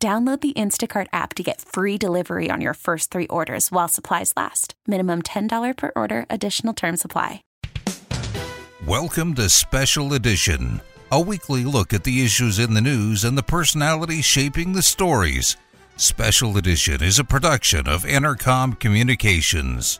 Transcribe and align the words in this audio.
Download 0.00 0.40
the 0.40 0.52
Instacart 0.52 1.08
app 1.12 1.34
to 1.34 1.42
get 1.42 1.60
free 1.60 1.98
delivery 1.98 2.50
on 2.52 2.60
your 2.60 2.74
first 2.74 3.10
three 3.10 3.26
orders 3.26 3.72
while 3.72 3.88
supplies 3.88 4.32
last. 4.36 4.74
Minimum 4.86 5.22
$10 5.22 5.76
per 5.76 5.90
order, 5.96 6.24
additional 6.30 6.72
term 6.72 6.96
supply. 6.96 7.42
Welcome 8.86 9.34
to 9.34 9.50
Special 9.50 10.14
Edition, 10.14 10.80
a 11.10 11.20
weekly 11.20 11.64
look 11.64 11.92
at 11.92 12.04
the 12.04 12.24
issues 12.24 12.60
in 12.60 12.74
the 12.74 12.80
news 12.80 13.24
and 13.24 13.36
the 13.36 13.42
personalities 13.42 14.24
shaping 14.24 14.72
the 14.72 14.82
stories. 14.82 15.56
Special 15.96 16.56
Edition 16.56 17.02
is 17.02 17.18
a 17.18 17.24
production 17.24 17.88
of 17.88 18.06
Intercom 18.06 18.74
Communications. 18.74 19.98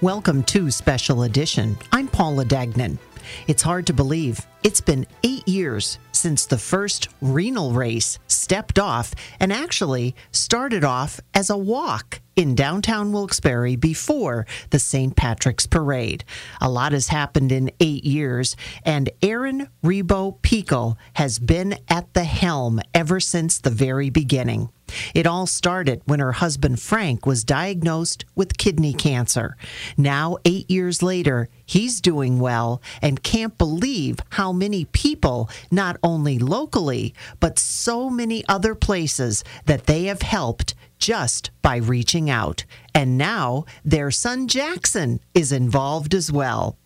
Welcome 0.00 0.42
to 0.44 0.72
Special 0.72 1.22
Edition. 1.22 1.78
I'm 1.92 2.08
Paula 2.08 2.44
Dagnan. 2.44 2.98
It's 3.46 3.62
hard 3.62 3.86
to 3.86 3.92
believe. 3.92 4.46
It's 4.62 4.80
been 4.80 5.06
eight 5.22 5.46
years 5.46 5.98
since 6.12 6.46
the 6.46 6.58
first 6.58 7.08
renal 7.20 7.72
race 7.72 8.18
stepped 8.26 8.78
off 8.78 9.14
and 9.40 9.52
actually 9.52 10.14
started 10.32 10.84
off 10.84 11.20
as 11.34 11.50
a 11.50 11.56
walk 11.56 12.20
in 12.38 12.54
downtown 12.54 13.10
Wilkes-Barre 13.10 13.74
before 13.74 14.46
the 14.70 14.78
St. 14.78 15.16
Patrick's 15.16 15.66
Parade. 15.66 16.24
A 16.60 16.70
lot 16.70 16.92
has 16.92 17.08
happened 17.08 17.50
in 17.50 17.72
eight 17.80 18.04
years, 18.04 18.54
and 18.84 19.10
Erin 19.20 19.66
Rebo 19.82 20.38
Pikul 20.40 20.96
has 21.14 21.40
been 21.40 21.76
at 21.88 22.14
the 22.14 22.22
helm 22.22 22.80
ever 22.94 23.18
since 23.18 23.58
the 23.58 23.70
very 23.70 24.08
beginning. 24.08 24.68
It 25.14 25.26
all 25.26 25.46
started 25.46 26.00
when 26.04 26.20
her 26.20 26.30
husband 26.30 26.80
Frank 26.80 27.26
was 27.26 27.42
diagnosed 27.42 28.24
with 28.36 28.56
kidney 28.56 28.94
cancer. 28.94 29.56
Now, 29.96 30.36
eight 30.44 30.70
years 30.70 31.02
later, 31.02 31.48
he's 31.66 32.00
doing 32.00 32.38
well 32.38 32.80
and 33.02 33.22
can't 33.22 33.58
believe 33.58 34.20
how 34.30 34.52
many 34.52 34.84
people, 34.84 35.50
not 35.72 35.96
only 36.04 36.38
locally, 36.38 37.14
but 37.40 37.58
so 37.58 38.08
many 38.08 38.44
other 38.48 38.76
places, 38.76 39.42
that 39.66 39.86
they 39.86 40.04
have 40.04 40.22
helped 40.22 40.76
just 40.98 41.50
by 41.62 41.76
reaching 41.76 42.28
out. 42.28 42.64
And 42.94 43.16
now 43.16 43.64
their 43.84 44.10
son 44.10 44.48
Jaxon 44.48 45.20
is 45.34 45.52
involved 45.52 46.14
as 46.14 46.30
well. 46.30 46.76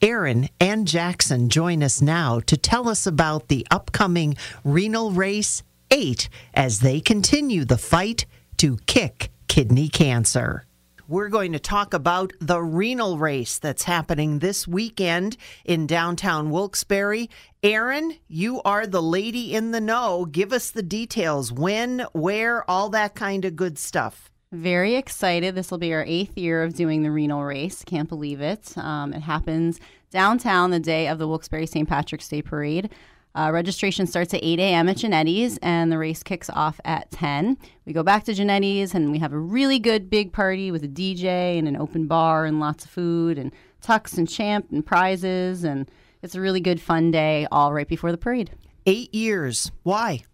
Erin 0.00 0.48
and 0.60 0.86
Jaxon 0.86 1.48
join 1.48 1.82
us 1.82 2.02
now 2.02 2.40
to 2.40 2.56
tell 2.56 2.88
us 2.88 3.06
about 3.06 3.48
the 3.48 3.66
upcoming 3.70 4.36
renal 4.64 5.12
race 5.12 5.62
8 5.90 6.28
as 6.54 6.80
they 6.80 7.00
continue 7.00 7.64
the 7.64 7.78
fight 7.78 8.26
to 8.58 8.78
kick 8.86 9.30
kidney 9.48 9.88
cancer. 9.88 10.64
We're 11.08 11.28
going 11.28 11.52
to 11.52 11.58
talk 11.58 11.94
about 11.94 12.32
the 12.40 12.62
renal 12.62 13.18
race 13.18 13.58
that's 13.58 13.82
happening 13.82 14.38
this 14.38 14.68
weekend 14.68 15.36
in 15.64 15.88
downtown 15.88 16.50
Wilkes-Barre. 16.50 17.28
Erin, 17.62 18.18
you 18.28 18.62
are 18.62 18.86
the 18.86 19.02
lady 19.02 19.52
in 19.52 19.72
the 19.72 19.80
know. 19.80 20.26
Give 20.26 20.52
us 20.52 20.70
the 20.70 20.82
details 20.82 21.50
when, 21.50 22.06
where, 22.12 22.68
all 22.70 22.88
that 22.90 23.16
kind 23.16 23.44
of 23.44 23.56
good 23.56 23.78
stuff. 23.78 24.30
Very 24.52 24.94
excited. 24.94 25.56
This 25.56 25.72
will 25.72 25.78
be 25.78 25.92
our 25.92 26.04
eighth 26.06 26.38
year 26.38 26.62
of 26.62 26.74
doing 26.74 27.02
the 27.02 27.10
renal 27.10 27.42
race. 27.42 27.82
Can't 27.84 28.08
believe 28.08 28.40
it. 28.40 28.76
Um, 28.78 29.12
it 29.12 29.22
happens 29.22 29.80
downtown 30.10 30.70
the 30.70 30.78
day 30.78 31.08
of 31.08 31.18
the 31.18 31.26
Wilkes-Barre 31.26 31.66
St. 31.66 31.88
Patrick's 31.88 32.28
Day 32.28 32.42
Parade. 32.42 32.90
Uh, 33.34 33.50
registration 33.52 34.06
starts 34.06 34.34
at 34.34 34.40
8 34.42 34.58
a.m. 34.58 34.88
at 34.88 34.96
Genetti's, 34.96 35.58
and 35.62 35.90
the 35.90 35.96
race 35.96 36.22
kicks 36.22 36.50
off 36.50 36.80
at 36.84 37.10
10. 37.10 37.56
We 37.86 37.92
go 37.92 38.02
back 38.02 38.24
to 38.24 38.32
Genetti's, 38.32 38.94
and 38.94 39.10
we 39.10 39.18
have 39.20 39.32
a 39.32 39.38
really 39.38 39.78
good 39.78 40.10
big 40.10 40.32
party 40.32 40.70
with 40.70 40.84
a 40.84 40.88
DJ 40.88 41.58
and 41.58 41.66
an 41.66 41.76
open 41.76 42.06
bar 42.06 42.44
and 42.44 42.60
lots 42.60 42.84
of 42.84 42.90
food 42.90 43.38
and 43.38 43.52
tucks 43.80 44.18
and 44.18 44.28
champ 44.28 44.66
and 44.70 44.84
prizes, 44.84 45.64
and 45.64 45.90
it's 46.20 46.34
a 46.34 46.40
really 46.40 46.60
good 46.60 46.80
fun 46.80 47.10
day 47.10 47.46
all 47.50 47.72
right 47.72 47.88
before 47.88 48.12
the 48.12 48.18
parade. 48.18 48.50
Eight 48.84 49.14
years. 49.14 49.72
Why? 49.82 50.24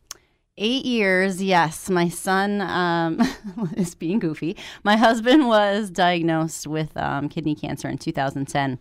Eight 0.56 0.84
years, 0.84 1.40
yes. 1.40 1.88
My 1.88 2.08
son 2.08 2.60
um, 2.62 3.20
is 3.76 3.94
being 3.94 4.18
goofy. 4.18 4.56
My 4.82 4.96
husband 4.96 5.46
was 5.46 5.88
diagnosed 5.88 6.66
with 6.66 6.96
um, 6.96 7.28
kidney 7.28 7.54
cancer 7.54 7.88
in 7.88 7.96
2010, 7.96 8.80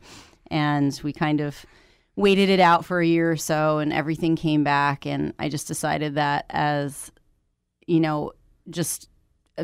and 0.50 1.00
we 1.03 1.13
kind 1.13 1.39
of 1.39 1.67
waited 2.17 2.50
it 2.50 2.59
out 2.59 2.83
for 2.83 3.00
a 3.00 3.05
year 3.05 3.31
or 3.31 3.38
so 3.38 3.78
and 3.78 3.94
everything 3.94 4.35
came 4.35 4.63
back 4.63 5.05
and 5.05 5.33
I 5.38 5.50
just 5.50 5.67
decided 5.67 6.16
that 6.16 6.45
as 6.50 7.11
you 7.85 8.00
know 8.00 8.33
just 8.72 9.07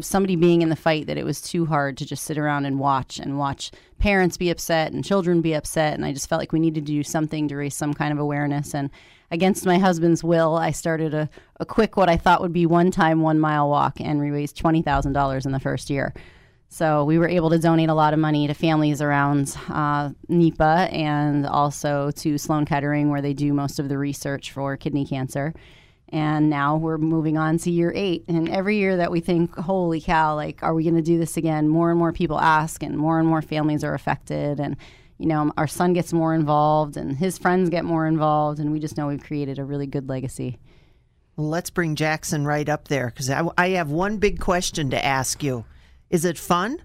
somebody 0.02 0.36
being 0.36 0.62
in 0.62 0.70
the 0.70 0.76
fight 0.76 1.08
that 1.08 1.18
it 1.18 1.26
was 1.26 1.42
too 1.42 1.66
hard 1.66 1.98
to 1.98 2.06
just 2.06 2.24
sit 2.24 2.38
around 2.38 2.66
and 2.66 2.80
watch 2.80 3.18
and 3.18 3.40
watch 3.40 3.72
parents 3.98 4.38
be 4.38 4.52
upset 4.52 4.94
and 4.94 5.04
children 5.04 5.42
be 5.42 5.54
upset 5.54 5.96
and 5.96 6.06
I 6.06 6.14
just 6.14 6.30
felt 6.30 6.40
like 6.40 6.52
we 6.52 6.60
needed 6.60 6.86
to 6.86 6.94
do 6.94 7.02
something 7.02 7.48
to 7.48 7.56
raise 7.56 7.76
some 7.76 7.94
kind 7.94 8.14
of 8.14 8.20
awareness 8.20 8.76
and 8.76 8.92
against 9.32 9.66
my 9.66 9.80
husband's 9.80 10.24
will 10.24 10.56
I 10.56 10.70
started 10.70 11.16
a, 11.16 11.30
a 11.60 11.66
quick 11.66 11.98
what 11.98 12.08
I 12.08 12.18
thought 12.18 12.42
would 12.42 12.54
be 12.54 12.68
one 12.68 12.92
time 12.92 13.22
one 13.22 13.40
mile 13.40 13.68
walk 13.68 14.00
and 14.00 14.20
we 14.20 14.30
raised 14.30 14.58
$20,000 14.58 15.46
in 15.46 15.52
the 15.52 15.60
first 15.60 15.90
year. 15.90 16.14
So 16.74 17.04
we 17.04 17.20
were 17.20 17.30
able 17.30 17.52
to 17.52 17.60
donate 17.60 17.90
a 17.90 17.94
lot 17.94 18.14
of 18.14 18.20
money 18.20 18.48
to 18.48 18.56
families 18.56 19.00
around 19.00 19.56
uh, 19.70 20.10
NEPA 20.28 20.90
and 20.92 21.46
also 21.46 22.10
to 22.10 22.40
Sloan 22.40 22.66
Kettering, 22.66 23.12
where 23.12 23.22
they 23.22 23.36
do 23.36 23.54
most 23.54 23.78
of 23.78 23.90
the 23.90 23.98
research 24.00 24.52
for 24.52 24.76
kidney 24.76 25.06
cancer. 25.06 25.54
And 26.10 26.50
now 26.50 26.78
we're 26.78 26.98
moving 26.98 27.38
on 27.38 27.60
to 27.60 27.70
year 27.70 27.94
eight. 27.96 28.24
And 28.28 28.50
every 28.50 28.78
year 28.78 28.98
that 28.98 29.12
we 29.12 29.20
think, 29.20 29.56
holy 29.56 30.02
cow, 30.02 30.34
like, 30.34 30.64
are 30.64 30.74
we 30.74 30.82
going 30.82 30.96
to 30.96 31.04
do 31.04 31.20
this 31.20 31.38
again? 31.38 31.68
More 31.68 31.92
and 31.92 32.00
more 32.00 32.12
people 32.12 32.40
ask, 32.40 32.82
and 32.82 32.98
more 32.98 33.20
and 33.20 33.28
more 33.28 33.44
families 33.44 33.84
are 33.84 33.94
affected. 33.94 34.60
And, 34.60 34.76
you 35.20 35.28
know, 35.28 35.52
our 35.56 35.68
son 35.68 35.94
gets 35.94 36.12
more 36.12 36.34
involved, 36.34 36.98
and 36.98 37.16
his 37.16 37.38
friends 37.38 37.70
get 37.70 37.86
more 37.86 38.08
involved. 38.08 38.60
And 38.60 38.72
we 38.72 38.80
just 38.80 38.98
know 38.98 39.06
we've 39.06 39.24
created 39.24 39.60
a 39.60 39.64
really 39.64 39.86
good 39.86 40.10
legacy. 40.10 40.58
Let's 41.38 41.70
bring 41.70 41.94
Jackson 41.94 42.48
right 42.48 42.68
up 42.68 42.88
there 42.88 43.12
because 43.12 43.30
I, 43.30 43.48
I 43.60 43.70
have 43.70 43.92
one 43.92 44.18
big 44.18 44.40
question 44.40 44.90
to 44.90 45.06
ask 45.06 45.44
you. 45.44 45.66
Is 46.14 46.26
it 46.26 46.38
fun? 46.38 46.80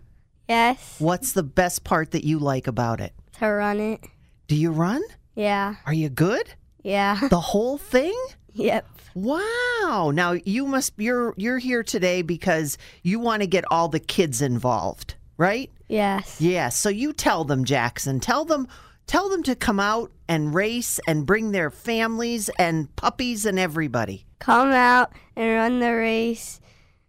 Yes. 0.48 0.96
What's 0.98 1.32
the 1.32 1.42
best 1.42 1.84
part 1.84 2.12
that 2.12 2.24
you 2.24 2.38
like 2.38 2.66
about 2.66 2.98
it? 2.98 3.12
To 3.40 3.46
run 3.46 3.78
it. 3.78 4.02
Do 4.46 4.56
you 4.56 4.70
run? 4.70 5.02
Yeah. 5.34 5.74
Are 5.84 5.92
you 5.92 6.08
good? 6.08 6.54
Yeah. 6.82 7.28
The 7.28 7.38
whole 7.38 7.76
thing? 7.76 8.18
yep. 8.54 8.86
Wow. 9.14 10.12
Now 10.14 10.32
you 10.32 10.64
must 10.64 10.94
you're 10.96 11.34
you're 11.36 11.58
here 11.58 11.82
today 11.82 12.22
because 12.22 12.78
you 13.02 13.20
want 13.20 13.42
to 13.42 13.46
get 13.46 13.66
all 13.70 13.88
the 13.88 14.00
kids 14.00 14.40
involved, 14.40 15.16
right? 15.36 15.70
Yes. 15.88 16.40
Yeah. 16.40 16.70
So 16.70 16.88
you 16.88 17.12
tell 17.12 17.44
them, 17.44 17.66
Jaxon. 17.66 18.22
Tell 18.22 18.46
them 18.46 18.66
tell 19.06 19.28
them 19.28 19.42
to 19.42 19.54
come 19.54 19.78
out 19.78 20.10
and 20.26 20.54
race 20.54 21.00
and 21.06 21.26
bring 21.26 21.52
their 21.52 21.70
families 21.70 22.48
and 22.58 22.96
puppies 22.96 23.44
and 23.44 23.58
everybody. 23.58 24.24
Come 24.38 24.70
out 24.70 25.12
and 25.36 25.54
run 25.54 25.80
the 25.80 25.92
race. 25.92 26.60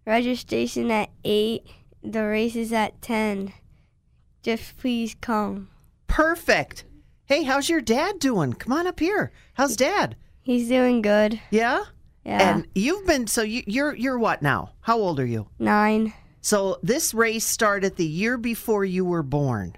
Registration 0.05 0.91
at 0.91 1.09
8 1.23 1.63
the 2.03 2.23
race 2.25 2.55
is 2.55 2.73
at 2.73 3.01
10. 3.01 3.53
Just 4.41 4.77
please 4.77 5.15
come. 5.19 5.69
Perfect. 6.07 6.85
Hey, 7.25 7.43
how's 7.43 7.69
your 7.69 7.81
dad 7.81 8.19
doing? 8.19 8.53
Come 8.53 8.73
on 8.73 8.87
up 8.87 8.99
here. 8.99 9.31
How's 9.53 9.75
dad? 9.75 10.15
He's 10.41 10.67
doing 10.67 11.01
good. 11.01 11.39
Yeah? 11.51 11.83
Yeah. 12.25 12.55
And 12.55 12.67
you've 12.73 13.05
been 13.05 13.27
so 13.27 13.41
you, 13.41 13.63
you're 13.65 13.95
you're 13.95 14.19
what 14.19 14.41
now? 14.41 14.71
How 14.81 14.97
old 14.97 15.19
are 15.19 15.25
you? 15.25 15.47
Nine. 15.59 16.13
So 16.41 16.79
this 16.81 17.13
race 17.13 17.45
started 17.45 17.95
the 17.95 18.05
year 18.05 18.37
before 18.37 18.85
you 18.85 19.05
were 19.05 19.23
born. 19.23 19.75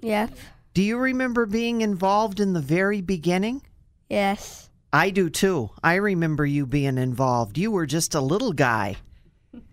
Yep. 0.00 0.32
Do 0.74 0.82
you 0.82 0.98
remember 0.98 1.46
being 1.46 1.80
involved 1.80 2.40
in 2.40 2.52
the 2.52 2.60
very 2.60 3.00
beginning? 3.00 3.62
Yes. 4.10 4.68
I 4.92 5.10
do 5.10 5.30
too. 5.30 5.70
I 5.82 5.94
remember 5.94 6.44
you 6.44 6.66
being 6.66 6.98
involved. 6.98 7.58
You 7.58 7.70
were 7.70 7.86
just 7.86 8.14
a 8.14 8.20
little 8.20 8.52
guy. 8.52 8.96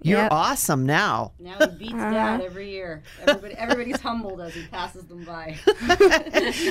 You're 0.03 0.19
Yep. 0.19 0.31
awesome 0.31 0.85
now. 0.85 1.33
Now 1.39 1.57
he 1.59 1.77
beats 1.77 1.93
dad 1.93 2.41
every 2.41 2.69
year. 2.71 3.03
Everybody, 3.21 3.53
everybody's 3.55 3.99
humbled 4.01 4.41
as 4.41 4.53
he 4.53 4.65
passes 4.67 5.05
them 5.05 5.23
by. 5.23 5.57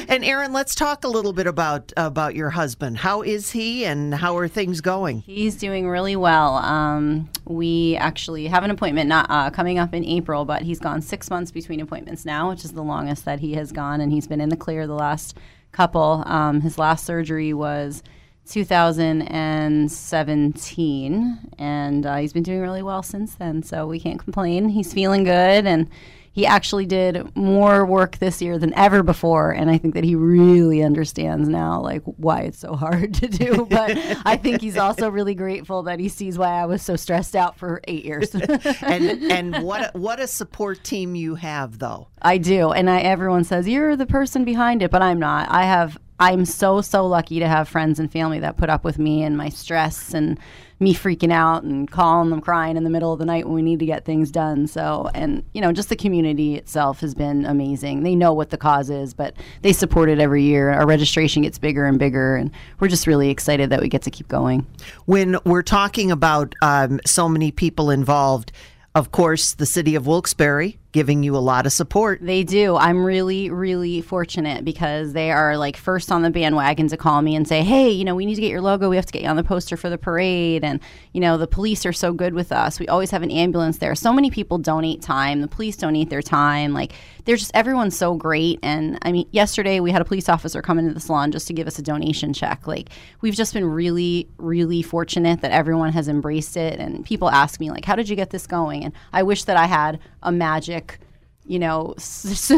And 0.09 0.25
Erin, 0.25 0.53
let's 0.53 0.75
talk 0.75 1.05
a 1.05 1.09
little 1.09 1.33
bit 1.33 1.47
about 1.47 1.93
about 1.97 2.35
your 2.35 2.51
husband. 2.51 2.99
How 2.99 3.23
is 3.23 3.51
he 3.53 3.85
and 3.85 4.15
how 4.15 4.37
are 4.37 4.49
things 4.49 4.81
going? 4.81 5.21
He's 5.21 5.57
doing 5.57 5.89
really 5.89 6.17
well. 6.17 6.57
Um, 6.57 7.29
we 7.47 7.97
actually 7.97 8.47
have 8.49 8.65
an 8.65 8.71
appointment 8.71 9.09
not 9.09 9.27
uh, 9.31 9.51
coming 9.51 9.79
up 9.79 9.95
in 9.95 10.05
April, 10.05 10.45
but 10.45 10.63
he's 10.63 10.79
gone 10.81 11.01
six 11.01 11.31
months 11.31 11.51
between 11.51 11.81
appointments 11.81 12.25
now, 12.25 12.51
which 12.51 12.65
is 12.65 12.73
the 12.73 12.83
longest 12.83 13.25
that 13.25 13.41
he 13.41 13.55
has 13.55 13.71
gone, 13.73 14.01
and 14.01 14.13
he's 14.13 14.27
been 14.27 14.41
in 14.41 14.49
the 14.49 14.57
clear 14.57 14.87
the 14.87 14.95
last 14.95 15.37
couple. 15.73 16.23
Um, 16.27 16.61
his 16.63 16.79
last 16.79 17.05
surgery 17.07 17.53
was 17.55 18.03
2017, 18.51 21.39
and 21.59 22.07
uh, 22.07 22.17
he's 22.17 22.33
been 22.33 22.43
doing 22.43 22.61
really 22.61 22.83
well 22.83 23.03
since 23.03 23.35
then. 23.37 23.63
So 23.63 23.87
we 23.87 24.01
can't 24.01 24.19
complain. 24.19 24.69
He's 24.69 24.93
feeling 24.93 25.25
good, 25.25 25.67
and 25.67 25.89
he 26.33 26.47
actually 26.47 26.87
did 26.87 27.35
more 27.37 27.85
work 27.85 28.19
this 28.19 28.41
year 28.41 28.59
than 28.59 28.73
ever 28.75 29.03
before. 29.03 29.51
And 29.51 29.71
I 29.71 29.79
think 29.79 29.95
that 29.95 30.05
he 30.05 30.15
really 30.15 30.83
understands 30.83 31.49
now, 31.49 31.81
like 31.81 32.03
why 32.05 32.43
it's 32.43 32.59
so 32.59 32.75
hard 32.75 33.15
to 33.15 33.27
do. 33.27 33.67
But 33.69 33.99
I 34.25 34.37
think 34.37 34.61
he's 34.61 34.77
also 34.77 35.11
really 35.11 35.35
grateful 35.35 35.83
that 35.85 35.99
he 35.99 36.09
sees 36.09 36.39
why 36.39 36.61
I 36.61 36.67
was 36.67 36.83
so 36.83 36.97
stressed 36.97 37.35
out 37.35 37.59
for 37.59 37.81
eight 37.89 38.05
years. 38.05 38.35
and 38.83 39.23
and 39.33 39.65
what 39.65 39.95
a, 39.95 39.99
what 39.99 40.21
a 40.21 40.27
support 40.27 40.85
team 40.85 41.15
you 41.15 41.35
have, 41.35 41.79
though. 41.79 42.09
I 42.23 42.39
do, 42.39 42.71
and 42.71 42.89
I 42.89 43.01
everyone 43.01 43.45
says 43.45 43.69
you're 43.69 43.97
the 43.97 44.07
person 44.07 44.45
behind 44.45 44.83
it, 44.83 44.91
but 44.91 45.03
I'm 45.03 45.19
not. 45.19 45.51
I 45.51 45.65
have 45.65 45.99
I'm 46.21 46.45
so 46.45 46.83
so 46.83 47.07
lucky 47.07 47.39
to 47.41 47.49
have 47.49 47.67
friends 47.67 47.99
and 47.99 48.13
family 48.13 48.41
that 48.41 48.59
put 48.59 48.69
up 48.69 48.85
with 48.85 48.99
me 48.99 49.23
and 49.23 49.39
my 49.39 49.49
stress 49.49 50.13
and 50.13 50.39
me 50.79 50.95
freaking 50.95 51.33
out 51.33 51.63
and 51.63 51.91
calling 51.91 52.29
them 52.29 52.41
crying 52.41 52.77
in 52.77 52.85
the 52.85 52.91
middle 52.91 53.13
of 53.13 53.19
the 53.19 53.25
night 53.25 53.47
when 53.47 53.55
we 53.55 53.63
need 53.63 53.79
to 53.79 53.87
get 53.87 54.05
things 54.05 54.31
done. 54.31 54.67
So, 54.67 55.11
and 55.15 55.45
you 55.55 55.61
know, 55.61 55.73
just 55.73 55.89
the 55.89 55.97
community 55.97 56.57
itself 56.57 57.01
has 57.01 57.15
been 57.15 57.47
amazing. 57.47 58.03
They 58.03 58.15
know 58.15 58.35
what 58.35 58.51
the 58.51 58.59
cause 58.59 58.91
is, 58.91 59.15
but 59.15 59.35
they 59.63 59.73
support 59.73 60.11
it 60.11 60.19
every 60.19 60.43
year. 60.43 60.71
Our 60.71 60.87
registration 60.87 61.43
gets 61.43 61.59
bigger 61.59 61.87
and 61.87 61.99
bigger, 61.99 62.37
and 62.37 62.51
we're 62.81 62.89
just 62.89 63.07
really 63.07 63.31
excited 63.31 63.71
that 63.71 63.81
we 63.81 63.89
get 63.89 64.03
to 64.03 64.11
keep 64.11 64.29
going. 64.29 64.67
When 65.07 65.39
we're 65.45 65.63
talking 65.63 66.11
about 66.11 66.55
um, 66.61 67.01
so 67.07 67.29
many 67.29 67.51
people 67.51 67.91
involved, 67.91 68.53
of 68.95 69.13
course, 69.13 69.55
the 69.55 69.67
city 69.67 69.95
of 69.95 70.07
Wilkes-Barre 70.07 70.75
giving 70.93 71.23
you 71.23 71.37
a 71.37 71.39
lot 71.39 71.67
of 71.67 71.73
support. 71.73 72.19
They 72.21 72.43
do. 72.43 72.77
I'm 72.77 73.05
really, 73.05 73.49
really 73.49 74.01
fortunate 74.01 74.65
because 74.65 75.13
they 75.13 75.31
are 75.31 75.57
like 75.57 75.77
first 75.77 76.11
on 76.11 76.23
the 76.23 76.31
bandwagon 76.31 76.89
to 76.89 76.97
call 76.97 77.23
me 77.23 77.37
and 77.37 77.47
say, 77.47 77.63
hey, 77.63 77.91
you 77.91 78.05
know, 78.05 78.17
we 78.17 78.27
need 78.27 78.35
to 78.35 78.41
get 78.41 78.51
your 78.51 78.61
logo. 78.61 78.91
We 78.91 78.97
have 78.97 79.07
to 79.07 79.13
get 79.13 79.23
you 79.23 79.29
on 79.29 79.37
the 79.37 79.45
poster 79.45 79.77
for 79.77 79.89
the 79.89 79.99
parade. 79.99 80.65
And, 80.65 80.81
you 81.13 81.21
know, 81.21 81.39
the 81.39 81.47
police 81.47 81.87
are 81.87 81.93
so 81.93 82.13
good 82.13 82.35
with 82.35 82.51
us. 82.51 82.81
We 82.81 82.89
always 82.89 83.13
have 83.13 83.23
an 83.23 83.31
ambulance 83.31 83.79
there. 83.79 83.95
So 83.95 84.13
many 84.13 84.31
people 84.31 84.59
donate 84.59 85.01
time. 85.01 85.43
The 85.43 85.49
police 85.49 85.77
donate 85.77 86.11
their 86.11 86.23
time. 86.23 86.73
Like, 86.73 86.93
they're 87.25 87.37
just, 87.37 87.51
everyone's 87.55 87.97
so 87.97 88.15
great. 88.15 88.59
And 88.63 88.99
I 89.03 89.13
mean, 89.13 89.29
yesterday 89.31 89.81
we 89.81 89.91
had 89.91 90.01
a 90.03 90.05
police 90.05 90.29
officer 90.29 90.63
come 90.63 90.79
into 90.79 90.95
the 90.95 91.01
salon 91.01 91.33
just 91.33 91.47
to 91.49 91.53
give 91.53 91.67
us 91.67 91.79
a 91.79 91.83
donation 91.83 92.33
check. 92.33 92.67
Like, 92.67 92.91
we've 93.21 93.35
just 93.35 93.55
been 93.55 93.65
really, 93.65 94.29
really 94.39 94.83
fortunate 94.83 95.41
that 95.43 95.53
everyone 95.53 95.93
has 95.93 96.09
embraced 96.09 96.57
it. 96.57 96.79
And 96.79 97.05
people 97.05 97.31
ask 97.31 97.61
me, 97.61 97.71
like, 97.71 97.85
how 97.85 97.97
did 97.97 98.09
you 98.09 98.17
get 98.17 98.31
this 98.31 98.47
going? 98.47 98.85
And 98.85 98.95
I 99.13 99.23
wish 99.23 99.45
that 99.45 99.57
I 99.57 99.67
had 99.67 100.01
a 100.23 100.33
magic 100.33 100.99
you 101.47 101.59
know 101.59 101.95
s- 101.97 102.05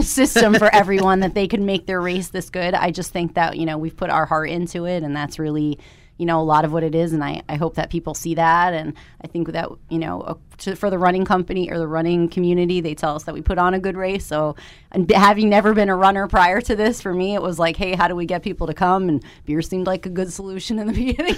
system 0.07 0.55
for 0.55 0.73
everyone 0.75 1.21
that 1.21 1.35
they 1.35 1.47
could 1.47 1.61
make 1.61 1.87
their 1.87 2.01
race 2.01 2.31
this 2.31 2.51
good 2.51 2.75
i 2.75 2.91
just 2.91 3.13
think 3.13 3.35
that 3.35 3.57
you 3.57 3.65
know 3.65 3.79
we've 3.79 3.97
put 3.97 4.11
our 4.11 4.27
heart 4.27 4.51
into 4.51 4.87
it 4.87 5.05
and 5.05 5.15
that's 5.15 5.39
really 5.39 5.79
you 6.23 6.27
know 6.27 6.41
a 6.41 6.45
lot 6.55 6.65
of 6.65 6.73
what 6.73 6.85
it 6.85 6.95
is 6.95 7.13
and 7.13 7.25
i, 7.25 7.43
I 7.49 7.57
hope 7.57 7.75
that 7.75 7.91
people 7.91 8.15
see 8.15 8.37
that. 8.37 8.73
And 8.75 8.95
i 9.25 9.27
think 9.27 9.49
that 9.49 9.69
you 9.89 9.99
know 9.99 10.21
uh, 10.21 10.35
to, 10.59 10.77
for 10.77 10.89
the 10.89 10.97
running 10.97 11.25
company 11.25 11.69
or 11.69 11.77
the 11.77 11.89
running 11.89 12.29
community 12.29 12.81
they 12.81 12.95
tell 12.95 13.17
us 13.17 13.25
that 13.25 13.35
we 13.35 13.43
put 13.43 13.59
on 13.59 13.75
a 13.75 13.81
good 13.81 13.97
race. 13.97 14.25
So 14.25 14.55
and 14.93 15.11
having 15.11 15.49
never 15.49 15.75
been 15.75 15.89
a 15.89 15.97
runner 15.97 16.29
prior 16.29 16.61
to 16.61 16.77
this 16.77 17.03
for 17.03 17.13
me 17.13 17.35
it 17.35 17.43
was 17.43 17.59
like 17.59 17.77
hey 17.77 17.97
how 17.97 18.07
do 18.07 18.15
we 18.15 18.25
get 18.25 18.45
people 18.45 18.69
to 18.69 18.75
come? 18.75 19.09
And 19.09 19.25
beer 19.47 19.63
seemed 19.63 19.89
like 19.89 20.07
a 20.07 20.11
good 20.11 20.33
solution 20.33 20.79
in 20.79 20.87
the 20.87 20.93
beginning. 21.05 21.37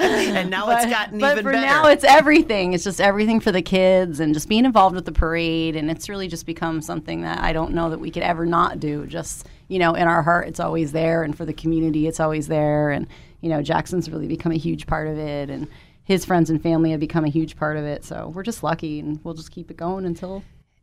And 0.00 0.48
now 0.48 0.64
but, 0.64 0.82
it's 0.82 0.90
gotten 0.90 1.18
but 1.18 1.32
even 1.32 1.44
for 1.44 1.52
better. 1.52 1.66
now 1.66 1.86
it's 1.88 2.04
everything. 2.04 2.72
It's 2.72 2.84
just 2.84 3.00
everything 3.00 3.40
for 3.40 3.52
the 3.52 3.60
kids 3.60 4.20
and 4.20 4.32
just 4.32 4.48
being 4.48 4.64
involved 4.64 4.94
with 4.94 5.04
the 5.04 5.12
parade. 5.12 5.76
And 5.76 5.90
it's 5.90 6.08
really 6.08 6.28
just 6.28 6.46
become 6.46 6.80
something 6.80 7.20
that 7.22 7.40
i 7.40 7.52
don't 7.52 7.74
know 7.74 7.90
that 7.90 8.00
we 8.00 8.10
could 8.10 8.22
ever 8.22 8.46
not 8.46 8.80
do. 8.80 9.06
Just 9.06 9.46
you 9.68 9.78
know 9.78 9.94
in 9.94 10.08
our 10.08 10.22
heart 10.22 10.48
it's 10.48 10.60
always 10.60 10.92
there. 10.92 11.22
And 11.24 11.36
for 11.36 11.44
the 11.44 11.52
community 11.52 12.06
it's 12.06 12.20
always 12.20 12.48
there. 12.48 12.90
And 12.90 13.06
you 13.40 13.48
know 13.48 13.62
Jaxon's 13.62 14.10
really 14.10 14.28
become 14.28 14.52
a 14.52 14.58
huge 14.58 14.86
part 14.86 15.08
of 15.08 15.18
it 15.18 15.50
and 15.50 15.66
his 16.04 16.24
friends 16.24 16.50
and 16.50 16.62
family 16.62 16.90
have 16.90 17.00
become 17.00 17.24
a 17.24 17.28
huge 17.28 17.56
part 17.56 17.76
of 17.76 17.84
it 17.84 18.04
so 18.04 18.32
we're 18.34 18.42
just 18.42 18.62
lucky 18.62 19.00
and 19.00 19.20
we'll 19.24 19.34
just 19.34 19.50
keep 19.50 19.70
it 19.70 19.76
going 19.76 20.04
until 20.04 20.42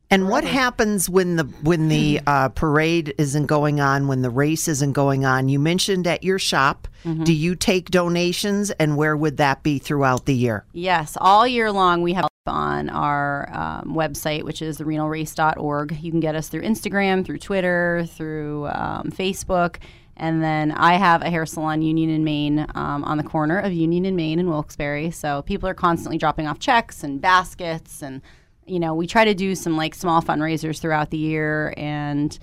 And 0.09 0.29
what 0.29 0.45
happens 0.45 1.09
when 1.09 1.35
the 1.35 1.43
when 1.63 1.89
the 1.89 2.21
uh, 2.27 2.49
parade 2.49 3.13
isn't 3.17 3.47
going 3.47 3.81
on, 3.81 4.07
when 4.07 4.21
the 4.21 4.29
race 4.29 4.67
isn't 4.69 4.93
going 4.93 5.25
on? 5.25 5.49
You 5.49 5.59
mentioned 5.59 6.07
at 6.07 6.23
your 6.23 6.39
shop. 6.39 6.87
Mm-hmm. 7.03 7.25
Do 7.25 7.33
you 7.33 7.55
take 7.55 7.89
donations, 7.89 8.71
and 8.71 8.95
where 8.95 9.17
would 9.17 9.37
that 9.37 9.63
be 9.63 9.79
throughout 9.79 10.25
the 10.25 10.33
year? 10.33 10.65
Yes, 10.71 11.17
all 11.19 11.45
year 11.45 11.71
long 11.71 12.03
we 12.03 12.13
have 12.13 12.27
on 12.47 12.89
our 12.89 13.49
um, 13.51 13.93
website, 13.93 14.43
which 14.43 14.61
is 14.61 14.77
therenalrace.org. 14.77 15.97
You 15.99 16.11
can 16.11 16.19
get 16.19 16.35
us 16.35 16.47
through 16.47 16.61
Instagram, 16.61 17.25
through 17.25 17.39
Twitter, 17.39 18.05
through 18.09 18.67
um, 18.67 19.11
Facebook. 19.11 19.77
And 20.17 20.43
then 20.43 20.71
I 20.71 20.95
have 20.95 21.21
a 21.21 21.29
hair 21.29 21.45
salon, 21.45 21.81
Union 21.81 22.09
and 22.09 22.25
Main, 22.25 22.65
um, 22.75 23.03
on 23.03 23.17
the 23.17 23.23
corner 23.23 23.59
of 23.59 23.71
Union 23.71 24.03
and 24.03 24.17
Main 24.17 24.39
in 24.39 24.49
Wilkes-Barre. 24.49 25.11
So 25.11 25.43
people 25.43 25.69
are 25.69 25.75
constantly 25.75 26.17
dropping 26.17 26.47
off 26.47 26.57
checks 26.59 27.03
and 27.03 27.21
baskets. 27.21 28.01
And, 28.01 28.21
you 28.65 28.79
know, 28.79 28.95
we 28.95 29.05
try 29.05 29.25
to 29.25 29.35
do 29.35 29.53
some 29.53 29.77
like 29.77 29.93
small 29.93 30.21
fundraisers 30.21 30.79
throughout 30.79 31.11
the 31.11 31.17
year 31.17 31.73
and, 31.77 32.37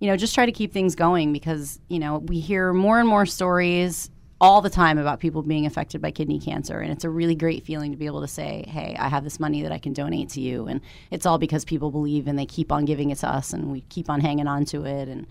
you 0.00 0.08
know, 0.08 0.16
just 0.16 0.34
try 0.34 0.44
to 0.44 0.52
keep 0.52 0.72
things 0.72 0.96
going 0.96 1.32
because, 1.32 1.78
you 1.88 2.00
know, 2.00 2.18
we 2.18 2.40
hear 2.40 2.72
more 2.72 2.98
and 2.98 3.08
more 3.08 3.26
stories 3.26 4.10
all 4.40 4.60
the 4.60 4.70
time 4.70 4.98
about 4.98 5.20
people 5.20 5.42
being 5.42 5.66
affected 5.66 6.00
by 6.00 6.10
kidney 6.10 6.40
cancer. 6.40 6.80
And 6.80 6.90
it's 6.90 7.04
a 7.04 7.10
really 7.10 7.36
great 7.36 7.64
feeling 7.64 7.92
to 7.92 7.96
be 7.96 8.06
able 8.06 8.22
to 8.22 8.28
say, 8.28 8.64
hey, 8.66 8.96
I 8.98 9.08
have 9.08 9.22
this 9.22 9.38
money 9.38 9.62
that 9.62 9.70
I 9.70 9.78
can 9.78 9.92
donate 9.92 10.30
to 10.30 10.40
you. 10.40 10.66
And 10.66 10.80
it's 11.10 11.26
all 11.26 11.38
because 11.38 11.64
people 11.64 11.90
believe 11.92 12.26
and 12.26 12.38
they 12.38 12.46
keep 12.46 12.72
on 12.72 12.86
giving 12.86 13.10
it 13.10 13.18
to 13.18 13.28
us 13.28 13.52
and 13.52 13.70
we 13.70 13.82
keep 13.82 14.10
on 14.10 14.20
hanging 14.20 14.48
on 14.48 14.64
to 14.66 14.84
it. 14.84 15.08
And, 15.08 15.28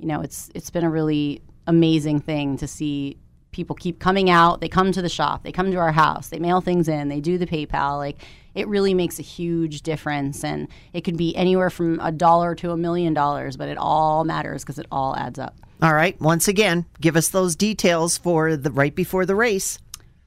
you 0.00 0.06
know, 0.06 0.20
it's 0.20 0.50
it's 0.54 0.70
been 0.70 0.84
a 0.84 0.90
really 0.90 1.42
amazing 1.66 2.20
thing 2.20 2.56
to 2.56 2.66
see 2.66 3.16
people 3.52 3.76
keep 3.76 3.98
coming 3.98 4.30
out. 4.30 4.60
They 4.60 4.68
come 4.68 4.92
to 4.92 5.02
the 5.02 5.08
shop, 5.08 5.42
they 5.42 5.52
come 5.52 5.70
to 5.70 5.76
our 5.76 5.92
house, 5.92 6.28
they 6.28 6.38
mail 6.38 6.60
things 6.60 6.88
in, 6.88 7.08
they 7.08 7.20
do 7.20 7.36
the 7.38 7.46
PayPal. 7.46 7.98
Like 7.98 8.18
it 8.54 8.66
really 8.68 8.94
makes 8.94 9.18
a 9.18 9.22
huge 9.22 9.82
difference. 9.82 10.44
And 10.44 10.68
it 10.92 11.02
could 11.02 11.16
be 11.16 11.36
anywhere 11.36 11.70
from 11.70 12.00
a 12.00 12.12
dollar 12.12 12.54
to 12.56 12.70
a 12.72 12.76
million 12.76 13.14
dollars, 13.14 13.56
but 13.56 13.68
it 13.68 13.78
all 13.78 14.24
matters 14.24 14.62
because 14.62 14.78
it 14.78 14.86
all 14.90 15.16
adds 15.16 15.38
up. 15.38 15.56
All 15.82 15.94
right. 15.94 16.20
Once 16.20 16.48
again, 16.48 16.86
give 17.00 17.16
us 17.16 17.28
those 17.28 17.56
details 17.56 18.18
for 18.18 18.56
the 18.56 18.70
right 18.70 18.94
before 18.94 19.24
the 19.24 19.34
race. 19.34 19.78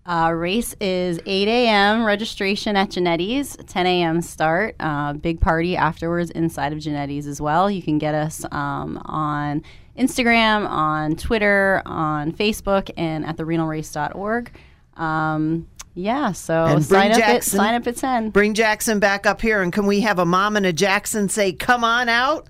Uh, 0.06 0.34
race 0.36 0.76
is 0.82 1.20
8 1.26 1.48
a.m. 1.48 2.04
registration 2.06 2.76
at 2.76 2.90
Genetti's, 2.90 3.56
10 3.68 3.86
a.m. 3.88 4.22
start. 4.22 4.76
Uh, 4.80 5.14
big 5.14 5.40
party 5.40 5.78
afterwards 5.78 6.30
inside 6.32 6.74
of 6.74 6.80
Genetti's 6.80 7.26
as 7.26 7.40
well. 7.40 7.72
You 7.72 7.82
can 7.82 8.00
get 8.00 8.14
us 8.14 8.44
um, 8.52 9.02
on 9.06 9.64
Instagram, 9.98 10.68
on 10.68 11.16
Twitter, 11.16 11.82
on 11.86 12.34
Facebook, 12.34 12.92
and 12.98 13.26
at 13.26 13.38
therenalrace.org. 13.38 14.52
Um, 14.98 15.68
yeah, 15.96 16.34
so 16.34 16.66
And 16.66 16.84
sign 16.84 17.12
up, 17.12 17.20
at, 17.20 17.44
sign 17.44 17.76
up 17.76 17.88
at 17.88 17.96
10. 17.96 18.32
Bring 18.32 18.56
Jaxon 18.56 19.00
back 19.00 19.26
up 19.26 19.42
here, 19.42 19.62
and 19.62 19.72
can 19.72 19.86
we 19.86 20.02
have 20.02 20.20
a 20.20 20.26
mom 20.26 20.58
and 20.58 20.66
a 20.66 20.74
Jaxon 20.74 21.30
say, 21.30 21.54
"Come 21.54 21.84
on 21.84 22.10
out"? 22.10 22.50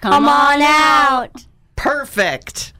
Come 0.00 0.28
on 0.28 0.60
out. 0.62 1.46
Perfect. 1.74 2.74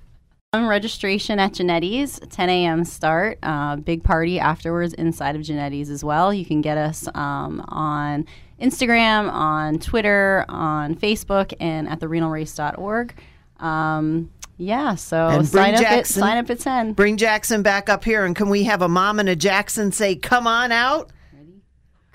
Um, 0.52 0.68
registration 0.68 1.38
at 1.38 1.52
Genetti's, 1.52 2.20
10 2.30 2.48
a.m. 2.48 2.84
start. 2.84 3.38
Uh, 3.42 3.76
big 3.76 4.02
party 4.04 4.38
afterwards 4.38 4.94
inside 4.94 5.34
of 5.36 5.42
Genetti's 5.42 5.90
as 5.90 6.04
well. 6.04 6.32
You 6.32 6.44
can 6.46 6.60
get 6.60 6.78
us 6.78 7.08
um, 7.14 7.64
on 7.68 8.24
Instagram, 8.60 9.30
on 9.30 9.78
Twitter, 9.78 10.44
on 10.48 10.94
Facebook, 10.94 11.52
and 11.60 11.88
at 11.88 12.00
therenalrace.org. 12.00 13.14
Um, 13.58 14.30
yeah, 14.56 14.94
so 14.94 15.28
And 15.28 15.46
sign 15.46 15.74
up, 15.74 15.82
at, 15.82 16.06
sign 16.06 16.38
up 16.38 16.48
at 16.48 16.60
10. 16.60 16.92
Bring 16.94 17.16
Jaxon 17.18 17.62
back 17.62 17.90
up 17.90 18.04
here, 18.04 18.24
and 18.24 18.34
can 18.34 18.48
we 18.48 18.64
have 18.64 18.80
a 18.82 18.88
mom 18.88 19.18
and 19.18 19.28
a 19.28 19.36
Jaxon 19.36 19.92
say, 19.92 20.16
"Come 20.16 20.46
on 20.46 20.72
out"? 20.72 21.10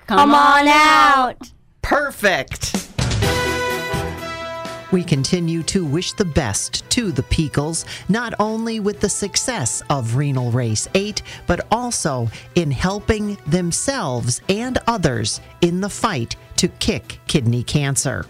Come 0.06 0.34
on 0.34 0.66
out. 0.66 1.52
Perfect. 1.82 2.88
We 4.92 5.02
continue 5.02 5.62
to 5.64 5.86
wish 5.86 6.12
the 6.12 6.26
best 6.26 6.88
to 6.90 7.12
the 7.12 7.22
Pikuls, 7.22 7.86
not 8.10 8.34
only 8.38 8.78
with 8.78 9.00
the 9.00 9.08
success 9.08 9.82
of 9.88 10.16
Renal 10.16 10.50
Race 10.50 10.86
8, 10.92 11.22
but 11.46 11.66
also 11.70 12.28
in 12.56 12.70
helping 12.70 13.38
themselves 13.46 14.42
and 14.50 14.76
others 14.86 15.40
in 15.62 15.80
the 15.80 15.88
fight 15.88 16.36
to 16.56 16.68
kick 16.68 17.18
kidney 17.26 17.62
cancer. 17.62 18.26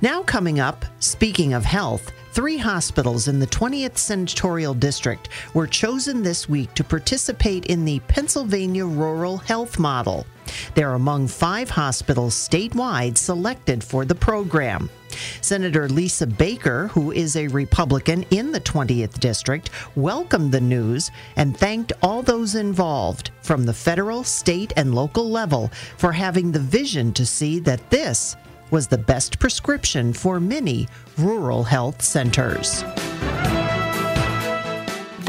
Now, 0.00 0.24
coming 0.24 0.58
up, 0.58 0.84
speaking 0.98 1.52
of 1.54 1.64
health, 1.64 2.10
three 2.32 2.56
hospitals 2.56 3.28
in 3.28 3.38
the 3.38 3.46
20th 3.46 3.98
Senatorial 3.98 4.72
District 4.72 5.28
were 5.52 5.66
chosen 5.66 6.22
this 6.22 6.48
week 6.48 6.72
to 6.74 6.82
participate 6.82 7.66
in 7.66 7.84
the 7.84 8.00
Pennsylvania 8.08 8.86
Rural 8.86 9.36
Health 9.36 9.78
Model. 9.78 10.26
They're 10.74 10.94
among 10.94 11.28
five 11.28 11.68
hospitals 11.68 12.34
statewide 12.34 13.18
selected 13.18 13.84
for 13.84 14.06
the 14.06 14.14
program. 14.14 14.88
Senator 15.42 15.90
Lisa 15.90 16.26
Baker, 16.26 16.86
who 16.88 17.12
is 17.12 17.36
a 17.36 17.48
Republican 17.48 18.24
in 18.30 18.50
the 18.50 18.60
20th 18.60 19.20
District, 19.20 19.68
welcomed 19.94 20.52
the 20.52 20.60
news 20.60 21.10
and 21.36 21.54
thanked 21.54 21.92
all 22.02 22.22
those 22.22 22.54
involved 22.54 23.30
from 23.42 23.64
the 23.64 23.74
federal, 23.74 24.24
state, 24.24 24.72
and 24.76 24.94
local 24.94 25.30
level 25.30 25.70
for 25.98 26.12
having 26.12 26.50
the 26.50 26.60
vision 26.60 27.12
to 27.12 27.26
see 27.26 27.58
that 27.60 27.90
this 27.90 28.36
was 28.72 28.88
the 28.88 28.98
best 28.98 29.38
prescription 29.38 30.12
for 30.12 30.40
many 30.40 30.88
rural 31.18 31.62
health 31.62 32.02
centers. 32.02 32.82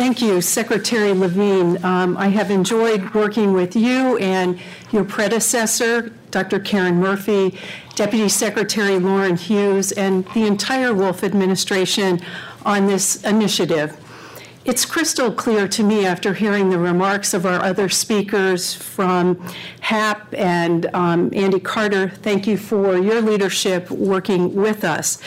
thank 0.04 0.22
you, 0.22 0.42
Secretary 0.42 1.14
Levine. 1.14 1.84
Um, 1.86 2.18
I 2.18 2.28
have 2.28 2.52
enjoyed 2.52 3.14
working 3.14 3.54
with 3.54 3.76
you 3.76 4.18
and 4.18 4.60
your 4.92 5.04
predecessor, 5.04 6.12
Dr. 6.32 6.60
Karen 6.60 6.96
Murphy, 6.96 7.58
Deputy 7.96 8.28
Secretary 8.28 9.00
Lauren 9.00 9.38
Hughes, 9.38 9.92
and 9.92 10.26
the 10.34 10.46
entire 10.46 10.94
Wolf 10.94 11.24
administration 11.24 12.20
on 12.66 12.88
this 12.88 13.24
initiative. 13.24 13.96
It's 14.66 14.86
crystal 14.86 15.30
clear 15.30 15.68
to 15.68 15.84
me 15.84 16.06
after 16.06 16.34
hearing 16.34 16.70
the 16.70 16.78
remarks 16.78 17.34
of 17.34 17.46
our 17.46 17.62
other 17.62 17.90
speakers 17.90 18.74
from 18.74 19.36
HAP 19.82 20.34
and 20.34 20.86
um, 20.94 21.30
Andy 21.34 21.60
Carter. 21.60 22.08
Thank 22.08 22.48
you 22.48 22.56
for 22.56 22.98
your 22.98 23.22
leadership 23.22 23.92
working 23.92 24.56
with 24.56 24.86
us. 24.86 25.18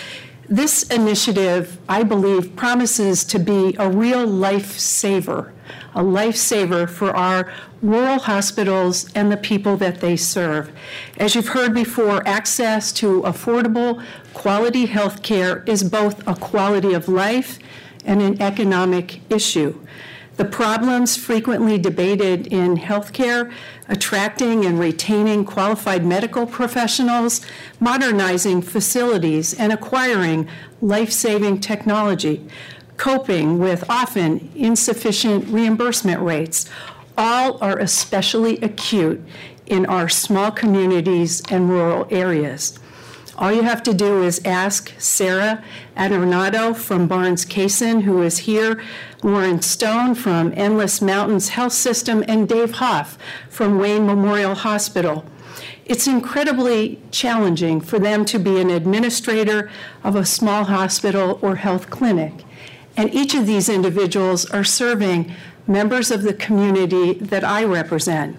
This 0.48 0.84
initiative, 0.84 1.76
I 1.86 2.02
believe, 2.02 2.56
promises 2.56 3.24
to 3.24 3.38
be 3.38 3.76
a 3.78 3.90
real 3.90 4.26
lifesaver, 4.26 5.52
a 5.94 6.00
lifesaver 6.00 6.88
for 6.88 7.14
our 7.14 7.52
rural 7.82 8.20
hospitals 8.20 9.12
and 9.14 9.30
the 9.30 9.36
people 9.36 9.76
that 9.76 10.00
they 10.00 10.16
serve. 10.16 10.72
As 11.18 11.34
you've 11.34 11.48
heard 11.48 11.74
before, 11.74 12.26
access 12.26 12.90
to 12.92 13.20
affordable, 13.22 14.02
quality 14.32 14.86
health 14.86 15.22
care 15.22 15.62
is 15.66 15.84
both 15.84 16.26
a 16.26 16.36
quality 16.36 16.94
of 16.94 17.06
life 17.06 17.58
and 18.06 18.22
an 18.22 18.40
economic 18.40 19.20
issue. 19.30 19.78
The 20.36 20.44
problems 20.44 21.16
frequently 21.16 21.78
debated 21.78 22.46
in 22.48 22.76
healthcare, 22.76 23.50
attracting 23.88 24.66
and 24.66 24.78
retaining 24.78 25.46
qualified 25.46 26.04
medical 26.04 26.46
professionals, 26.46 27.40
modernizing 27.80 28.60
facilities, 28.60 29.54
and 29.54 29.72
acquiring 29.72 30.46
life 30.82 31.10
saving 31.10 31.60
technology, 31.60 32.46
coping 32.98 33.58
with 33.58 33.88
often 33.88 34.50
insufficient 34.54 35.48
reimbursement 35.48 36.20
rates, 36.20 36.68
all 37.16 37.56
are 37.62 37.78
especially 37.78 38.58
acute 38.60 39.22
in 39.66 39.86
our 39.86 40.08
small 40.08 40.50
communities 40.50 41.42
and 41.50 41.70
rural 41.70 42.06
areas. 42.10 42.78
All 43.38 43.52
you 43.52 43.62
have 43.62 43.82
to 43.82 43.92
do 43.92 44.22
is 44.22 44.40
ask 44.46 44.94
Sarah 44.98 45.62
Adornato 45.94 46.74
from 46.74 47.06
Barnes-Kasson, 47.06 48.02
who 48.02 48.22
is 48.22 48.38
here, 48.38 48.82
Loren 49.22 49.60
Stone 49.60 50.14
from 50.14 50.54
Endless 50.56 51.02
Mountains 51.02 51.50
Health 51.50 51.74
System, 51.74 52.24
and 52.26 52.48
Dave 52.48 52.72
Hoff 52.72 53.18
from 53.50 53.78
Wayne 53.78 54.06
Memorial 54.06 54.54
Hospital. 54.54 55.26
It's 55.84 56.06
incredibly 56.06 56.98
challenging 57.10 57.82
for 57.82 57.98
them 57.98 58.24
to 58.24 58.38
be 58.38 58.58
an 58.58 58.70
administrator 58.70 59.70
of 60.02 60.16
a 60.16 60.24
small 60.24 60.64
hospital 60.64 61.38
or 61.42 61.56
health 61.56 61.90
clinic. 61.90 62.32
And 62.96 63.12
each 63.12 63.34
of 63.34 63.46
these 63.46 63.68
individuals 63.68 64.46
are 64.46 64.64
serving 64.64 65.30
members 65.66 66.10
of 66.10 66.22
the 66.22 66.32
community 66.32 67.12
that 67.14 67.44
I 67.44 67.64
represent. 67.64 68.38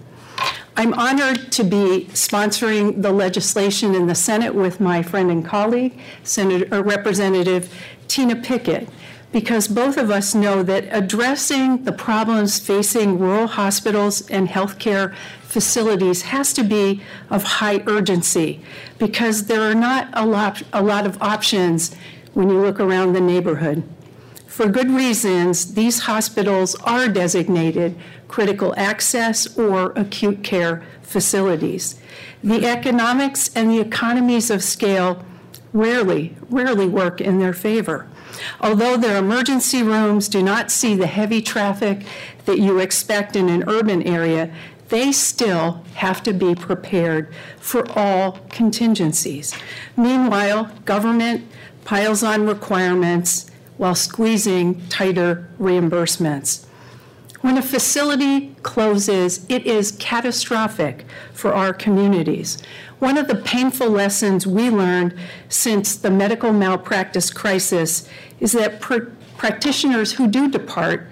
I'm 0.78 0.94
honored 0.94 1.50
to 1.50 1.64
be 1.64 2.06
sponsoring 2.12 3.02
the 3.02 3.10
legislation 3.10 3.96
in 3.96 4.06
the 4.06 4.14
Senate 4.14 4.54
with 4.54 4.78
my 4.78 5.02
friend 5.02 5.28
and 5.28 5.44
colleague, 5.44 5.98
Senator 6.22 6.72
uh, 6.72 6.84
Representative 6.84 7.74
Tina 8.06 8.36
Pickett, 8.36 8.88
because 9.32 9.66
both 9.66 9.96
of 9.96 10.12
us 10.12 10.36
know 10.36 10.62
that 10.62 10.84
addressing 10.92 11.82
the 11.82 11.90
problems 11.90 12.60
facing 12.60 13.18
rural 13.18 13.48
hospitals 13.48 14.30
and 14.30 14.48
healthcare 14.48 15.16
facilities 15.42 16.22
has 16.22 16.52
to 16.52 16.62
be 16.62 17.02
of 17.28 17.42
high 17.42 17.82
urgency 17.88 18.60
because 18.98 19.46
there 19.46 19.62
are 19.62 19.74
not 19.74 20.08
a 20.12 20.24
lot, 20.24 20.62
a 20.72 20.80
lot 20.80 21.06
of 21.06 21.20
options 21.20 21.92
when 22.34 22.48
you 22.50 22.60
look 22.60 22.78
around 22.78 23.14
the 23.14 23.20
neighborhood. 23.20 23.82
For 24.46 24.68
good 24.68 24.90
reasons, 24.90 25.74
these 25.74 26.00
hospitals 26.00 26.74
are 26.76 27.08
designated 27.08 27.96
critical 28.28 28.74
access 28.76 29.58
or 29.58 29.92
acute 29.96 30.44
care 30.44 30.84
facilities. 31.02 31.98
The 32.44 32.66
economics 32.66 33.50
and 33.56 33.70
the 33.70 33.80
economies 33.80 34.50
of 34.50 34.62
scale 34.62 35.24
rarely, 35.72 36.36
rarely 36.50 36.86
work 36.86 37.20
in 37.20 37.38
their 37.38 37.52
favor. 37.54 38.06
Although 38.60 38.96
their 38.96 39.16
emergency 39.16 39.82
rooms 39.82 40.28
do 40.28 40.42
not 40.42 40.70
see 40.70 40.94
the 40.94 41.06
heavy 41.06 41.42
traffic 41.42 42.04
that 42.44 42.58
you 42.58 42.78
expect 42.78 43.34
in 43.34 43.48
an 43.48 43.64
urban 43.68 44.02
area, 44.02 44.52
they 44.88 45.12
still 45.12 45.84
have 45.94 46.22
to 46.22 46.32
be 46.32 46.54
prepared 46.54 47.32
for 47.58 47.90
all 47.98 48.38
contingencies. 48.48 49.54
Meanwhile, 49.96 50.70
government 50.84 51.44
piles 51.84 52.22
on 52.22 52.46
requirements 52.46 53.50
while 53.76 53.94
squeezing 53.94 54.86
tighter 54.88 55.48
reimbursements. 55.60 56.64
When 57.40 57.56
a 57.56 57.62
facility 57.62 58.54
closes, 58.62 59.46
it 59.48 59.64
is 59.64 59.92
catastrophic 59.92 61.04
for 61.32 61.54
our 61.54 61.72
communities. 61.72 62.60
One 62.98 63.16
of 63.16 63.28
the 63.28 63.36
painful 63.36 63.90
lessons 63.90 64.44
we 64.44 64.70
learned 64.70 65.14
since 65.48 65.94
the 65.94 66.10
medical 66.10 66.52
malpractice 66.52 67.30
crisis 67.30 68.08
is 68.40 68.52
that 68.52 68.80
pr- 68.80 69.10
practitioners 69.36 70.12
who 70.12 70.26
do 70.26 70.50
depart 70.50 71.06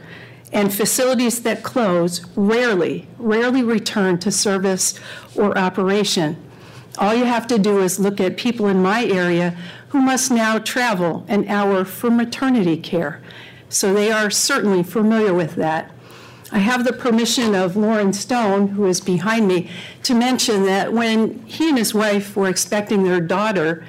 and 0.53 0.75
facilities 0.75 1.43
that 1.43 1.63
close 1.63 2.25
rarely, 2.35 3.07
rarely 3.19 3.63
return 3.63 4.19
to 4.19 4.33
service 4.33 4.99
or 5.37 5.57
operation. 5.57 6.37
All 6.99 7.15
you 7.15 7.25
have 7.25 7.47
to 7.49 7.59
do 7.59 7.81
is 7.81 8.01
look 8.01 8.21
at 8.21 8.37
people 8.37 8.67
in 8.67 8.83
my 8.83 9.05
area 9.05 9.57
who 9.89 10.01
must 10.01 10.31
now 10.33 10.59
travel 10.59 11.25
an 11.29 11.49
hour 11.49 11.85
for 11.85 12.11
maternity 12.11 12.77
care. 12.77 13.23
So 13.69 13.93
they 13.93 14.11
are 14.11 14.31
certainly 14.31 14.83
familiar 14.83 15.35
with 15.35 15.55
that. 15.57 15.93
I 16.53 16.59
have 16.59 16.85
the 16.85 16.93
permission 16.93 17.55
of 17.55 17.77
Loren 17.77 18.13
Stone, 18.13 18.69
who 18.69 18.87
is 18.87 19.01
behind 19.01 19.49
me, 19.49 19.69
to 20.05 20.15
mention 20.15 20.65
that 20.65 20.93
when 20.93 21.41
he 21.45 21.69
and 21.69 21.79
his 21.79 21.93
wife 21.93 22.37
were 22.37 22.49
expecting 22.49 23.03
their 23.03 23.21
daughter, 23.21 23.85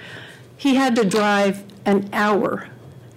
he 0.57 0.75
had 0.75 0.95
to 0.95 1.05
drive 1.05 1.63
an 1.85 2.09
hour, 2.11 2.67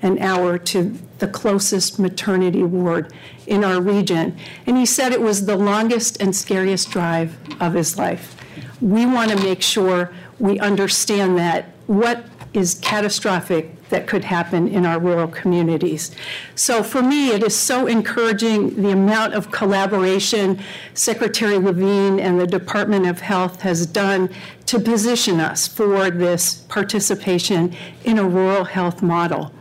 an 0.03 0.19
hour 0.19 0.59
to 0.59 0.99
the 1.19 1.29
closest 1.29 1.99
maternity 1.99 2.63
ward 2.63 3.13
in 3.47 3.65
our 3.65 3.81
region. 3.81 4.37
And 4.67 4.77
he 4.77 4.87
said 4.87 5.13
it 5.13 5.21
was 5.21 5.47
the 5.47 5.57
longest 5.57 6.21
and 6.21 6.37
scariest 6.37 6.91
drive 6.91 7.37
of 7.61 7.75
his 7.75 7.97
life. 7.97 8.37
We 8.81 9.07
want 9.07 9.31
to 9.31 9.37
make 9.43 9.63
sure 9.63 10.13
we 10.39 10.59
understand 10.59 11.39
that 11.39 11.71
what 11.87 12.25
is 12.53 12.75
catastrophic 12.75 13.75
that 13.91 14.07
could 14.07 14.25
happen 14.25 14.67
in 14.69 14.87
our 14.87 14.99
rural 14.99 15.29
communities. 15.29 16.11
So 16.55 16.83
for 16.83 17.03
me, 17.03 17.31
it 17.31 17.43
is 17.43 17.55
so 17.55 17.87
encouraging 17.87 18.83
the 18.83 18.91
amount 18.91 19.35
of 19.35 19.51
collaboration 19.51 20.61
Secretary 20.95 21.59
Levine 21.59 22.19
and 22.19 22.41
the 22.41 22.47
Department 22.47 23.07
of 23.07 23.21
Health 23.21 23.61
has 23.61 23.87
done 23.87 24.31
to 24.67 24.79
position 24.79 25.41
us 25.41 25.69
for 25.69 26.11
this 26.11 26.55
participation 26.69 27.75
in 28.05 28.19
a 28.19 28.25
rural 28.25 28.65
health 28.65 29.03
model. 29.03 29.53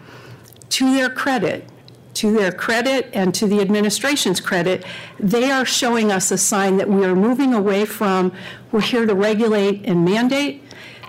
To 0.70 0.94
their 0.94 1.10
credit, 1.10 1.68
to 2.16 2.32
their 2.32 2.52
credit 2.52 3.10
and 3.14 3.34
to 3.36 3.48
the 3.48 3.62
administration's 3.62 4.40
credit, 4.40 4.86
they 5.20 5.50
are 5.50 5.66
showing 5.66 6.12
us 6.12 6.32
a 6.32 6.38
sign 6.38 6.78
that 6.78 6.90
we 6.90 7.06
are 7.06 7.16
moving 7.16 7.54
away 7.54 7.86
from 7.86 8.32
we're 8.72 8.82
here 8.82 9.06
to 9.06 9.16
regulate 9.16 9.86
and 9.86 10.06
mandate 10.06 10.64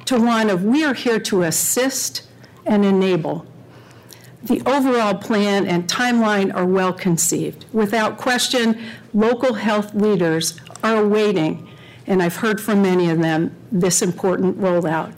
to 0.07 0.21
one 0.21 0.50
of 0.50 0.65
we 0.65 0.85
are 0.85 0.95
here 0.95 1.21
to 1.21 1.43
assist 1.43 2.23
and 2.67 2.85
enable. 2.85 3.47
The 4.43 4.62
overall 4.64 5.14
plan 5.14 5.67
and 5.67 5.87
timeline 5.87 6.55
are 6.55 6.64
well 6.64 6.93
conceived. 6.93 7.67
Without 7.73 8.17
question, 8.17 8.81
local 9.12 9.55
health 9.55 9.95
leaders 9.95 10.59
are 10.83 10.97
awaiting, 10.97 11.69
and 12.07 12.23
I've 12.23 12.37
heard 12.37 12.61
from 12.61 12.83
many 12.83 13.11
of 13.11 13.21
them, 13.21 13.55
this 13.71 14.00
important 14.00 14.59
rollout. 14.59 15.12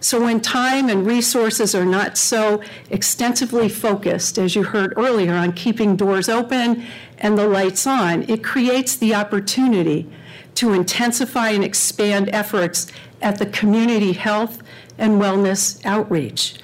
So, 0.00 0.20
when 0.22 0.40
time 0.40 0.88
and 0.88 1.04
resources 1.04 1.74
are 1.74 1.84
not 1.84 2.16
so 2.16 2.62
extensively 2.88 3.68
focused, 3.68 4.38
as 4.38 4.54
you 4.54 4.62
heard 4.62 4.94
earlier, 4.96 5.34
on 5.34 5.52
keeping 5.52 5.96
doors 5.96 6.28
open 6.28 6.84
and 7.18 7.36
the 7.36 7.48
lights 7.48 7.84
on, 7.84 8.22
it 8.30 8.44
creates 8.44 8.94
the 8.94 9.16
opportunity 9.16 10.08
to 10.54 10.72
intensify 10.72 11.50
and 11.50 11.64
expand 11.64 12.30
efforts 12.32 12.86
at 13.20 13.38
the 13.38 13.46
community 13.46 14.12
health 14.12 14.62
and 14.98 15.20
wellness 15.20 15.84
outreach. 15.84 16.54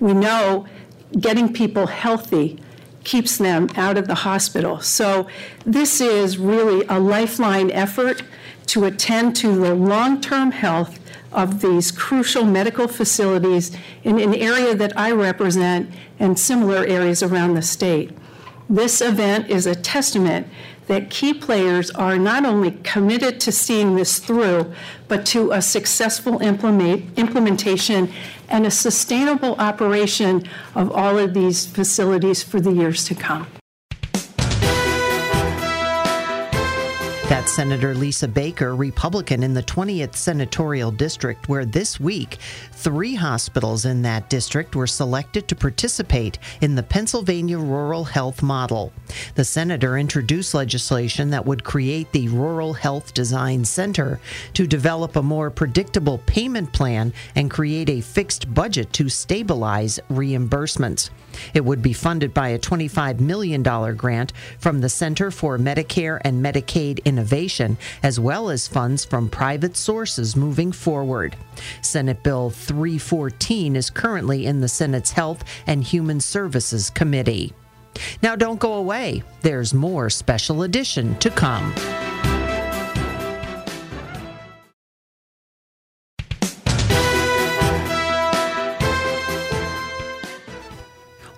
We 0.00 0.14
know 0.14 0.66
getting 1.18 1.52
people 1.52 1.86
healthy 1.86 2.58
keeps 3.04 3.38
them 3.38 3.68
out 3.76 3.96
of 3.96 4.06
the 4.08 4.14
hospital. 4.14 4.80
So, 4.80 5.26
this 5.64 6.00
is 6.00 6.38
really 6.38 6.84
a 6.88 6.98
lifeline 6.98 7.70
effort 7.70 8.22
to 8.66 8.84
attend 8.84 9.36
to 9.36 9.54
the 9.54 9.74
long 9.74 10.20
term 10.20 10.50
health 10.50 10.98
of 11.32 11.60
these 11.60 11.90
crucial 11.90 12.44
medical 12.44 12.88
facilities 12.88 13.76
in 14.02 14.18
an 14.18 14.34
area 14.34 14.74
that 14.74 14.96
I 14.98 15.12
represent 15.12 15.90
and 16.18 16.38
similar 16.38 16.84
areas 16.84 17.22
around 17.22 17.54
the 17.54 17.62
state. 17.62 18.10
This 18.68 19.00
event 19.00 19.48
is 19.48 19.66
a 19.66 19.74
testament 19.74 20.46
that 20.86 21.08
key 21.08 21.32
players 21.32 21.90
are 21.92 22.18
not 22.18 22.44
only 22.44 22.72
committed 22.82 23.38
to 23.40 23.52
seeing 23.52 23.94
this 23.94 24.18
through, 24.18 24.72
but 25.06 25.24
to 25.26 25.52
a 25.52 25.62
successful 25.62 26.40
implement, 26.42 27.16
implementation 27.16 28.12
and 28.50 28.66
a 28.66 28.70
sustainable 28.70 29.54
operation 29.56 30.42
of 30.74 30.90
all 30.92 31.18
of 31.18 31.34
these 31.34 31.66
facilities 31.66 32.42
for 32.42 32.60
the 32.60 32.72
years 32.72 33.04
to 33.04 33.14
come. 33.14 33.46
Senator 37.50 37.96
Lisa 37.96 38.28
Baker, 38.28 38.76
Republican 38.76 39.42
in 39.42 39.54
the 39.54 39.62
20th 39.64 40.14
Senatorial 40.14 40.92
District, 40.92 41.48
where 41.48 41.64
this 41.64 41.98
week 41.98 42.38
three 42.70 43.16
hospitals 43.16 43.84
in 43.84 44.02
that 44.02 44.30
district 44.30 44.76
were 44.76 44.86
selected 44.86 45.48
to 45.48 45.56
participate 45.56 46.38
in 46.60 46.76
the 46.76 46.82
Pennsylvania 46.82 47.58
Rural 47.58 48.04
Health 48.04 48.40
Model. 48.40 48.92
The 49.34 49.44
senator 49.44 49.98
introduced 49.98 50.54
legislation 50.54 51.30
that 51.30 51.44
would 51.44 51.64
create 51.64 52.12
the 52.12 52.28
Rural 52.28 52.72
Health 52.72 53.12
Design 53.14 53.64
Center 53.64 54.20
to 54.54 54.68
develop 54.68 55.16
a 55.16 55.22
more 55.22 55.50
predictable 55.50 56.18
payment 56.26 56.72
plan 56.72 57.12
and 57.34 57.50
create 57.50 57.90
a 57.90 58.00
fixed 58.00 58.54
budget 58.54 58.92
to 58.92 59.08
stabilize 59.08 59.98
reimbursements. 60.08 61.10
It 61.52 61.64
would 61.64 61.82
be 61.82 61.92
funded 61.92 62.32
by 62.32 62.48
a 62.50 62.58
$25 62.58 63.20
million 63.20 63.62
grant 63.96 64.32
from 64.58 64.80
the 64.80 64.88
Center 64.88 65.30
for 65.30 65.58
Medicare 65.58 66.20
and 66.24 66.44
Medicaid 66.44 67.04
Innovation, 67.04 67.39
as 68.02 68.20
well 68.20 68.50
as 68.50 68.68
funds 68.68 69.04
from 69.04 69.28
private 69.28 69.76
sources 69.76 70.36
moving 70.36 70.72
forward. 70.72 71.36
Senate 71.82 72.22
Bill 72.22 72.50
314 72.50 73.76
is 73.76 73.90
currently 73.90 74.46
in 74.46 74.60
the 74.60 74.68
Senate's 74.68 75.12
Health 75.12 75.44
and 75.66 75.82
Human 75.82 76.20
Services 76.20 76.90
Committee. 76.90 77.52
Now, 78.22 78.36
don't 78.36 78.60
go 78.60 78.74
away. 78.74 79.22
There's 79.42 79.74
more 79.74 80.10
special 80.10 80.62
edition 80.62 81.18
to 81.18 81.30
come. 81.30 81.74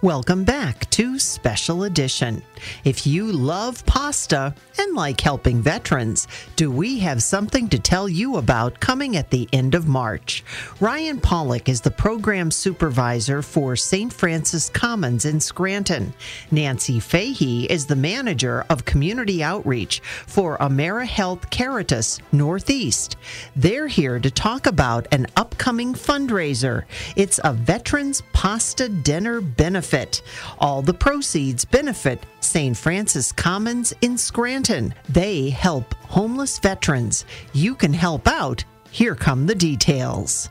Welcome 0.03 0.43
back 0.43 0.91
to 0.91 1.17
Special 1.21 1.85
Edition. 1.85 2.43
If 2.83 3.07
you 3.07 3.31
love 3.31 3.87
pasta 3.87 4.53
and 4.77 4.97
like 4.97 5.21
helping 5.21 5.63
veterans, 5.63 6.27
do 6.57 6.73
we 6.73 6.99
have 6.99 7.23
something 7.23 7.69
to 7.69 7.79
tell 7.79 8.09
you 8.09 8.37
about 8.37 8.81
coming 8.81 9.17
at 9.17 9.31
the 9.31 9.49
end 9.53 9.77
of 9.77 9.87
March? 9.87 10.43
Ryan 10.81 11.21
Pollock 11.21 11.69
is 11.69 11.81
the 11.81 11.91
program 11.93 12.51
supervisor 12.51 13.43
for 13.43 13.77
St. 13.77 14.13
Francis 14.13 14.69
Commons 14.71 15.25
in 15.25 15.39
Scranton. 15.39 16.13
Nancy 16.51 16.99
Fahey 16.99 17.67
is 17.71 17.87
the 17.87 17.95
manager 17.95 18.65
of 18.71 18.85
community 18.85 19.41
outreach 19.41 20.01
for 20.27 20.59
AmeriHealth 20.59 21.49
Caritas 21.51 22.19
Northeast. 22.33 23.17
They're 23.55 23.87
here 23.87 24.19
to 24.19 24.33
talk 24.33 24.67
about 24.67 25.07
an 25.13 25.29
upcoming 25.37 25.95
fundraiser. 25.95 26.87
It's 27.15 27.39
a 27.45 27.53
Veterans 27.53 28.25
Pasta 28.33 28.89
Dinner 28.89 29.41
Benefit 29.41 29.92
benefit. 29.93 30.23
All 30.59 30.83
the 30.83 30.95
proceeds 30.95 31.65
benefit 31.65 32.25
St. 32.41 32.77
Francis 32.77 33.31
Commons 33.31 33.93
in 34.01 34.17
Scranton. 34.19 34.95
They 35.09 35.51
help 35.51 35.95
homeless 36.09 36.59
veterans. 36.59 37.25
You 37.53 37.75
can 37.75 37.93
help 37.93 38.27
out. 38.27 38.65
Here 38.91 39.15
come 39.15 39.47
the 39.47 39.55
details. 39.55 40.49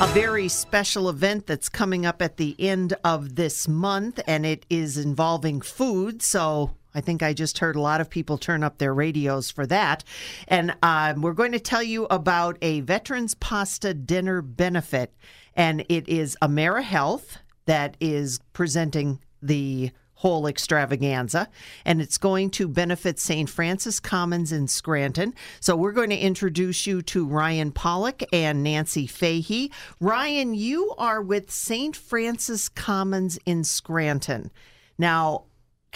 a 0.00 0.06
very 0.14 0.46
special 0.46 1.08
event 1.08 1.44
that's 1.48 1.68
coming 1.68 2.06
up 2.06 2.22
at 2.22 2.36
the 2.36 2.54
end 2.60 2.94
of 3.02 3.34
this 3.34 3.66
month, 3.66 4.20
and 4.28 4.46
it 4.46 4.64
is 4.70 4.96
involving 4.96 5.60
food. 5.60 6.22
So 6.22 6.70
I 6.98 7.00
think 7.00 7.22
I 7.22 7.32
just 7.32 7.58
heard 7.58 7.76
a 7.76 7.80
lot 7.80 8.00
of 8.00 8.10
people 8.10 8.38
turn 8.38 8.64
up 8.64 8.78
their 8.78 8.92
radios 8.92 9.52
for 9.52 9.64
that. 9.68 10.02
And 10.48 10.74
um, 10.82 11.22
we're 11.22 11.32
going 11.32 11.52
to 11.52 11.60
tell 11.60 11.82
you 11.82 12.06
about 12.06 12.58
a 12.60 12.80
Veterans 12.80 13.34
Pasta 13.34 13.94
Dinner 13.94 14.42
benefit. 14.42 15.14
And 15.54 15.86
it 15.88 16.08
is 16.08 16.36
AmeriHealth 16.42 17.38
that 17.66 17.96
is 18.00 18.40
presenting 18.52 19.20
the 19.40 19.92
whole 20.18 20.48
extravaganza, 20.48 21.48
and 21.84 22.00
it's 22.00 22.18
going 22.18 22.50
to 22.50 22.66
benefit 22.66 23.20
St. 23.20 23.48
Francis 23.48 24.00
Commons 24.00 24.50
in 24.50 24.66
Scranton. 24.66 25.32
So 25.60 25.76
we're 25.76 25.92
going 25.92 26.10
to 26.10 26.18
introduce 26.18 26.88
you 26.88 27.02
to 27.02 27.24
Ryan 27.24 27.70
Pollock 27.70 28.24
and 28.32 28.64
Nancy 28.64 29.06
Fahey. 29.06 29.70
Ryan, 30.00 30.54
you 30.54 30.92
are 30.98 31.22
with 31.22 31.52
St. 31.52 31.94
Francis 31.94 32.68
Commons 32.68 33.38
in 33.46 33.62
Scranton. 33.62 34.50
Now, 34.98 35.44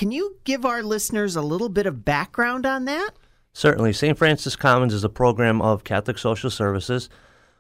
can 0.03 0.11
you 0.11 0.35
give 0.43 0.67
our 0.67 0.83
listeners 0.83 1.37
a 1.37 1.43
little 1.43 1.69
bit 1.69 1.87
of 1.87 2.05
background 2.05 2.67
on 2.67 2.87
that? 2.87 3.11
Certainly. 3.53 3.93
St. 3.93 4.19
Francis 4.19 4.57
Commons 4.57 4.93
is 4.93 5.05
a 5.05 5.09
program 5.09 5.63
of 5.63 5.85
Catholic 5.85 6.19
Social 6.19 6.51
Services. 6.51 7.09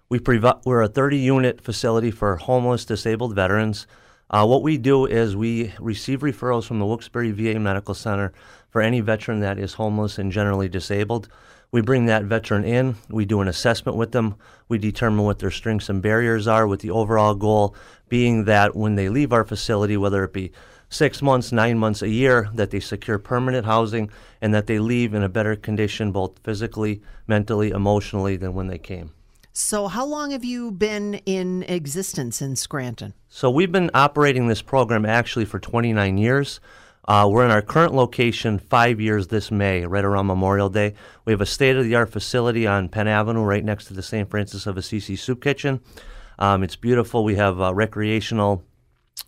We 0.08 0.18
we're 0.64 0.82
a 0.82 0.88
30 0.88 1.18
unit 1.18 1.60
facility 1.60 2.10
for 2.10 2.34
homeless, 2.34 2.84
disabled 2.84 3.36
veterans. 3.36 3.86
Uh, 4.28 4.44
what 4.44 4.64
we 4.64 4.76
do 4.76 5.06
is 5.06 5.36
we 5.36 5.72
receive 5.78 6.22
referrals 6.22 6.66
from 6.66 6.80
the 6.80 6.84
Wilkes-Barre 6.84 7.30
VA 7.30 7.60
Medical 7.60 7.94
Center 7.94 8.32
for 8.70 8.82
any 8.82 8.98
veteran 8.98 9.38
that 9.38 9.60
is 9.60 9.74
homeless 9.74 10.18
and 10.18 10.32
generally 10.32 10.68
disabled. 10.68 11.28
We 11.70 11.80
bring 11.80 12.06
that 12.06 12.24
veteran 12.24 12.64
in, 12.64 12.96
we 13.08 13.24
do 13.24 13.40
an 13.40 13.46
assessment 13.46 13.96
with 13.96 14.10
them, 14.10 14.34
we 14.68 14.78
determine 14.78 15.24
what 15.24 15.38
their 15.38 15.52
strengths 15.52 15.88
and 15.88 16.02
barriers 16.02 16.48
are, 16.48 16.66
with 16.66 16.80
the 16.80 16.90
overall 16.90 17.36
goal 17.36 17.76
being 18.08 18.46
that 18.46 18.74
when 18.74 18.96
they 18.96 19.08
leave 19.08 19.32
our 19.32 19.44
facility, 19.44 19.96
whether 19.96 20.24
it 20.24 20.32
be 20.32 20.50
six 20.92 21.22
months, 21.22 21.50
nine 21.50 21.78
months, 21.78 22.02
a 22.02 22.08
year, 22.08 22.50
that 22.54 22.70
they 22.70 22.80
secure 22.80 23.18
permanent 23.18 23.66
housing 23.66 24.10
and 24.40 24.52
that 24.54 24.66
they 24.66 24.78
leave 24.78 25.14
in 25.14 25.22
a 25.22 25.28
better 25.28 25.56
condition, 25.56 26.12
both 26.12 26.38
physically, 26.44 27.02
mentally, 27.26 27.70
emotionally, 27.70 28.36
than 28.36 28.54
when 28.54 28.66
they 28.66 28.78
came. 28.78 29.10
So, 29.54 29.88
how 29.88 30.06
long 30.06 30.30
have 30.30 30.44
you 30.44 30.70
been 30.70 31.14
in 31.26 31.62
existence 31.64 32.40
in 32.40 32.56
Scranton? 32.56 33.14
So, 33.28 33.50
we've 33.50 33.72
been 33.72 33.90
operating 33.92 34.46
this 34.46 34.62
program 34.62 35.04
actually 35.04 35.44
for 35.44 35.58
29 35.58 36.16
years. 36.18 36.60
Uh, 37.06 37.28
we're 37.30 37.44
in 37.44 37.50
our 37.50 37.62
current 37.62 37.92
location 37.92 38.58
five 38.58 39.00
years 39.00 39.26
this 39.26 39.50
May, 39.50 39.84
right 39.84 40.04
around 40.04 40.26
Memorial 40.26 40.68
Day. 40.68 40.94
We 41.24 41.32
have 41.32 41.40
a 41.40 41.46
state 41.46 41.76
of 41.76 41.84
the 41.84 41.96
art 41.96 42.10
facility 42.10 42.66
on 42.66 42.88
Penn 42.88 43.08
Avenue, 43.08 43.42
right 43.42 43.64
next 43.64 43.86
to 43.86 43.94
the 43.94 44.02
St. 44.02 44.30
Francis 44.30 44.66
of 44.66 44.76
Assisi 44.76 45.16
Soup 45.16 45.42
Kitchen. 45.42 45.80
Um, 46.38 46.62
it's 46.62 46.76
beautiful. 46.76 47.24
We 47.24 47.34
have 47.34 47.60
uh, 47.60 47.74
recreational 47.74 48.64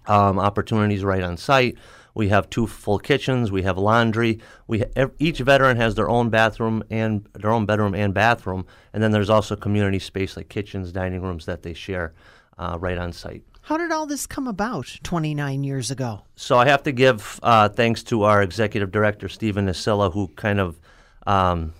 um, 0.07 0.39
opportunities 0.39 1.05
right 1.05 1.23
on 1.23 1.37
site. 1.37 1.77
We 2.15 2.29
have 2.29 2.49
two 2.49 2.67
full 2.67 2.99
kitchens. 2.99 3.51
We 3.51 3.63
have 3.63 3.77
laundry. 3.77 4.41
We 4.69 4.85
each 5.19 5.41
veteran 5.41 5.77
has 5.79 5.97
their 5.97 6.09
own 6.09 6.31
bathroom 6.31 6.85
and 6.91 7.29
their 7.35 7.51
own 7.51 7.67
bedroom 7.67 7.95
and 7.95 8.15
bathroom, 8.15 8.67
and 8.93 9.03
then 9.03 9.11
there's 9.11 9.31
also 9.31 9.57
community 9.57 9.99
space 9.99 10.37
like 10.37 10.49
kitchens, 10.49 10.93
dining 10.93 11.23
rooms 11.23 11.47
that 11.47 11.63
they 11.63 11.75
share 11.75 12.15
uh, 12.57 12.77
right 12.79 12.99
on 12.99 13.13
site. 13.13 13.43
How 13.63 13.79
did 13.79 13.91
all 13.91 14.05
this 14.05 14.27
come 14.27 14.47
about 14.47 14.99
29 15.05 15.65
years 15.65 15.91
ago? 15.91 16.23
So 16.37 16.59
I 16.59 16.67
have 16.67 16.83
to 16.83 16.93
give 16.93 17.41
uh, 17.43 17.71
thanks 17.71 18.03
to 18.05 18.25
our 18.25 18.43
executive 18.43 18.93
director 18.93 19.29
Stephen 19.29 19.67
Nasilla, 19.67 20.13
who 20.13 20.29
kind 20.37 20.61
of 20.61 20.79
um, 21.27 21.73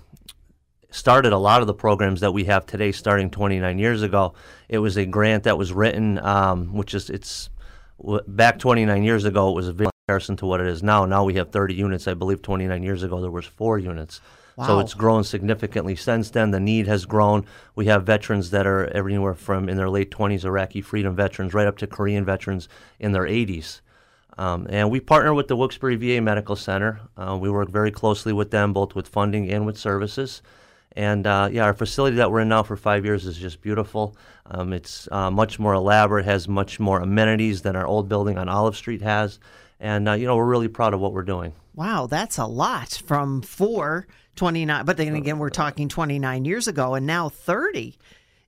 started 0.91 1.35
a 1.35 1.39
lot 1.39 1.61
of 1.61 1.67
the 1.67 1.75
programs 1.75 2.21
that 2.21 2.33
we 2.33 2.45
have 2.45 2.65
today, 2.65 2.91
starting 2.91 3.29
29 3.31 3.79
years 3.79 4.01
ago. 4.01 4.33
It 4.69 4.79
was 4.79 4.97
a 4.97 5.05
grant 5.05 5.45
that 5.45 5.59
was 5.59 5.75
written, 5.75 6.19
um, 6.21 6.73
which 6.73 6.95
is 6.95 7.11
it's 7.11 7.51
back 8.27 8.59
29 8.59 9.03
years 9.03 9.25
ago, 9.25 9.51
it 9.51 9.55
was 9.55 9.69
a 9.69 9.73
big 9.73 9.89
comparison 10.07 10.37
to 10.37 10.47
what 10.47 10.61
it 10.61 10.67
is 10.67 10.83
now. 10.83 11.05
Now 11.05 11.25
we 11.25 11.35
have 11.35 11.51
30 11.51 11.75
units. 11.75 12.07
I 12.07 12.15
believe 12.15 12.43
29 12.43 12.83
years 12.83 13.03
ago 13.03 13.21
there 13.21 13.31
was 13.31 13.47
four 13.47 13.79
units. 13.79 14.21
Wow. 14.57 14.67
So 14.67 14.79
it's 14.81 14.95
grown 14.95 15.25
significantly 15.25 15.97
since 15.97 16.31
then. 16.31 16.51
The 16.53 16.61
need 16.61 16.87
has 16.87 17.07
grown. 17.07 17.45
We 17.75 17.87
have 17.87 18.05
veterans 18.05 18.51
that 18.51 18.67
are 18.67 18.87
everywhere 18.89 19.35
from 19.35 19.69
in 19.69 19.77
their 19.77 19.89
late 19.89 20.11
20s, 20.11 20.45
Iraqi 20.45 20.81
freedom 20.81 21.17
veterans, 21.17 21.55
right 21.55 21.67
up 21.67 21.77
to 21.79 21.87
Korean 21.87 22.25
veterans 22.25 22.69
in 23.01 23.13
their 23.13 23.25
80s. 23.25 23.81
Um, 24.37 24.67
and 24.69 24.91
we 24.91 25.01
partner 25.01 25.33
with 25.33 25.49
the 25.49 25.57
Wilkes-Barre 25.57 25.97
VA 25.97 26.21
Medical 26.21 26.57
Center. 26.57 27.01
Uh, 27.17 27.37
we 27.41 27.51
work 27.51 27.69
very 27.71 27.91
closely 27.91 28.33
with 28.33 28.51
them, 28.51 28.73
both 28.73 28.95
with 28.95 29.09
funding 29.09 29.51
and 29.51 29.65
with 29.65 29.79
services. 29.79 30.43
And 30.97 31.27
uh, 31.27 31.49
yeah, 31.51 31.65
our 31.65 31.75
facility 31.75 32.17
that 32.17 32.31
we're 32.31 32.41
in 32.41 32.49
now 32.49 32.63
for 32.63 32.77
five 32.77 33.05
years 33.05 33.27
is 33.27 33.37
just 33.37 33.61
beautiful. 33.61 34.17
Um, 34.47 34.73
it's 34.73 35.09
uh, 35.11 35.31
much 35.31 35.59
more 35.59 35.75
elaborate, 35.75 36.25
has 36.25 36.47
much 36.47 36.79
more 36.79 37.01
amenities 37.01 37.63
than 37.63 37.75
our 37.75 37.87
old 37.87 38.09
building 38.09 38.39
on 38.39 38.49
Olive 38.49 38.77
Street 38.77 39.03
has. 39.03 39.41
And, 39.81 40.09
uh, 40.09 40.13
you 40.13 40.27
know, 40.27 40.37
we're 40.37 40.45
really 40.45 40.69
proud 40.69 40.95
of 40.95 41.01
what 41.01 41.13
we're 41.13 41.23
doing. 41.23 41.53
Wow, 41.75 42.07
that's 42.07 42.39
a 42.39 42.47
lot 42.47 43.03
from 43.05 43.43
four, 43.43 44.07
29, 44.37 44.85
but 44.85 44.97
then 44.97 45.17
again, 45.17 45.39
we're 45.39 45.51
talking 45.51 45.89
29 45.89 46.45
years 46.45 46.69
ago 46.69 46.95
and 46.95 47.07
now 47.07 47.29
30. 47.29 47.99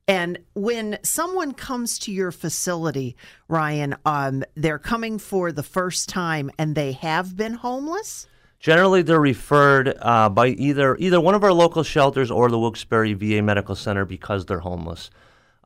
And 0.09 0.38
when 0.54 0.98
someone 1.02 1.52
comes 1.52 1.98
to 2.00 2.12
your 2.12 2.30
facility, 2.30 3.16
Ryan, 3.48 3.96
um, 4.04 4.44
they're 4.54 4.78
coming 4.78 5.18
for 5.18 5.50
the 5.50 5.64
first 5.64 6.09
time 6.09 6.50
and 6.59 6.76
they 6.76 6.92
have 6.92 7.37
been 7.37 7.54
homeless? 7.54 8.28
Generally, 8.66 9.02
they're 9.02 9.20
referred 9.20 9.96
uh, 10.00 10.29
by 10.29 10.48
either 10.48 10.96
either 10.96 11.20
one 11.20 11.37
of 11.37 11.44
our 11.44 11.52
local 11.52 11.85
shelters 11.85 12.33
or 12.33 12.50
the 12.50 12.59
Wilkes-Barre 12.59 13.12
VA 13.12 13.40
Medical 13.40 13.76
Center 13.76 14.05
because 14.05 14.44
they're 14.44 14.59
homeless. 14.59 15.09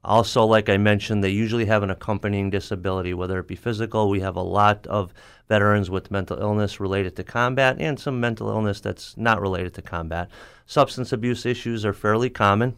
Also, 0.04 0.44
like 0.44 0.68
I 0.68 0.76
mentioned, 0.76 1.24
they 1.24 1.30
usually 1.30 1.64
have 1.64 1.82
an 1.82 1.88
accompanying 1.88 2.50
disability, 2.50 3.14
whether 3.14 3.38
it 3.38 3.48
be 3.48 3.56
physical. 3.56 4.10
We 4.10 4.20
have 4.20 4.36
a 4.36 4.42
lot 4.42 4.86
of 4.86 5.14
veterans 5.48 5.88
with 5.88 6.10
mental 6.10 6.38
illness 6.38 6.78
related 6.78 7.16
to 7.16 7.24
combat 7.24 7.78
and 7.80 7.98
some 7.98 8.20
mental 8.20 8.50
illness 8.50 8.82
that's 8.82 9.16
not 9.16 9.40
related 9.40 9.72
to 9.76 9.80
combat. 9.80 10.28
Substance 10.66 11.10
abuse 11.10 11.46
issues 11.46 11.86
are 11.86 11.94
fairly 11.94 12.28
common. 12.28 12.76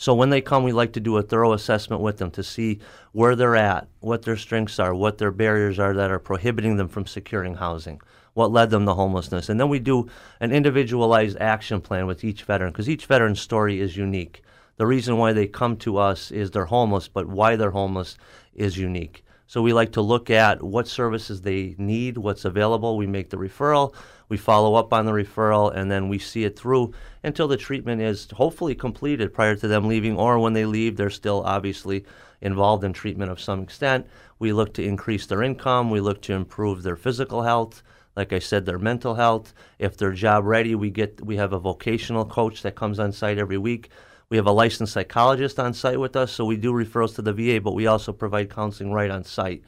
So 0.00 0.14
when 0.14 0.30
they 0.30 0.40
come, 0.40 0.62
we 0.62 0.70
like 0.70 0.92
to 0.92 1.00
do 1.00 1.16
a 1.16 1.22
thorough 1.22 1.52
assessment 1.52 2.00
with 2.00 2.18
them 2.18 2.30
to 2.30 2.42
see 2.44 2.78
where 3.10 3.34
they're 3.34 3.56
at, 3.56 3.88
what 3.98 4.22
their 4.22 4.36
strengths 4.36 4.78
are, 4.78 4.94
what 4.94 5.18
their 5.18 5.32
barriers 5.32 5.80
are 5.80 5.92
that 5.92 6.12
are 6.12 6.20
prohibiting 6.20 6.76
them 6.76 6.86
from 6.86 7.04
securing 7.04 7.56
housing, 7.56 8.00
what 8.32 8.52
led 8.52 8.70
them 8.70 8.86
to 8.86 8.94
homelessness. 8.94 9.48
And 9.48 9.58
then 9.58 9.68
we 9.68 9.80
do 9.80 10.08
an 10.38 10.52
individualized 10.52 11.36
action 11.38 11.80
plan 11.80 12.06
with 12.06 12.22
each 12.22 12.44
veteran 12.44 12.70
because 12.70 12.88
each 12.88 13.06
veteran's 13.06 13.40
story 13.40 13.80
is 13.80 13.96
unique. 13.96 14.42
The 14.76 14.86
reason 14.86 15.18
why 15.18 15.32
they 15.32 15.48
come 15.48 15.76
to 15.78 15.98
us 15.98 16.30
is 16.30 16.52
they're 16.52 16.66
homeless, 16.66 17.08
but 17.08 17.26
why 17.26 17.56
they're 17.56 17.72
homeless 17.72 18.16
is 18.54 18.78
unique. 18.78 19.24
So 19.48 19.62
we 19.62 19.72
like 19.72 19.92
to 19.92 20.00
look 20.00 20.30
at 20.30 20.62
what 20.62 20.86
services 20.86 21.40
they 21.40 21.74
need, 21.76 22.18
what's 22.18 22.44
available. 22.44 22.96
We 22.96 23.08
make 23.08 23.30
the 23.30 23.36
referral, 23.36 23.94
we 24.28 24.36
follow 24.36 24.74
up 24.74 24.92
on 24.92 25.06
the 25.06 25.12
referral, 25.12 25.74
and 25.74 25.90
then 25.90 26.08
we 26.08 26.18
see 26.18 26.44
it 26.44 26.58
through 26.58 26.92
until 27.22 27.48
the 27.48 27.56
treatment 27.56 28.02
is 28.02 28.28
hopefully 28.32 28.74
completed 28.74 29.32
prior 29.32 29.56
to 29.56 29.68
them 29.68 29.88
leaving, 29.88 30.16
or 30.16 30.38
when 30.38 30.52
they 30.52 30.64
leave, 30.64 30.96
they're 30.96 31.10
still 31.10 31.42
obviously 31.44 32.04
involved 32.40 32.84
in 32.84 32.92
treatment 32.92 33.30
of 33.30 33.40
some 33.40 33.62
extent. 33.62 34.06
We 34.38 34.52
look 34.52 34.74
to 34.74 34.84
increase 34.84 35.26
their 35.26 35.42
income, 35.42 35.90
we 35.90 36.00
look 36.00 36.22
to 36.22 36.34
improve 36.34 36.82
their 36.82 36.96
physical 36.96 37.42
health. 37.42 37.82
Like 38.16 38.32
I 38.32 38.40
said, 38.40 38.66
their 38.66 38.80
mental 38.80 39.14
health. 39.14 39.54
If 39.78 39.96
they're 39.96 40.12
job 40.12 40.44
ready, 40.44 40.74
we 40.74 40.90
get 40.90 41.24
we 41.24 41.36
have 41.36 41.52
a 41.52 41.58
vocational 41.60 42.24
coach 42.24 42.62
that 42.62 42.74
comes 42.74 42.98
on 42.98 43.12
site 43.12 43.38
every 43.38 43.58
week 43.58 43.90
we 44.30 44.36
have 44.36 44.46
a 44.46 44.52
licensed 44.52 44.92
psychologist 44.92 45.58
on 45.58 45.72
site 45.72 45.98
with 45.98 46.14
us, 46.14 46.32
so 46.32 46.44
we 46.44 46.56
do 46.56 46.72
referrals 46.72 47.14
to 47.14 47.22
the 47.22 47.32
VA, 47.32 47.60
but 47.60 47.74
we 47.74 47.86
also 47.86 48.12
provide 48.12 48.50
counseling 48.50 48.92
right 48.92 49.10
on 49.10 49.24
site, 49.24 49.62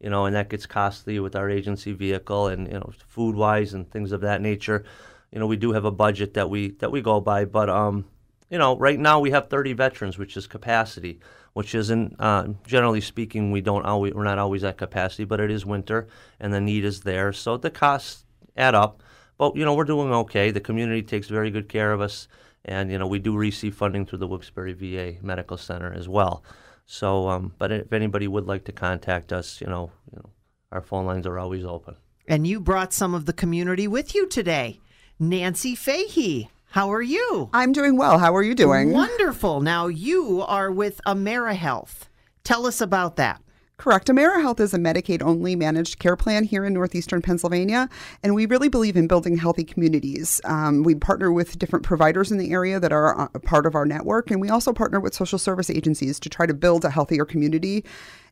you 0.00 0.10
know, 0.10 0.26
and 0.26 0.34
that 0.34 0.48
gets 0.48 0.66
costly 0.66 1.20
with 1.20 1.36
our 1.36 1.48
agency 1.48 1.92
vehicle 1.92 2.48
and 2.48 2.66
you 2.66 2.74
know, 2.74 2.90
food 3.06 3.36
wise 3.36 3.72
and 3.72 3.88
things 3.90 4.10
of 4.10 4.22
that 4.22 4.40
nature. 4.40 4.84
You 5.30 5.38
know, 5.38 5.46
we 5.46 5.56
do 5.56 5.72
have 5.72 5.84
a 5.84 5.90
budget 5.90 6.34
that 6.34 6.50
we 6.50 6.70
that 6.72 6.90
we 6.90 7.02
go 7.02 7.20
by, 7.20 7.44
but 7.44 7.70
um, 7.70 8.06
you 8.50 8.58
know, 8.58 8.76
right 8.76 8.98
now 8.98 9.20
we 9.20 9.30
have 9.30 9.48
30 9.48 9.74
veterans, 9.74 10.18
which 10.18 10.36
is 10.36 10.46
capacity 10.46 11.20
which 11.56 11.74
isn't 11.74 12.14
uh, 12.18 12.46
generally 12.66 13.00
speaking 13.00 13.50
we 13.50 13.62
don't 13.62 13.86
always 13.86 14.12
we're 14.12 14.24
not 14.24 14.36
always 14.38 14.62
at 14.62 14.76
capacity, 14.76 15.24
but 15.24 15.40
it 15.40 15.50
is 15.50 15.64
winter 15.64 16.06
and 16.38 16.52
the 16.52 16.60
need 16.60 16.84
is 16.84 17.00
there, 17.00 17.32
so 17.32 17.56
the 17.56 17.70
costs 17.70 18.26
add 18.58 18.74
up. 18.74 19.02
But 19.38 19.56
you 19.56 19.64
know 19.64 19.74
we're 19.74 19.84
doing 19.84 20.12
okay. 20.12 20.50
The 20.50 20.60
community 20.60 21.02
takes 21.02 21.28
very 21.28 21.50
good 21.50 21.68
care 21.68 21.92
of 21.92 22.00
us, 22.00 22.28
and 22.64 22.90
you 22.90 22.98
know 22.98 23.06
we 23.06 23.18
do 23.18 23.36
receive 23.36 23.74
funding 23.74 24.06
through 24.06 24.18
the 24.18 24.26
Wilkes-Barre 24.26 24.72
VA 24.72 25.14
Medical 25.22 25.56
Center 25.56 25.92
as 25.92 26.08
well. 26.08 26.42
So, 26.86 27.28
um, 27.28 27.52
but 27.58 27.72
if 27.72 27.92
anybody 27.92 28.28
would 28.28 28.46
like 28.46 28.64
to 28.64 28.72
contact 28.72 29.32
us, 29.32 29.60
you 29.60 29.66
know, 29.66 29.90
you 30.12 30.18
know, 30.18 30.30
our 30.70 30.80
phone 30.80 31.04
lines 31.04 31.26
are 31.26 31.38
always 31.38 31.64
open. 31.64 31.96
And 32.28 32.46
you 32.46 32.60
brought 32.60 32.92
some 32.92 33.14
of 33.14 33.26
the 33.26 33.32
community 33.32 33.88
with 33.88 34.14
you 34.14 34.26
today, 34.26 34.80
Nancy 35.18 35.74
Fahey. 35.74 36.48
How 36.70 36.92
are 36.92 37.02
you? 37.02 37.50
I'm 37.52 37.72
doing 37.72 37.96
well. 37.96 38.18
How 38.18 38.34
are 38.34 38.42
you 38.42 38.54
doing? 38.54 38.92
Wonderful. 38.92 39.60
Now 39.60 39.86
you 39.86 40.42
are 40.42 40.70
with 40.70 41.00
AmeriHealth. 41.06 42.08
Tell 42.44 42.66
us 42.66 42.80
about 42.80 43.16
that. 43.16 43.40
Correct. 43.78 44.08
AmeriHealth 44.08 44.58
is 44.58 44.72
a 44.72 44.78
Medicaid 44.78 45.22
only 45.22 45.54
managed 45.54 45.98
care 45.98 46.16
plan 46.16 46.44
here 46.44 46.64
in 46.64 46.72
northeastern 46.72 47.20
Pennsylvania, 47.20 47.90
and 48.22 48.34
we 48.34 48.46
really 48.46 48.70
believe 48.70 48.96
in 48.96 49.06
building 49.06 49.36
healthy 49.36 49.64
communities. 49.64 50.40
Um, 50.44 50.82
we 50.82 50.94
partner 50.94 51.30
with 51.30 51.58
different 51.58 51.84
providers 51.84 52.32
in 52.32 52.38
the 52.38 52.52
area 52.52 52.80
that 52.80 52.90
are 52.90 53.28
a 53.34 53.38
part 53.38 53.66
of 53.66 53.74
our 53.74 53.84
network, 53.84 54.30
and 54.30 54.40
we 54.40 54.48
also 54.48 54.72
partner 54.72 54.98
with 54.98 55.14
social 55.14 55.38
service 55.38 55.68
agencies 55.68 56.18
to 56.20 56.30
try 56.30 56.46
to 56.46 56.54
build 56.54 56.86
a 56.86 56.90
healthier 56.90 57.26
community. 57.26 57.84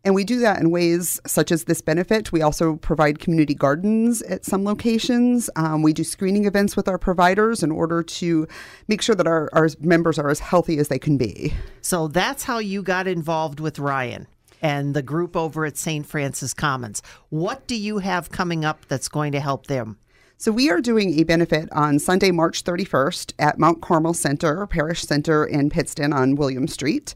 And 0.02 0.14
we 0.14 0.24
do 0.24 0.38
that 0.40 0.60
in 0.60 0.70
ways 0.70 1.20
such 1.26 1.52
as 1.52 1.64
this 1.64 1.82
benefit. 1.82 2.32
We 2.32 2.40
also 2.40 2.76
provide 2.76 3.18
community 3.18 3.54
gardens 3.54 4.22
at 4.22 4.46
some 4.46 4.64
locations. 4.64 5.50
Um, 5.56 5.82
we 5.82 5.92
do 5.92 6.04
screening 6.04 6.46
events 6.46 6.74
with 6.74 6.88
our 6.88 6.98
providers 6.98 7.62
in 7.62 7.70
order 7.70 8.02
to 8.02 8.48
make 8.88 9.02
sure 9.02 9.14
that 9.14 9.26
our, 9.26 9.50
our 9.52 9.68
members 9.80 10.18
are 10.18 10.30
as 10.30 10.40
healthy 10.40 10.78
as 10.78 10.88
they 10.88 10.98
can 10.98 11.18
be. 11.18 11.54
So 11.82 12.08
that's 12.08 12.44
how 12.44 12.58
you 12.58 12.82
got 12.82 13.06
involved 13.06 13.60
with 13.60 13.78
Ryan 13.78 14.26
and 14.64 14.94
the 14.94 15.02
group 15.02 15.36
over 15.36 15.66
at 15.66 15.76
St. 15.76 16.06
Francis 16.06 16.54
Commons. 16.54 17.02
What 17.28 17.66
do 17.66 17.76
you 17.76 17.98
have 17.98 18.30
coming 18.30 18.64
up 18.64 18.86
that's 18.88 19.08
going 19.08 19.32
to 19.32 19.40
help 19.40 19.66
them? 19.66 19.98
So, 20.38 20.50
we 20.50 20.70
are 20.70 20.80
doing 20.80 21.20
a 21.20 21.22
benefit 21.22 21.68
on 21.70 21.98
Sunday, 22.00 22.32
March 22.32 22.64
31st 22.64 23.34
at 23.38 23.58
Mount 23.58 23.82
Carmel 23.82 24.14
Center, 24.14 24.66
Parish 24.66 25.02
Center 25.02 25.44
in 25.44 25.70
Pittston 25.70 26.12
on 26.12 26.34
William 26.34 26.66
Street. 26.66 27.14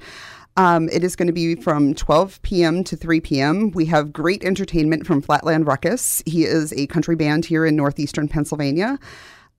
Um, 0.57 0.89
it 0.91 1.03
is 1.03 1.17
going 1.17 1.27
to 1.29 1.33
be 1.33 1.55
from 1.55 1.95
12 1.95 2.43
p.m. 2.43 2.85
to 2.85 2.97
3 2.97 3.21
p.m. 3.21 3.71
We 3.71 3.87
have 3.87 4.13
great 4.13 4.45
entertainment 4.45 5.07
from 5.07 5.23
Flatland 5.23 5.67
Ruckus. 5.67 6.23
He 6.27 6.45
is 6.45 6.73
a 6.75 6.87
country 6.89 7.17
band 7.17 7.47
here 7.47 7.65
in 7.65 7.77
northeastern 7.77 8.29
Pennsylvania. 8.29 8.99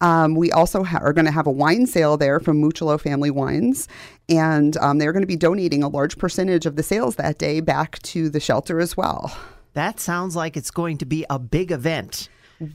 Um, 0.01 0.35
we 0.35 0.51
also 0.51 0.83
ha- 0.83 0.99
are 1.01 1.13
going 1.13 1.25
to 1.25 1.31
have 1.31 1.47
a 1.47 1.51
wine 1.51 1.85
sale 1.85 2.15
there 2.17 2.39
from 2.39 2.61
Mucciolo 2.61 2.99
Family 2.99 3.31
Wines, 3.31 3.87
and 4.29 4.77
um, 4.77 4.97
they're 4.97 5.11
going 5.11 5.23
to 5.23 5.27
be 5.27 5.35
donating 5.35 5.83
a 5.83 5.89
large 5.89 6.17
percentage 6.17 6.65
of 6.65 6.75
the 6.75 6.83
sales 6.83 7.15
that 7.15 7.37
day 7.37 7.59
back 7.59 7.99
to 8.03 8.29
the 8.29 8.39
shelter 8.39 8.79
as 8.79 8.95
well. 8.95 9.35
That 9.73 9.99
sounds 9.99 10.35
like 10.35 10.57
it's 10.57 10.71
going 10.71 10.97
to 10.99 11.05
be 11.05 11.25
a 11.29 11.37
big 11.37 11.71
event. 11.71 12.29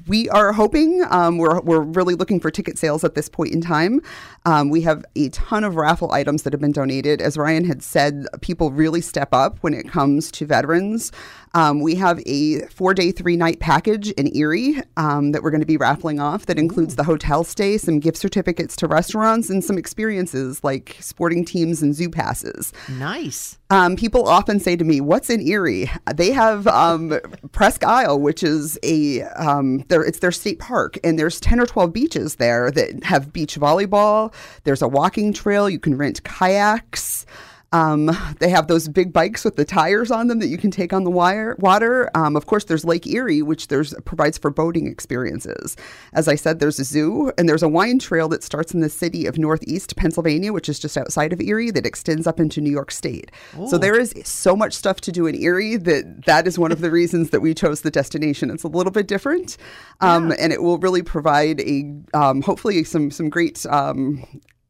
We 0.06 0.30
are 0.30 0.54
hoping, 0.54 1.04
um, 1.10 1.37
we're, 1.37 1.60
we're 1.60 1.82
really 1.82 2.14
looking 2.14 2.40
for 2.40 2.50
ticket 2.50 2.78
sales 2.78 3.04
at 3.04 3.14
this 3.14 3.28
point 3.28 3.52
in 3.52 3.60
time. 3.60 4.00
Um, 4.46 4.70
we 4.70 4.80
have 4.80 5.04
a 5.14 5.28
ton 5.28 5.62
of 5.62 5.76
raffle 5.76 6.10
items 6.12 6.42
that 6.44 6.54
have 6.54 6.60
been 6.60 6.72
donated. 6.72 7.20
As 7.20 7.37
Ryan 7.37 7.64
had 7.64 7.82
said, 7.82 8.26
people 8.40 8.70
really 8.70 9.02
step 9.02 9.28
up 9.32 9.58
when 9.60 9.74
it 9.74 9.87
comes 9.87 10.30
to 10.32 10.46
veterans. 10.46 11.12
Um, 11.54 11.80
we 11.80 11.94
have 11.94 12.20
a 12.26 12.60
four 12.66 12.94
day, 12.94 13.12
three 13.12 13.36
night 13.36 13.60
package 13.60 14.10
in 14.12 14.34
Erie 14.36 14.82
um, 14.96 15.32
that 15.32 15.42
we're 15.42 15.50
going 15.50 15.60
to 15.60 15.66
be 15.66 15.76
raffling 15.76 16.20
off 16.20 16.46
that 16.46 16.58
includes 16.58 16.94
Ooh. 16.94 16.96
the 16.96 17.04
hotel 17.04 17.44
stay, 17.44 17.78
some 17.78 18.00
gift 18.00 18.18
certificates 18.18 18.76
to 18.76 18.88
restaurants, 18.88 19.50
and 19.50 19.62
some 19.62 19.78
experiences 19.78 20.62
like 20.64 20.96
sporting 21.00 21.44
teams 21.44 21.80
and 21.80 21.94
zoo 21.94 22.10
passes. 22.10 22.72
Nice. 22.88 23.58
Um, 23.70 23.96
people 23.96 24.28
often 24.28 24.60
say 24.60 24.76
to 24.76 24.84
me, 24.84 25.00
"What's 25.00 25.30
in 25.30 25.40
Erie?" 25.40 25.90
They 26.14 26.32
have 26.32 26.66
um, 26.66 27.18
Presque 27.52 27.84
Isle, 27.84 28.20
which 28.20 28.42
is 28.42 28.78
a 28.82 29.22
um, 29.22 29.78
their, 29.88 30.04
it's 30.04 30.18
their 30.18 30.32
state 30.32 30.58
park, 30.58 30.98
and 31.04 31.18
there's 31.18 31.40
ten 31.40 31.60
or 31.60 31.66
twelve 31.66 31.92
beaches 31.92 32.36
there 32.36 32.70
that 32.72 33.04
have 33.04 33.32
beach 33.32 33.56
volleyball. 33.56 34.34
There's 34.64 34.82
a 34.82 34.88
walking 34.88 35.32
trail. 35.32 35.70
You 35.70 35.78
can 35.78 35.96
rent 35.96 36.22
kayaks. 36.24 37.26
Um, 37.74 38.16
they 38.38 38.50
have 38.50 38.68
those 38.68 38.87
big 38.87 39.12
bikes 39.12 39.44
with 39.44 39.56
the 39.56 39.64
tires 39.64 40.12
on 40.12 40.28
them 40.28 40.38
that 40.38 40.46
you 40.46 40.56
can 40.56 40.70
take 40.70 40.92
on 40.92 41.02
the 41.02 41.10
wire, 41.10 41.56
water. 41.58 42.08
Um, 42.16 42.37
of 42.37 42.46
course, 42.46 42.64
there's 42.64 42.84
Lake 42.84 43.04
Erie, 43.04 43.42
which 43.42 43.66
there's 43.66 43.92
provides 44.04 44.38
for 44.38 44.50
boating 44.50 44.87
experiences. 44.87 45.76
As 46.12 46.28
I 46.28 46.37
said, 46.37 46.60
there's 46.60 46.78
a 46.78 46.84
zoo 46.84 47.32
and 47.37 47.48
there's 47.48 47.64
a 47.64 47.68
wine 47.68 47.98
trail 47.98 48.28
that 48.28 48.44
starts 48.44 48.72
in 48.74 48.80
the 48.80 48.88
city 48.88 49.26
of 49.26 49.38
Northeast 49.38 49.96
Pennsylvania, 49.96 50.52
which 50.52 50.68
is 50.68 50.78
just 50.78 50.96
outside 50.96 51.32
of 51.32 51.40
Erie, 51.40 51.72
that 51.72 51.84
extends 51.84 52.28
up 52.28 52.38
into 52.38 52.60
New 52.60 52.70
York 52.70 52.92
State. 52.92 53.32
Ooh. 53.58 53.66
So 53.66 53.76
there 53.76 53.98
is 53.98 54.14
so 54.22 54.54
much 54.54 54.72
stuff 54.72 55.00
to 55.00 55.10
do 55.10 55.26
in 55.26 55.34
Erie 55.34 55.76
that 55.76 56.26
that 56.26 56.46
is 56.46 56.56
one 56.56 56.70
of 56.70 56.80
the 56.80 56.90
reasons 56.92 57.30
that 57.30 57.40
we 57.40 57.54
chose 57.54 57.80
the 57.80 57.90
destination. 57.90 58.50
It's 58.50 58.62
a 58.62 58.68
little 58.68 58.92
bit 58.92 59.08
different, 59.08 59.56
um, 60.00 60.30
yeah. 60.30 60.37
and 60.38 60.52
it 60.52 60.62
will 60.62 60.78
really 60.78 61.02
provide 61.02 61.60
a 61.62 61.92
um, 62.14 62.40
hopefully 62.42 62.84
some 62.84 63.10
some 63.10 63.28
great 63.30 63.66
um, 63.66 64.24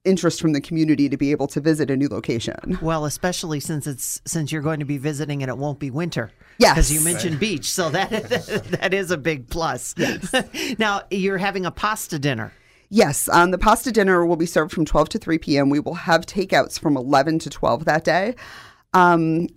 interest 0.05 0.41
from 0.41 0.53
the 0.53 0.61
community 0.61 1.09
to 1.09 1.17
be 1.17 1.31
able 1.31 1.47
to 1.49 1.61
visit 1.61 1.91
a 1.91 1.97
new 1.97 2.09
location. 2.09 2.79
Well, 2.81 3.05
especially 3.05 3.61
since 3.61 3.87
it's 3.87 4.21
since 4.25 4.53
you're 4.53 4.63
going 4.63 4.81
to 4.81 4.85
be 4.85 4.99
visiting 4.99 5.43
and 5.43 5.51
it 5.51 5.59
won't 5.59 5.79
be 5.79 5.91
winter. 5.91 6.31
Yes. 6.59 6.75
because 6.75 6.93
you 6.93 7.01
mentioned 7.01 7.41
beach, 7.41 7.71
so 7.71 7.91
that 7.91 8.11
that 8.81 8.95
is 8.95 9.11
a 9.11 9.17
big 9.17 9.49
plus. 9.49 9.95
Yes. 9.97 10.33
now 10.79 11.03
you're 11.11 11.39
having 11.39 11.67
a 11.67 11.71
pasta 11.71 12.19
dinner. 12.19 12.53
Yes, 12.91 13.29
um, 13.31 13.51
the 13.51 13.59
pasta 13.59 13.91
dinner 13.91 14.25
will 14.25 14.37
be 14.37 14.47
served 14.47 14.73
from 14.73 14.85
12 14.85 15.09
to 15.11 15.19
3 15.19 15.39
p.m. 15.39 15.69
We 15.69 15.81
will 15.81 15.95
have 15.95 16.27
takeouts 16.27 16.79
from 16.79 16.97
11 16.97 17.41
to 17.41 17.51
12 17.51 17.87
that 17.87 18.05
day. 18.05 18.37
Um, 18.93 19.49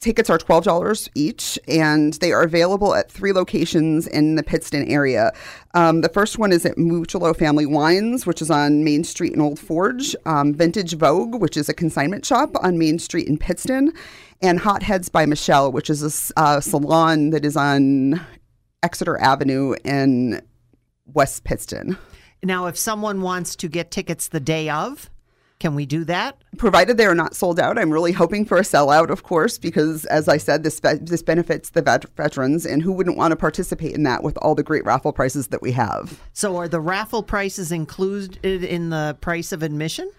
tickets 0.00 0.30
are 0.30 0.38
$12 0.38 1.08
each, 1.14 1.58
and 1.68 2.14
they 2.14 2.32
are 2.32 2.42
available 2.42 2.94
at 2.94 3.10
three 3.10 3.32
locations 3.32 4.06
in 4.06 4.36
the 4.36 4.42
Pittston 4.42 4.86
area. 4.88 5.32
Um, 5.74 6.00
the 6.00 6.08
first 6.08 6.38
one 6.38 6.52
is 6.52 6.64
at 6.64 6.76
Mutualo 6.76 7.36
Family 7.36 7.66
Wines, 7.66 8.26
which 8.26 8.42
is 8.42 8.50
on 8.50 8.84
Main 8.84 9.04
Street 9.04 9.32
in 9.32 9.40
Old 9.40 9.58
Forge, 9.58 10.14
um, 10.26 10.54
Vintage 10.54 10.94
Vogue, 10.94 11.40
which 11.40 11.56
is 11.56 11.68
a 11.68 11.74
consignment 11.74 12.24
shop 12.24 12.50
on 12.62 12.78
Main 12.78 12.98
Street 12.98 13.28
in 13.28 13.38
Pittston, 13.38 13.92
and 14.40 14.60
Hot 14.60 14.82
Heads 14.82 15.08
by 15.08 15.26
Michelle, 15.26 15.72
which 15.72 15.90
is 15.90 16.32
a 16.36 16.40
uh, 16.40 16.60
salon 16.60 17.30
that 17.30 17.44
is 17.44 17.56
on 17.56 18.20
Exeter 18.82 19.18
Avenue 19.20 19.74
in 19.84 20.40
West 21.06 21.44
Pittston. 21.44 21.98
Now, 22.42 22.66
if 22.66 22.76
someone 22.76 23.20
wants 23.20 23.56
to 23.56 23.68
get 23.68 23.90
tickets 23.90 24.28
the 24.28 24.40
day 24.40 24.68
of, 24.70 25.10
can 25.58 25.74
we 25.74 25.86
do 25.86 26.04
that? 26.04 26.42
provided 26.56 26.96
they 26.96 27.06
are 27.06 27.14
not 27.14 27.34
sold 27.36 27.60
out. 27.60 27.78
I'm 27.78 27.90
really 27.90 28.12
hoping 28.12 28.44
for 28.44 28.58
a 28.58 28.62
sellout, 28.62 29.10
of 29.10 29.22
course, 29.22 29.58
because 29.58 30.04
as 30.06 30.28
I 30.28 30.36
said, 30.36 30.62
this 30.62 30.80
be- 30.80 30.94
this 31.00 31.22
benefits 31.22 31.70
the 31.70 31.82
vet- 31.82 32.04
veterans, 32.16 32.66
and 32.66 32.82
who 32.82 32.92
wouldn't 32.92 33.16
want 33.16 33.32
to 33.32 33.36
participate 33.36 33.94
in 33.94 34.02
that 34.02 34.22
with 34.22 34.36
all 34.38 34.54
the 34.54 34.62
great 34.62 34.84
raffle 34.84 35.12
prices 35.12 35.48
that 35.48 35.62
we 35.62 35.72
have? 35.72 36.20
So, 36.32 36.56
are 36.56 36.68
the 36.68 36.80
raffle 36.80 37.22
prices 37.22 37.72
included 37.72 38.64
in 38.64 38.90
the 38.90 39.16
price 39.20 39.52
of 39.52 39.62
admission? 39.62 40.10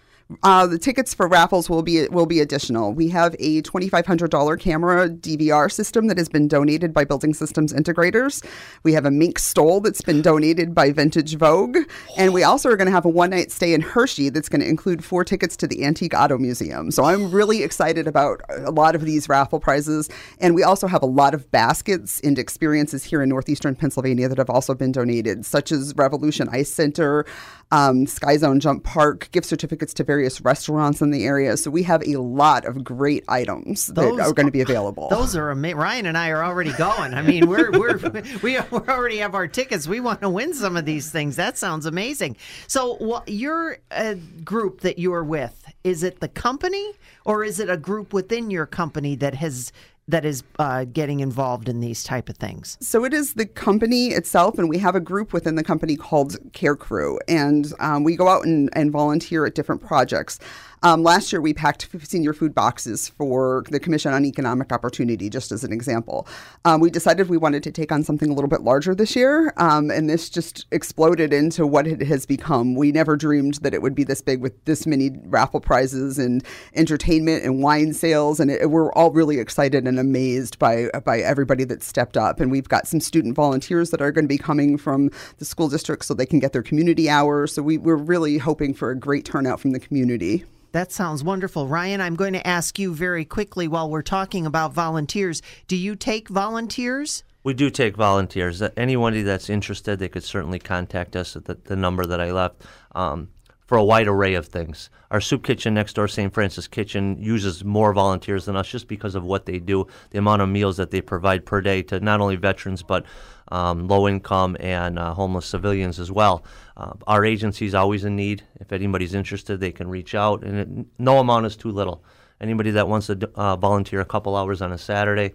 Uh, 0.44 0.68
the 0.68 0.78
tickets 0.78 1.12
for 1.12 1.28
raffles 1.28 1.72
will 1.72 1.82
be 1.82 2.08
will 2.10 2.28
be 2.28 2.40
additional. 2.40 2.94
We 2.94 3.10
have 3.10 3.36
a 3.40 3.64
twenty 3.64 3.90
five 3.90 4.06
hundred 4.06 4.30
dollar 4.30 4.58
camera 4.58 5.10
DVR 5.10 5.72
system 5.72 6.06
that 6.06 6.20
has 6.20 6.30
been 6.30 6.48
donated 6.48 6.94
by 6.94 7.04
Building 7.04 7.34
Systems 7.34 7.74
Integrators. 7.74 8.46
We 8.84 8.94
have 8.94 9.08
a 9.08 9.12
mink 9.12 9.40
stole 9.40 9.82
that's 9.82 10.04
been 10.04 10.22
donated 10.22 10.76
by 10.76 10.92
Vintage 10.92 11.36
Vogue, 11.36 11.80
and 12.16 12.32
we 12.32 12.44
also 12.44 12.70
are 12.70 12.78
going 12.78 12.86
to 12.86 12.92
have 12.92 13.06
a 13.06 13.10
one 13.10 13.32
night 13.32 13.52
stay 13.52 13.74
in 13.74 13.82
Hershey 13.82 14.30
that's 14.30 14.50
going 14.50 14.62
to 14.62 14.68
include 14.68 15.04
four 15.04 15.24
tickets 15.26 15.58
to 15.58 15.68
the 15.68 15.84
Antique 15.84 16.14
Auto 16.14 16.38
Museum. 16.38 16.92
So 16.92 17.06
I'm 17.06 17.32
really 17.32 17.64
excited 17.64 18.08
about 18.08 18.42
a 18.50 18.70
lot 18.70 18.94
of 18.94 19.06
these 19.06 19.28
raffle 19.30 19.60
prizes, 19.60 20.10
and 20.40 20.54
we 20.54 20.62
also 20.62 20.86
have 20.86 21.02
a 21.02 21.08
lot 21.08 21.34
of 21.34 21.50
baskets 21.50 22.20
and 22.20 22.38
experiences 22.38 23.04
here 23.04 23.24
in 23.24 23.30
northeastern 23.30 23.74
Pennsylvania 23.74 24.30
that 24.30 24.38
have 24.38 24.52
also 24.52 24.76
been 24.76 24.92
donated, 24.92 25.44
such 25.44 25.72
as 25.72 25.96
Revolution 25.96 26.48
Ice 26.52 26.72
Center, 26.72 27.26
um, 27.72 28.06
Sky 28.06 28.38
Zone 28.38 28.60
Jump 28.60 28.84
Park, 28.84 29.30
gift 29.32 29.48
certificates 29.48 29.92
to 29.96 30.04
various 30.04 30.19
restaurants 30.42 31.02
in 31.02 31.12
the 31.12 31.26
area. 31.26 31.58
So 31.58 31.72
we 31.72 31.84
have 31.84 32.02
a 32.08 32.18
lot 32.18 32.66
of 32.66 32.84
great 32.84 33.24
items 33.28 33.88
Those 33.88 34.18
that 34.18 34.28
are 34.28 34.34
going 34.34 34.46
to 34.46 34.52
be 34.52 34.62
available. 34.62 35.10
Those 35.10 35.36
are 35.36 35.52
amazing. 35.52 35.78
Ryan 35.78 36.06
and 36.08 36.18
I 36.18 36.30
are 36.30 36.44
already 36.44 36.74
going. 36.74 37.14
I 37.14 37.22
mean, 37.22 37.48
we're 37.48 37.72
we're 37.72 37.98
we 38.44 38.58
we 38.72 38.80
already 38.80 39.18
have 39.18 39.36
our 39.36 39.48
tickets. 39.48 39.88
We 39.88 40.00
want 40.00 40.22
to 40.22 40.30
win 40.30 40.54
some 40.54 40.78
of 40.78 40.86
these 40.86 41.12
things. 41.12 41.36
That 41.36 41.58
sounds 41.58 41.86
amazing. 41.86 42.38
So, 42.68 42.96
what 42.96 43.28
your 43.28 43.78
uh, 43.92 44.16
group 44.44 44.82
that 44.82 45.00
you're 45.00 45.24
with 45.24 45.72
is 45.84 46.04
it 46.04 46.20
the 46.20 46.28
company 46.28 46.94
or 47.26 47.44
is 47.44 47.60
it 47.60 47.70
a 47.70 47.78
group 47.78 48.14
within 48.14 48.52
your 48.52 48.66
company 48.66 49.16
that 49.16 49.36
has 49.36 49.72
that 50.10 50.26
is 50.26 50.44
uh, 50.58 50.86
getting 50.86 51.20
involved 51.20 51.70
in 51.70 51.80
these 51.80 52.04
type 52.04 52.30
of 52.30 52.38
things? 52.38 52.78
So 52.82 53.06
it 53.06 53.14
is 53.14 53.36
the 53.36 53.46
company 53.46 54.08
itself, 54.08 54.58
and 54.58 54.68
we 54.68 54.80
have 54.80 54.96
a 54.96 55.00
group 55.00 55.34
within 55.34 55.56
the 55.56 55.64
company 55.64 55.96
called 55.96 56.38
Care 56.54 56.76
Crew, 56.76 57.20
and 57.28 57.72
um, 57.80 58.04
we 58.04 58.16
go 58.16 58.28
out 58.28 58.46
and, 58.46 58.70
and 58.74 58.92
volunteer 58.92 59.46
at 59.46 59.56
different 59.56 59.82
projects. 59.82 60.40
Um, 60.82 61.04
last 61.04 61.34
year, 61.34 61.42
we 61.42 61.54
packed 61.54 61.90
senior 62.04 62.32
food 62.32 62.56
boxes 62.56 63.10
for 63.10 63.66
the 63.70 63.82
Commission 63.82 64.14
on 64.14 64.26
Economic 64.26 64.72
Opportunity, 64.72 65.30
just 65.30 65.52
as 65.52 65.66
an 65.66 65.74
example. 65.74 66.26
Um, 66.64 66.80
we 66.80 66.90
decided 66.90 67.28
we 67.28 67.38
wanted 67.38 67.64
to 67.64 67.72
take 67.72 67.92
on 67.92 68.02
something 68.02 68.30
a 68.30 68.34
little 68.34 68.48
bit 68.48 68.62
larger 68.62 68.96
this 68.96 69.14
year, 69.14 69.54
um, 69.58 69.92
and 69.92 70.10
this 70.10 70.30
just 70.30 70.66
exploded 70.72 71.34
into 71.34 71.68
what 71.68 71.86
it 71.86 72.02
has 72.04 72.26
become. 72.26 72.76
We 72.76 72.94
never 72.94 73.18
dreamed 73.18 73.56
that 73.56 73.74
it 73.74 73.82
would 73.82 73.94
be 73.94 74.06
this 74.06 74.22
big 74.22 74.42
with 74.42 74.64
this 74.64 74.88
many 74.88 75.12
raffle 75.26 75.60
prizes 75.60 76.18
and 76.18 76.46
entertainment 76.74 77.44
and 77.44 77.62
wine 77.62 77.94
sales, 77.94 78.40
and 78.40 78.50
it, 78.50 78.70
we're 78.70 78.94
all 78.94 79.12
really 79.12 79.40
excited 79.40 79.86
and 79.86 80.00
amazed 80.00 80.60
by 80.60 80.88
by 81.04 81.20
everybody 81.20 81.66
that 81.66 81.84
stepped 81.84 82.16
up. 82.16 82.40
And 82.40 82.52
we've 82.52 82.70
got 82.70 82.88
some 82.88 83.02
student 83.02 83.36
volunteers 83.36 83.90
that 83.90 84.02
are 84.02 84.14
going 84.14 84.26
to 84.26 84.30
be 84.30 84.38
coming 84.38 84.78
from 84.78 85.12
the 85.40 85.46
school 85.46 85.68
district 85.68 86.06
so 86.06 86.14
they 86.14 86.26
can 86.26 86.40
get 86.40 86.54
their 86.54 86.64
community 86.64 87.10
hours. 87.10 87.54
So 87.54 87.64
we, 87.64 87.78
we're 87.78 87.96
really 87.96 88.38
hoping 88.38 88.74
for 88.74 88.92
a 88.92 88.96
great 88.96 89.26
turnout 89.26 89.60
from 89.60 89.72
the 89.72 89.80
community. 89.80 90.46
That 90.72 90.92
sounds 90.92 91.24
wonderful. 91.24 91.68
Ryan, 91.68 92.00
I'm 92.00 92.16
going 92.16 92.34
to 92.34 92.48
ask 92.48 92.78
you 92.78 92.94
very 92.94 93.26
quickly 93.26 93.68
while 93.68 93.90
we're 93.90 94.04
talking 94.04 94.46
about 94.46 94.74
volunteers. 94.74 95.42
Do 95.68 95.76
you 95.76 95.96
take 95.96 96.30
volunteers? 96.30 97.24
We 97.44 97.54
do 97.54 97.70
take 97.70 97.96
volunteers. 97.96 98.62
Anybody 98.78 99.24
that's 99.24 99.50
interested, 99.50 99.98
they 99.98 100.10
could 100.10 100.24
certainly 100.24 100.60
contact 100.60 101.16
us 101.16 101.36
at 101.36 101.46
the, 101.46 101.56
the 101.56 101.76
number 101.76 102.06
that 102.06 102.22
I 102.22 102.32
left 102.32 102.64
um, 102.94 103.30
for 103.70 103.78
a 103.78 103.84
wide 103.84 104.08
array 104.08 104.34
of 104.34 104.48
things. 104.48 104.90
Our 105.12 105.22
soup 105.22 105.44
kitchen 105.44 105.76
next 105.76 105.94
door, 105.94 106.08
St. 106.08 106.34
Francis 106.34 106.68
Kitchen, 106.68 107.22
uses 107.22 107.64
more 107.64 107.94
volunteers 107.94 108.46
than 108.46 108.56
us 108.56 108.68
just 108.68 108.88
because 108.88 109.14
of 109.14 109.24
what 109.24 109.46
they 109.46 109.60
do, 109.60 109.86
the 110.10 110.18
amount 110.18 110.42
of 110.42 110.50
meals 110.50 110.78
that 110.78 110.90
they 110.90 111.02
provide 111.02 111.46
per 111.46 111.62
day 111.62 111.84
to 111.84 112.00
not 112.00 112.20
only 112.20 112.36
veterans 112.36 112.82
but 112.82 113.06
um, 113.50 113.88
low 113.88 114.08
income 114.08 114.58
and 114.60 114.98
uh, 114.98 115.14
homeless 115.14 115.46
civilians 115.46 116.00
as 116.00 116.12
well. 116.12 116.44
Uh, 116.78 116.94
our 117.06 117.24
agency 117.24 117.68
is 117.68 117.76
always 117.76 118.06
in 118.06 118.16
need. 118.16 118.44
If 118.60 118.72
anybody's 118.72 119.14
interested, 119.14 119.60
they 119.60 119.72
can 119.72 119.88
reach 119.88 120.16
out, 120.16 120.44
and 120.44 120.58
it, 120.58 120.88
no 120.98 121.20
amount 121.20 121.46
is 121.46 121.56
too 121.56 121.70
little. 121.70 122.04
Anybody 122.42 122.72
that 122.72 122.88
wants 122.88 123.06
to 123.06 123.30
uh, 123.36 123.56
volunteer 123.56 124.00
a 124.02 124.06
couple 124.06 124.36
hours 124.36 124.64
on 124.64 124.72
a 124.72 124.80
Saturday, 124.80 125.34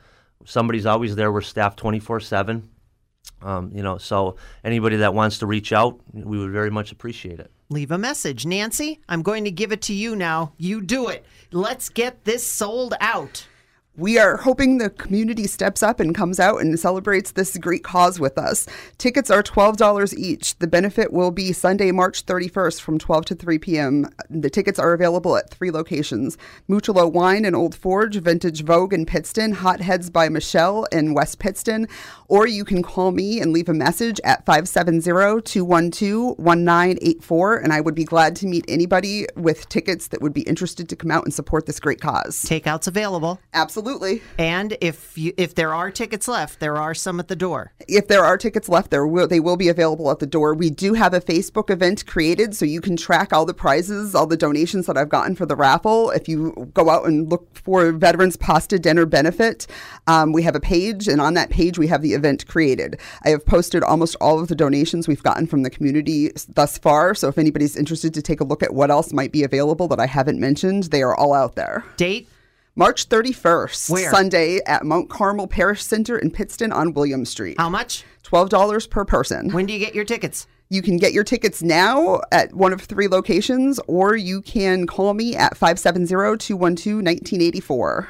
Somebody's 0.45 0.87
always 0.87 1.17
there. 1.17 1.33
We're 1.33 1.41
staffed 1.41 1.79
24/7. 1.79 2.69
Um, 3.41 3.71
you 3.75 3.83
know, 3.83 3.99
so 3.99 4.37
anybody 4.65 4.97
that 4.97 5.15
wants 5.15 5.38
to 5.38 5.47
reach 5.47 5.73
out, 5.73 6.01
we 6.12 6.38
would 6.38 6.51
very 6.51 6.71
much 6.71 6.93
appreciate 6.93 7.41
it. 7.41 7.51
Leave 7.71 7.91
a 7.91 7.99
message. 7.99 8.47
Nancy, 8.47 9.01
I'm 9.09 9.23
going 9.23 9.45
to 9.45 9.51
give 9.51 9.73
it 9.73 9.83
to 9.83 9.95
you 9.95 10.15
now. 10.15 10.53
You 10.59 10.81
do 10.81 11.09
it. 11.09 11.25
Let's 11.51 11.88
get 11.88 12.25
this 12.25 12.47
sold 12.47 12.95
out. 13.01 13.47
We 13.98 14.18
are 14.18 14.38
hoping 14.38 14.78
the 14.78 14.88
community 14.88 15.46
steps 15.46 15.83
up 15.83 16.00
and 16.00 16.14
comes 16.14 16.40
out 16.40 16.62
and 16.62 16.81
celebrates 16.81 17.33
this 17.33 17.59
great 17.59 17.85
cause 17.85 18.18
with 18.18 18.38
us. 18.38 18.66
Tickets 18.96 19.31
are 19.31 19.42
$12 19.42 20.16
each. 20.16 20.59
The 20.61 20.66
benefit 20.66 21.12
will 21.12 21.31
be 21.31 21.52
Sunday, 21.52 21.92
March 21.92 22.24
31st 22.24 22.81
from 22.81 22.98
12 22.98 23.26
to 23.26 23.35
3 23.35 23.59
p.m. 23.59 24.09
The 24.31 24.48
tickets 24.48 24.78
are 24.78 24.94
available 24.94 25.37
at 25.37 25.50
three 25.50 25.70
locations 25.70 26.38
Mutualo 26.70 27.12
Wine 27.12 27.44
and 27.44 27.55
Old 27.55 27.74
Forge, 27.74 28.16
Vintage 28.16 28.64
Vogue 28.64 28.94
in 28.94 29.05
Pittston, 29.05 29.52
Hot 29.52 29.83
Heads 29.83 30.09
by 30.09 30.31
Michelle 30.31 30.85
in 30.85 31.12
West 31.12 31.38
Pittston, 31.38 31.87
or 32.28 32.46
you 32.46 32.64
can 32.64 32.83
call 32.83 33.11
me 33.11 33.42
and 33.42 33.52
leave 33.52 33.68
a 33.68 33.74
message 33.74 34.18
at 34.24 34.46
570 34.46 35.42
212 35.42 36.38
1984. 36.38 37.57
And 37.59 37.74
I 37.74 37.83
would 37.83 37.94
be 37.94 38.05
glad 38.05 38.37
to 38.37 38.46
meet 38.46 38.64
anybody 38.68 39.26
with 39.37 39.68
tickets 39.68 40.09
that 40.09 40.22
would 40.22 40.33
be 40.33 40.42
interested 40.42 40.88
to 40.88 40.96
come 40.96 41.11
out 41.11 41.24
and 41.24 41.35
support 41.35 41.66
this 41.66 41.78
great 41.78 42.00
cause. 42.00 42.42
Takeouts 42.42 42.88
available. 42.88 43.38
Absolutely. 43.52 43.82
And 44.38 44.77
if 44.81 45.16
you, 45.16 45.33
if 45.37 45.55
there 45.55 45.75
are 45.75 45.90
tickets 45.90 46.29
left, 46.29 46.61
there 46.61 46.77
are 46.77 46.95
some 46.95 47.21
at 47.21 47.29
the 47.29 47.37
door. 47.37 47.73
If 47.88 48.09
there 48.09 48.25
are 48.25 48.38
tickets 48.38 48.68
left, 48.68 48.90
there 48.90 49.07
will 49.07 49.27
they 49.27 49.40
will 49.40 49.57
be 49.57 49.68
available 49.68 50.11
at 50.11 50.18
the 50.18 50.27
door. 50.27 50.55
We 50.55 50.71
do 50.71 50.95
have 50.95 51.14
a 51.14 51.21
Facebook 51.21 51.71
event 51.71 52.07
created, 52.07 52.57
so 52.57 52.64
you 52.64 52.81
can 52.81 52.97
track 52.97 53.33
all 53.33 53.45
the 53.45 53.55
prizes, 53.55 54.14
all 54.14 54.27
the 54.27 54.37
donations 54.37 54.87
that 54.87 54.97
I've 54.97 55.09
gotten 55.09 55.35
for 55.35 55.47
the 55.47 55.57
raffle. 55.57 56.11
If 56.11 56.29
you 56.29 56.71
go 56.75 56.88
out 56.88 57.07
and 57.07 57.29
look 57.31 57.57
for 57.57 57.92
Veterans 57.92 58.37
Pasta 58.37 58.79
Dinner 58.79 59.07
Benefit, 59.07 59.66
um, 60.07 60.33
we 60.33 60.42
have 60.42 60.55
a 60.55 60.61
page, 60.61 61.09
and 61.09 61.21
on 61.21 61.35
that 61.35 61.51
page 61.51 61.79
we 61.79 61.88
have 61.88 62.03
the 62.03 62.14
event 62.14 62.47
created. 62.47 62.99
I 63.25 63.31
have 63.31 63.45
posted 63.45 63.83
almost 63.83 64.16
all 64.21 64.40
of 64.40 64.49
the 64.49 64.55
donations 64.55 65.09
we've 65.09 65.23
gotten 65.23 65.47
from 65.47 65.62
the 65.62 65.71
community 65.71 66.31
thus 66.49 66.79
far. 66.79 67.14
So 67.14 67.29
if 67.29 67.38
anybody's 67.38 67.77
interested 67.77 68.14
to 68.14 68.23
take 68.23 68.40
a 68.40 68.45
look 68.45 68.62
at 68.62 68.75
what 68.75 68.90
else 68.90 69.12
might 69.12 69.33
be 69.33 69.45
available 69.45 69.88
that 69.88 70.01
I 70.01 70.07
haven't 70.07 70.40
mentioned, 70.40 70.85
they 70.85 71.03
are 71.03 71.14
all 71.14 71.33
out 71.33 71.55
there. 71.55 71.85
Date? 71.97 72.29
March 72.75 73.11
31st, 73.11 73.91
Where? 73.91 74.11
Sunday 74.11 74.61
at 74.67 74.83
Mount 74.83 75.11
Carmel 75.11 75.47
Parish 75.47 75.83
Center 75.83 76.17
in 76.17 76.31
Pittston 76.31 76.73
on 76.73 76.95
William 76.95 77.27
Street. 77.27 77.57
How 77.59 77.69
much? 77.69 78.05
$12 78.25 78.89
per 78.89 79.05
person. 79.05 79.51
When 79.51 79.67
do 79.67 79.75
you 79.75 79.79
get 79.79 79.95
your 79.95 80.07
tickets? 80.07 80.47
You 80.71 80.81
can 80.81 80.97
get 80.97 81.13
your 81.13 81.23
tickets 81.23 81.63
now 81.63 82.23
at 82.33 82.55
one 82.55 82.73
of 82.73 82.81
three 82.81 83.09
locations, 83.09 83.79
or 83.89 84.17
you 84.17 84.41
can 84.41 84.87
call 84.87 85.13
me 85.13 85.37
at 85.37 85.55
570 85.55 86.07
212 86.39 86.97
1984. 87.05 88.09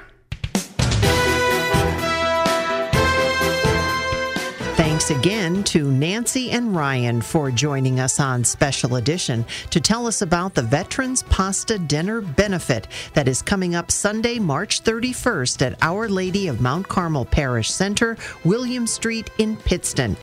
Thanks 5.02 5.26
again 5.26 5.64
to 5.64 5.90
Nancy 5.90 6.52
and 6.52 6.76
Ryan 6.76 7.22
for 7.22 7.50
joining 7.50 7.98
us 7.98 8.20
on 8.20 8.44
Special 8.44 8.94
Edition 8.94 9.44
to 9.70 9.80
tell 9.80 10.06
us 10.06 10.22
about 10.22 10.54
the 10.54 10.62
Veterans 10.62 11.24
Pasta 11.24 11.76
Dinner 11.76 12.20
Benefit 12.20 12.86
that 13.14 13.26
is 13.26 13.42
coming 13.42 13.74
up 13.74 13.90
Sunday, 13.90 14.38
March 14.38 14.84
31st 14.84 15.66
at 15.66 15.82
Our 15.82 16.08
Lady 16.08 16.46
of 16.46 16.60
Mount 16.60 16.86
Carmel 16.86 17.24
Parish 17.24 17.68
Center, 17.68 18.16
William 18.44 18.86
Street 18.86 19.28
in 19.38 19.56
Pittston. 19.56 20.16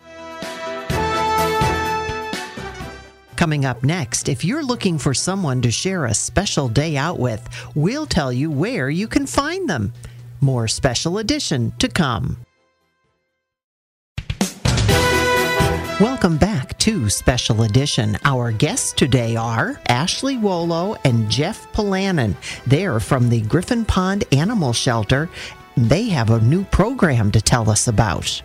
Coming 3.36 3.66
up 3.66 3.84
next, 3.84 4.30
if 4.30 4.46
you're 4.46 4.64
looking 4.64 4.98
for 4.98 5.14
someone 5.14 5.62
to 5.62 5.72
share 5.72 6.06
a 6.06 6.14
special 6.14 6.70
day 6.70 6.96
out 6.96 7.20
with, 7.20 7.46
we'll 7.76 8.06
tell 8.06 8.32
you 8.32 8.50
where 8.50 8.90
you 8.90 9.10
can 9.10 9.26
find 9.26 9.70
them. 9.70 9.92
More 10.40 10.70
special 10.70 11.18
edition 11.18 11.74
to 11.80 11.90
come. 11.90 12.38
Welcome 16.00 16.38
back 16.38 16.78
to 16.78 17.10
Special 17.10 17.64
Edition. 17.64 18.18
Our 18.24 18.54
guests 18.54 18.94
today 18.94 19.36
are 19.36 19.82
Ashley 19.90 20.38
Wolo 20.38 20.96
and 21.04 21.30
Jeff 21.30 21.70
Polanin. 21.74 22.38
They're 22.66 23.02
from 23.02 23.28
the 23.28 23.42
Griffin 23.42 23.84
Pond 23.84 24.24
Animal 24.32 24.72
Shelter. 24.72 25.30
They 25.76 26.04
have 26.08 26.30
a 26.30 26.40
new 26.40 26.64
program 26.64 27.34
to 27.34 27.42
tell 27.42 27.70
us 27.70 27.90
about. 27.90 28.42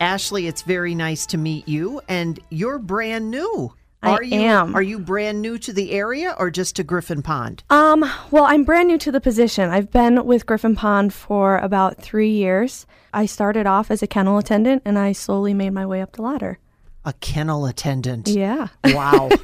Ashley, 0.00 0.48
it's 0.48 0.62
very 0.62 0.96
nice 0.96 1.24
to 1.26 1.38
meet 1.38 1.68
you, 1.68 2.00
and 2.08 2.40
you're 2.50 2.80
brand 2.80 3.30
new. 3.30 3.72
I 4.02 4.10
are 4.10 4.22
you, 4.24 4.40
am. 4.40 4.74
Are 4.74 4.82
you 4.82 4.98
brand 4.98 5.40
new 5.40 5.58
to 5.58 5.72
the 5.72 5.92
area 5.92 6.34
or 6.36 6.50
just 6.50 6.74
to 6.76 6.82
Griffin 6.82 7.22
Pond? 7.22 7.62
Um, 7.70 8.04
well, 8.32 8.42
I'm 8.42 8.64
brand 8.64 8.88
new 8.88 8.98
to 8.98 9.12
the 9.12 9.20
position. 9.20 9.70
I've 9.70 9.92
been 9.92 10.24
with 10.24 10.46
Griffin 10.46 10.74
Pond 10.74 11.14
for 11.14 11.58
about 11.58 12.02
three 12.02 12.30
years. 12.30 12.88
I 13.14 13.26
started 13.26 13.68
off 13.68 13.92
as 13.92 14.02
a 14.02 14.08
kennel 14.08 14.38
attendant 14.38 14.82
and 14.84 14.98
I 14.98 15.12
slowly 15.12 15.54
made 15.54 15.70
my 15.70 15.86
way 15.86 16.02
up 16.02 16.14
the 16.14 16.22
ladder. 16.22 16.58
A 17.04 17.12
kennel 17.14 17.66
attendant. 17.66 18.28
Yeah. 18.28 18.68
Wow. 18.84 19.30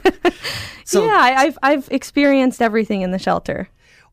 So- 0.85 1.05
yeah, 1.05 1.19
I, 1.21 1.35
I've 1.43 1.59
I've 1.63 1.89
experienced 1.91 2.63
everything 2.63 3.03
in 3.03 3.11
the 3.11 3.19
shelter. 3.19 3.69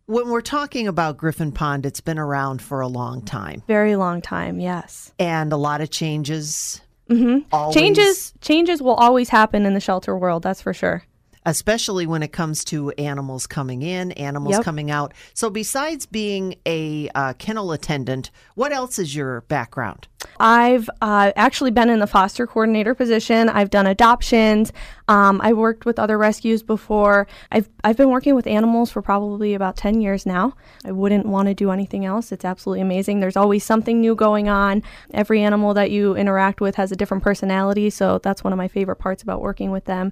When 0.07 0.27
we're 0.27 0.41
talking 0.41 0.89
about 0.89 1.15
Griffin 1.15 1.53
Pond, 1.53 1.85
it's 1.85 2.01
been 2.01 2.19
around 2.19 2.61
for 2.61 2.81
a 2.81 2.87
long 2.87 3.21
time 3.21 3.63
Very 3.65 3.95
long 3.95 4.21
time, 4.21 4.59
yes. 4.59 5.13
and 5.17 5.53
a 5.53 5.57
lot 5.57 5.79
of 5.79 5.89
changes. 5.89 6.81
Mm-hmm. 7.09 7.71
Changes 7.71 8.33
changes 8.41 8.81
will 8.81 8.95
always 8.95 9.29
happen 9.29 9.65
in 9.65 9.73
the 9.73 9.79
shelter 9.79 10.17
world, 10.17 10.43
that's 10.43 10.61
for 10.61 10.73
sure. 10.73 11.03
Especially 11.45 12.05
when 12.05 12.23
it 12.23 12.31
comes 12.31 12.63
to 12.65 12.91
animals 12.91 13.47
coming 13.47 13.81
in, 13.81 14.11
animals 14.13 14.55
Yep. 14.55 14.63
coming 14.63 14.91
out. 14.91 15.13
So, 15.33 15.49
besides 15.49 16.05
being 16.05 16.55
a 16.65 17.09
uh, 17.15 17.33
kennel 17.33 17.71
attendant, 17.71 18.31
what 18.55 18.71
else 18.71 18.99
is 18.99 19.15
your 19.15 19.41
background? 19.41 20.07
I've 20.39 20.89
uh, 21.01 21.31
actually 21.35 21.71
been 21.71 21.89
in 21.89 21.99
the 21.99 22.07
foster 22.07 22.47
coordinator 22.47 22.95
position. 22.95 23.47
I've 23.47 23.69
done 23.69 23.85
adoptions. 23.85 24.73
Um, 25.07 25.39
I 25.43 25.53
worked 25.53 25.85
with 25.85 25.99
other 25.99 26.17
rescues 26.17 26.63
before. 26.63 27.27
I've 27.51 27.69
I've 27.83 27.95
been 27.95 28.09
working 28.09 28.33
with 28.33 28.47
animals 28.47 28.89
for 28.91 29.03
probably 29.03 29.53
about 29.53 29.77
ten 29.77 30.01
years 30.01 30.25
now. 30.25 30.53
I 30.83 30.91
wouldn't 30.91 31.27
want 31.27 31.47
to 31.47 31.53
do 31.53 31.69
anything 31.69 32.05
else. 32.05 32.31
It's 32.31 32.43
absolutely 32.43 32.81
amazing. 32.81 33.19
There's 33.19 33.37
always 33.37 33.63
something 33.63 34.01
new 34.01 34.15
going 34.15 34.49
on. 34.49 34.81
Every 35.13 35.43
animal 35.43 35.75
that 35.75 35.91
you 35.91 36.15
interact 36.15 36.59
with 36.59 36.75
has 36.75 36.91
a 36.91 36.95
different 36.95 37.23
personality, 37.23 37.91
so 37.91 38.17
that's 38.17 38.43
one 38.43 38.51
of 38.51 38.57
my 38.57 38.67
favorite 38.67 38.95
parts 38.97 39.21
about 39.21 39.41
working 39.41 39.69
with 39.69 39.85
them. 39.85 40.11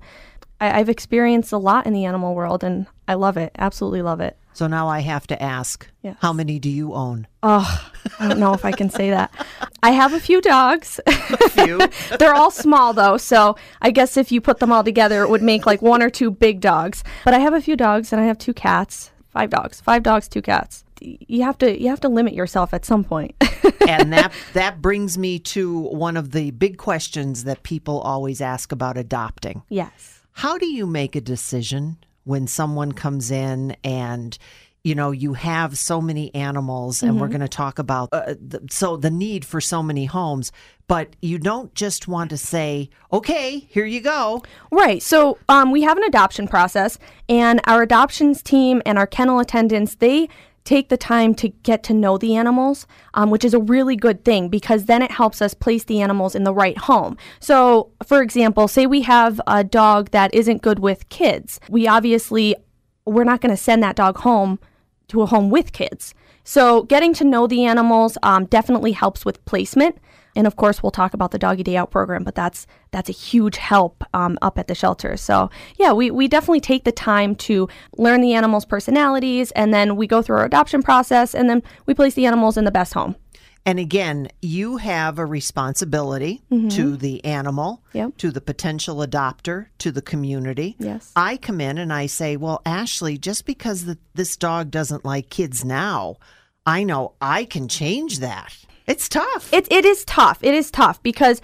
I, 0.63 0.79
I've 0.79 0.89
experienced 0.89 1.51
a 1.51 1.57
lot 1.57 1.85
in 1.85 1.93
the 1.93 2.05
animal 2.05 2.35
world, 2.35 2.63
and 2.63 2.87
I 3.07 3.15
love 3.15 3.37
it. 3.37 3.51
Absolutely 3.57 4.01
love 4.01 4.19
it. 4.21 4.37
So, 4.55 4.67
now 4.67 4.87
I 4.87 4.99
have 4.99 5.25
to 5.27 5.41
ask 5.41 5.87
Yes. 6.03 6.15
how 6.21 6.31
many 6.31 6.59
do 6.59 6.69
you 6.69 6.93
own? 6.93 7.27
Oh, 7.41 7.91
I 8.19 8.27
don't 8.27 8.39
know 8.39 8.53
if 8.53 8.63
I 8.65 8.71
can 8.71 8.89
say 8.89 9.09
that. 9.09 9.33
I 9.81 9.91
have 9.91 10.13
a 10.13 10.19
few 10.19 10.41
dogs. 10.41 10.99
A 11.07 11.49
few. 11.49 11.79
They're 12.19 12.35
all 12.35 12.51
small 12.51 12.93
though, 12.93 13.17
so 13.17 13.55
I 13.81 13.89
guess 13.89 14.15
if 14.15 14.31
you 14.31 14.41
put 14.41 14.59
them 14.59 14.71
all 14.71 14.83
together, 14.83 15.23
it 15.23 15.29
would 15.29 15.41
make 15.41 15.65
like 15.65 15.81
one 15.81 16.03
or 16.03 16.09
two 16.11 16.29
big 16.29 16.59
dogs. 16.61 17.03
But 17.25 17.33
I 17.33 17.39
have 17.39 17.53
a 17.55 17.61
few 17.61 17.75
dogs 17.75 18.13
and 18.13 18.21
I 18.21 18.25
have 18.25 18.37
two 18.37 18.53
cats. 18.53 19.11
Five 19.29 19.49
dogs. 19.49 19.81
Five 19.81 20.03
dogs, 20.03 20.27
two 20.27 20.43
cats. 20.43 20.83
You 21.01 21.41
have 21.43 21.57
to 21.57 21.81
you 21.81 21.89
have 21.89 21.99
to 22.01 22.07
limit 22.09 22.33
yourself 22.35 22.73
at 22.75 22.85
some 22.85 23.03
point. 23.03 23.33
and 23.87 24.13
that 24.13 24.31
that 24.53 24.81
brings 24.83 25.17
me 25.17 25.39
to 25.39 25.79
one 25.79 26.15
of 26.15 26.31
the 26.31 26.51
big 26.51 26.77
questions 26.77 27.43
that 27.45 27.63
people 27.63 27.99
always 28.01 28.39
ask 28.39 28.71
about 28.71 28.97
adopting. 28.97 29.63
yes. 29.69 30.19
How 30.33 30.57
do 30.57 30.65
you 30.65 30.85
make 30.85 31.15
a 31.15 31.21
decision 31.21 31.97
when 32.23 32.47
someone 32.47 32.91
comes 32.91 33.31
in 33.31 33.75
and 33.83 34.37
you 34.83 34.95
know 34.95 35.11
you 35.11 35.33
have 35.33 35.77
so 35.77 36.01
many 36.01 36.33
animals 36.35 37.01
and 37.01 37.19
we're 37.19 37.29
going 37.29 37.39
to 37.39 37.47
talk 37.47 37.79
about 37.79 38.09
uh, 38.11 38.33
the, 38.39 38.61
so 38.69 38.97
the 38.97 39.09
need 39.09 39.45
for 39.45 39.61
so 39.61 39.81
many 39.81 40.05
homes 40.05 40.51
but 40.87 41.15
you 41.21 41.37
don't 41.37 41.73
just 41.73 42.07
want 42.07 42.29
to 42.29 42.37
say 42.37 42.89
okay 43.11 43.59
here 43.59 43.85
you 43.85 44.01
go 44.01 44.43
Right. 44.71 45.01
So 45.01 45.37
um, 45.47 45.71
we 45.71 45.83
have 45.83 45.97
an 45.97 46.03
adoption 46.03 46.47
process, 46.47 46.97
and 47.29 47.61
our 47.65 47.83
adoptions 47.83 48.41
team 48.41 48.81
and 48.85 48.97
our 48.97 49.07
kennel 49.07 49.39
attendants 49.39 49.95
they 49.95 50.27
take 50.63 50.89
the 50.89 50.97
time 50.97 51.35
to 51.35 51.49
get 51.49 51.83
to 51.83 51.93
know 51.93 52.17
the 52.17 52.35
animals, 52.35 52.87
um, 53.13 53.29
which 53.29 53.43
is 53.43 53.53
a 53.53 53.59
really 53.59 53.95
good 53.95 54.23
thing 54.23 54.49
because 54.49 54.85
then 54.85 55.01
it 55.01 55.11
helps 55.11 55.41
us 55.41 55.53
place 55.53 55.83
the 55.83 56.01
animals 56.01 56.35
in 56.35 56.43
the 56.43 56.53
right 56.53 56.77
home. 56.77 57.17
So, 57.39 57.91
for 58.05 58.21
example, 58.21 58.67
say 58.67 58.85
we 58.85 59.01
have 59.01 59.41
a 59.45 59.63
dog 59.63 60.11
that 60.11 60.33
isn't 60.33 60.61
good 60.61 60.79
with 60.79 61.07
kids. 61.09 61.59
We 61.69 61.87
obviously 61.87 62.55
we're 63.05 63.25
not 63.25 63.41
going 63.41 63.55
to 63.55 63.61
send 63.61 63.83
that 63.83 63.95
dog 63.95 64.17
home 64.17 64.59
to 65.09 65.21
a 65.21 65.25
home 65.25 65.49
with 65.49 65.73
kids. 65.73 66.13
So, 66.45 66.83
getting 66.83 67.13
to 67.15 67.23
know 67.23 67.47
the 67.47 67.65
animals 67.65 68.17
um, 68.23 68.45
definitely 68.45 68.91
helps 68.93 69.25
with 69.25 69.43
placement. 69.45 69.97
And 70.35 70.47
of 70.47 70.55
course, 70.55 70.81
we'll 70.81 70.91
talk 70.91 71.13
about 71.13 71.31
the 71.31 71.37
doggy 71.39 71.63
day 71.63 71.77
out 71.77 71.91
program, 71.91 72.23
but 72.23 72.35
that's 72.35 72.65
that's 72.91 73.09
a 73.09 73.13
huge 73.13 73.57
help 73.57 74.03
um, 74.13 74.37
up 74.41 74.57
at 74.57 74.67
the 74.67 74.75
shelter. 74.75 75.15
So 75.17 75.49
yeah, 75.77 75.93
we, 75.93 76.09
we 76.11 76.27
definitely 76.27 76.59
take 76.61 76.83
the 76.83 76.91
time 76.91 77.35
to 77.35 77.67
learn 77.97 78.21
the 78.21 78.33
animals' 78.33 78.65
personalities, 78.65 79.51
and 79.51 79.73
then 79.73 79.95
we 79.95 80.07
go 80.07 80.21
through 80.21 80.37
our 80.37 80.45
adoption 80.45 80.81
process, 80.83 81.35
and 81.35 81.49
then 81.49 81.61
we 81.85 81.93
place 81.93 82.13
the 82.15 82.25
animals 82.25 82.57
in 82.57 82.65
the 82.65 82.71
best 82.71 82.93
home. 82.93 83.15
and 83.65 83.79
again 83.79 84.27
you 84.41 84.75
have 84.77 85.17
a 85.19 85.25
responsibility 85.25 86.41
to 86.69 86.97
the 86.97 87.23
animal 87.23 87.81
Yep. 87.93 88.17
to 88.17 88.29
the 88.31 88.41
potential 88.41 88.97
adopter 88.97 89.67
to 89.77 89.91
the 89.91 90.01
community 90.01 90.75
Yes. 90.79 91.11
I 91.15 91.37
come 91.37 91.61
in 91.61 91.77
and 91.77 91.93
I 91.93 92.07
say, 92.07 92.35
Well, 92.37 92.61
Ashley, 92.65 93.17
just 93.17 93.45
because 93.45 93.85
the, 93.85 93.97
this 94.15 94.35
dog 94.37 94.69
doesn't 94.69 95.05
like 95.05 95.29
kids 95.29 95.63
now, 95.63 96.17
I 96.65 96.83
know 96.83 97.13
I 97.21 97.45
can 97.45 97.67
change 97.67 98.19
that. 98.19 98.53
It's 98.87 99.07
tough. 99.07 99.53
It, 99.53 99.71
it 99.71 99.85
is 99.85 100.03
tough. 100.05 100.39
It 100.41 100.53
is 100.53 100.71
tough 100.71 101.01
because 101.03 101.41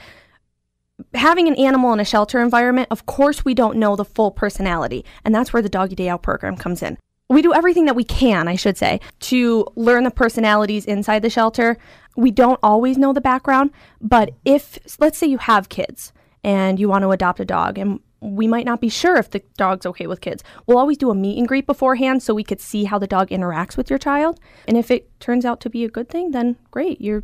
having 1.14 1.48
an 1.48 1.56
animal 1.56 1.94
in 1.94 2.00
a 2.00 2.06
shelter 2.06 2.42
environment, 2.42 2.88
of 2.92 3.06
course, 3.06 3.46
we 3.46 3.54
don't 3.54 3.78
know 3.78 3.96
the 3.96 4.06
full 4.06 4.32
personality. 4.32 5.06
And 5.24 5.34
that's 5.34 5.54
where 5.54 5.62
the 5.62 5.70
Doggy 5.70 5.96
Day 5.96 6.10
Out 6.10 6.22
program 6.22 6.58
comes 6.58 6.84
in. 6.84 6.98
We 7.30 7.42
do 7.42 7.54
everything 7.54 7.86
that 7.86 7.96
we 7.96 8.04
can, 8.04 8.48
I 8.48 8.56
should 8.56 8.78
say, 8.78 9.00
to 9.22 9.66
learn 9.76 10.04
the 10.04 10.12
personalities 10.12 10.86
inside 10.86 11.22
the 11.22 11.30
shelter. 11.30 11.78
We 12.18 12.32
don't 12.32 12.60
always 12.64 12.98
know 12.98 13.14
the 13.14 13.22
background, 13.22 13.70
but 14.02 14.32
if, 14.46 14.80
let's 15.00 15.18
say, 15.18 15.28
you 15.28 15.38
have 15.38 15.70
kids 15.70 16.12
and 16.44 16.80
you 16.80 16.90
want 16.90 17.04
to 17.04 17.12
adopt 17.12 17.40
a 17.40 17.46
dog, 17.46 17.78
and 17.78 18.00
we 18.22 18.48
might 18.48 18.66
not 18.66 18.82
be 18.82 18.90
sure 18.90 19.16
if 19.18 19.30
the 19.30 19.42
dog's 19.58 19.86
okay 19.86 20.08
with 20.08 20.22
kids. 20.22 20.44
We'll 20.66 20.78
always 20.78 20.98
do 20.98 21.10
a 21.10 21.16
meet 21.16 21.38
and 21.38 21.48
greet 21.48 21.66
beforehand 21.66 22.22
so 22.22 22.34
we 22.34 22.44
could 22.44 22.60
see 22.60 22.84
how 22.84 23.00
the 23.00 23.08
dog 23.08 23.30
interacts 23.30 23.78
with 23.78 23.90
your 23.90 24.00
child. 24.00 24.40
And 24.68 24.78
if 24.78 24.92
it 24.92 25.20
turns 25.20 25.46
out 25.46 25.62
to 25.62 25.70
be 25.70 25.86
a 25.86 25.90
good 25.90 26.10
thing, 26.10 26.32
then 26.32 26.58
great, 26.72 27.00
you're 27.02 27.24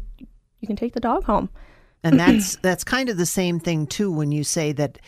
you 0.61 0.67
can 0.67 0.75
take 0.75 0.93
the 0.93 0.99
dog 0.99 1.25
home. 1.25 1.49
and 2.03 2.19
that's 2.19 2.55
that's 2.61 2.83
kind 2.83 3.09
of 3.09 3.17
the 3.17 3.25
same 3.25 3.59
thing 3.59 3.87
too 3.87 4.11
when 4.11 4.31
you 4.31 4.43
say 4.43 4.71
that 4.73 4.99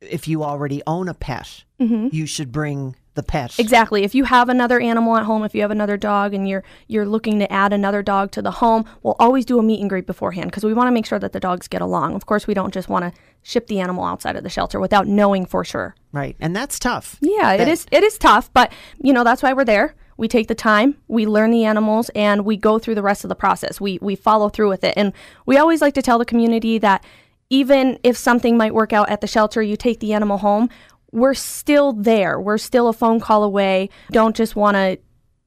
if 0.00 0.28
you 0.28 0.44
already 0.44 0.82
own 0.86 1.08
a 1.08 1.14
pet, 1.14 1.64
mm-hmm. 1.80 2.08
you 2.12 2.26
should 2.26 2.52
bring 2.52 2.96
the 3.18 3.22
pet. 3.22 3.58
Exactly. 3.58 4.04
If 4.04 4.14
you 4.14 4.24
have 4.24 4.48
another 4.48 4.80
animal 4.80 5.16
at 5.16 5.24
home, 5.24 5.44
if 5.44 5.54
you 5.54 5.60
have 5.60 5.70
another 5.70 5.96
dog 5.98 6.32
and 6.32 6.48
you're 6.48 6.64
you're 6.86 7.04
looking 7.06 7.38
to 7.40 7.52
add 7.52 7.72
another 7.74 8.02
dog 8.02 8.30
to 8.32 8.40
the 8.42 8.52
home, 8.52 8.86
we'll 9.02 9.16
always 9.18 9.44
do 9.44 9.58
a 9.58 9.62
meet 9.62 9.80
and 9.80 9.90
greet 9.90 10.06
beforehand 10.06 10.46
because 10.50 10.64
we 10.64 10.72
want 10.72 10.86
to 10.88 10.92
make 10.92 11.04
sure 11.04 11.18
that 11.18 11.32
the 11.32 11.40
dogs 11.40 11.68
get 11.68 11.82
along. 11.82 12.14
Of 12.14 12.24
course, 12.26 12.46
we 12.46 12.54
don't 12.54 12.72
just 12.72 12.88
want 12.88 13.04
to 13.04 13.20
ship 13.42 13.66
the 13.66 13.80
animal 13.80 14.04
outside 14.04 14.36
of 14.36 14.42
the 14.42 14.48
shelter 14.50 14.80
without 14.80 15.06
knowing 15.06 15.44
for 15.46 15.64
sure. 15.64 15.94
Right. 16.12 16.36
And 16.40 16.56
that's 16.56 16.78
tough. 16.78 17.16
Yeah, 17.20 17.52
it 17.52 17.58
That- 17.58 17.68
is 17.68 17.86
it 17.92 18.02
is 18.04 18.16
tough, 18.16 18.50
but 18.54 18.72
you 19.02 19.12
know, 19.12 19.24
that's 19.24 19.42
why 19.42 19.52
we're 19.52 19.64
there. 19.64 19.94
We 20.16 20.26
take 20.26 20.48
the 20.48 20.54
time, 20.56 20.96
we 21.06 21.26
learn 21.26 21.50
the 21.52 21.64
animals 21.64 22.08
and 22.14 22.44
we 22.44 22.56
go 22.56 22.78
through 22.80 22.96
the 22.96 23.02
rest 23.02 23.24
of 23.24 23.28
the 23.28 23.36
process. 23.36 23.80
We 23.80 23.98
we 24.00 24.16
follow 24.16 24.48
through 24.48 24.68
with 24.70 24.84
it. 24.84 24.94
And 24.96 25.12
we 25.46 25.56
always 25.58 25.80
like 25.80 25.94
to 25.94 26.02
tell 26.02 26.18
the 26.18 26.24
community 26.24 26.78
that 26.78 27.04
even 27.50 27.98
if 28.02 28.16
something 28.16 28.56
might 28.56 28.74
work 28.74 28.92
out 28.92 29.08
at 29.08 29.20
the 29.22 29.26
shelter, 29.26 29.62
you 29.62 29.76
take 29.76 30.00
the 30.00 30.12
animal 30.12 30.38
home, 30.38 30.68
we're 31.12 31.34
still 31.34 31.92
there. 31.92 32.40
We're 32.40 32.58
still 32.58 32.88
a 32.88 32.92
phone 32.92 33.20
call 33.20 33.44
away. 33.44 33.90
Don't 34.10 34.36
just 34.36 34.56
want 34.56 34.76
to 34.76 34.98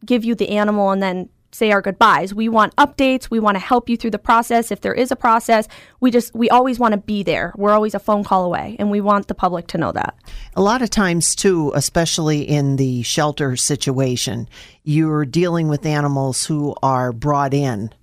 give 0.06 0.26
you 0.26 0.36
the 0.36 0.50
animal 0.50 0.92
and 0.92 1.02
then 1.02 1.30
say 1.54 1.72
our 1.72 1.82
goodbyes. 1.82 2.34
We 2.34 2.50
want 2.50 2.76
updates. 2.78 3.30
We 3.30 3.40
want 3.40 3.56
to 3.56 3.60
help 3.60 3.90
you 3.90 3.98
through 3.98 4.12
the 4.12 4.20
process. 4.20 4.72
If 4.72 4.82
there 4.82 4.94
is 4.94 5.12
a 5.12 5.16
process, 5.16 5.68
we 6.00 6.10
just, 6.10 6.34
we 6.34 6.50
always 6.50 6.80
want 6.80 6.94
to 6.94 6.98
be 6.98 7.24
there. 7.24 7.54
We're 7.58 7.74
always 7.74 7.94
a 7.94 8.00
phone 8.00 8.24
call 8.24 8.46
away, 8.46 8.76
and 8.80 8.90
we 8.90 9.02
want 9.02 9.28
the 9.28 9.36
public 9.36 9.68
to 9.68 9.78
know 9.78 9.92
that. 9.92 10.16
A 10.56 10.62
lot 10.62 10.82
of 10.82 10.90
times, 10.90 11.36
too, 11.36 11.72
especially 11.76 12.42
in 12.42 12.78
the 12.78 13.04
shelter 13.04 13.56
situation, 13.56 14.48
you're 14.84 15.26
dealing 15.26 15.68
with 15.68 15.86
animals 15.86 16.46
who 16.46 16.76
are 16.82 17.12
brought 17.12 17.54
in 17.54 17.94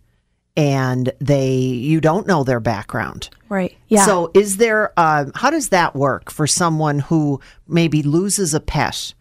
and 0.58 1.12
they 1.20 1.54
you 1.54 2.00
don't 2.00 2.26
know 2.26 2.42
their 2.42 2.60
background. 2.60 3.30
Right. 3.48 3.76
Yeah. 3.86 4.04
So 4.04 4.30
is 4.34 4.56
there 4.56 4.92
uh, 4.96 5.26
how 5.34 5.50
does 5.50 5.68
that 5.68 5.94
work 5.94 6.30
for 6.30 6.46
someone 6.46 6.98
who 6.98 7.40
maybe 7.68 8.02
loses 8.02 8.52
a 8.52 8.60
pet 8.60 9.14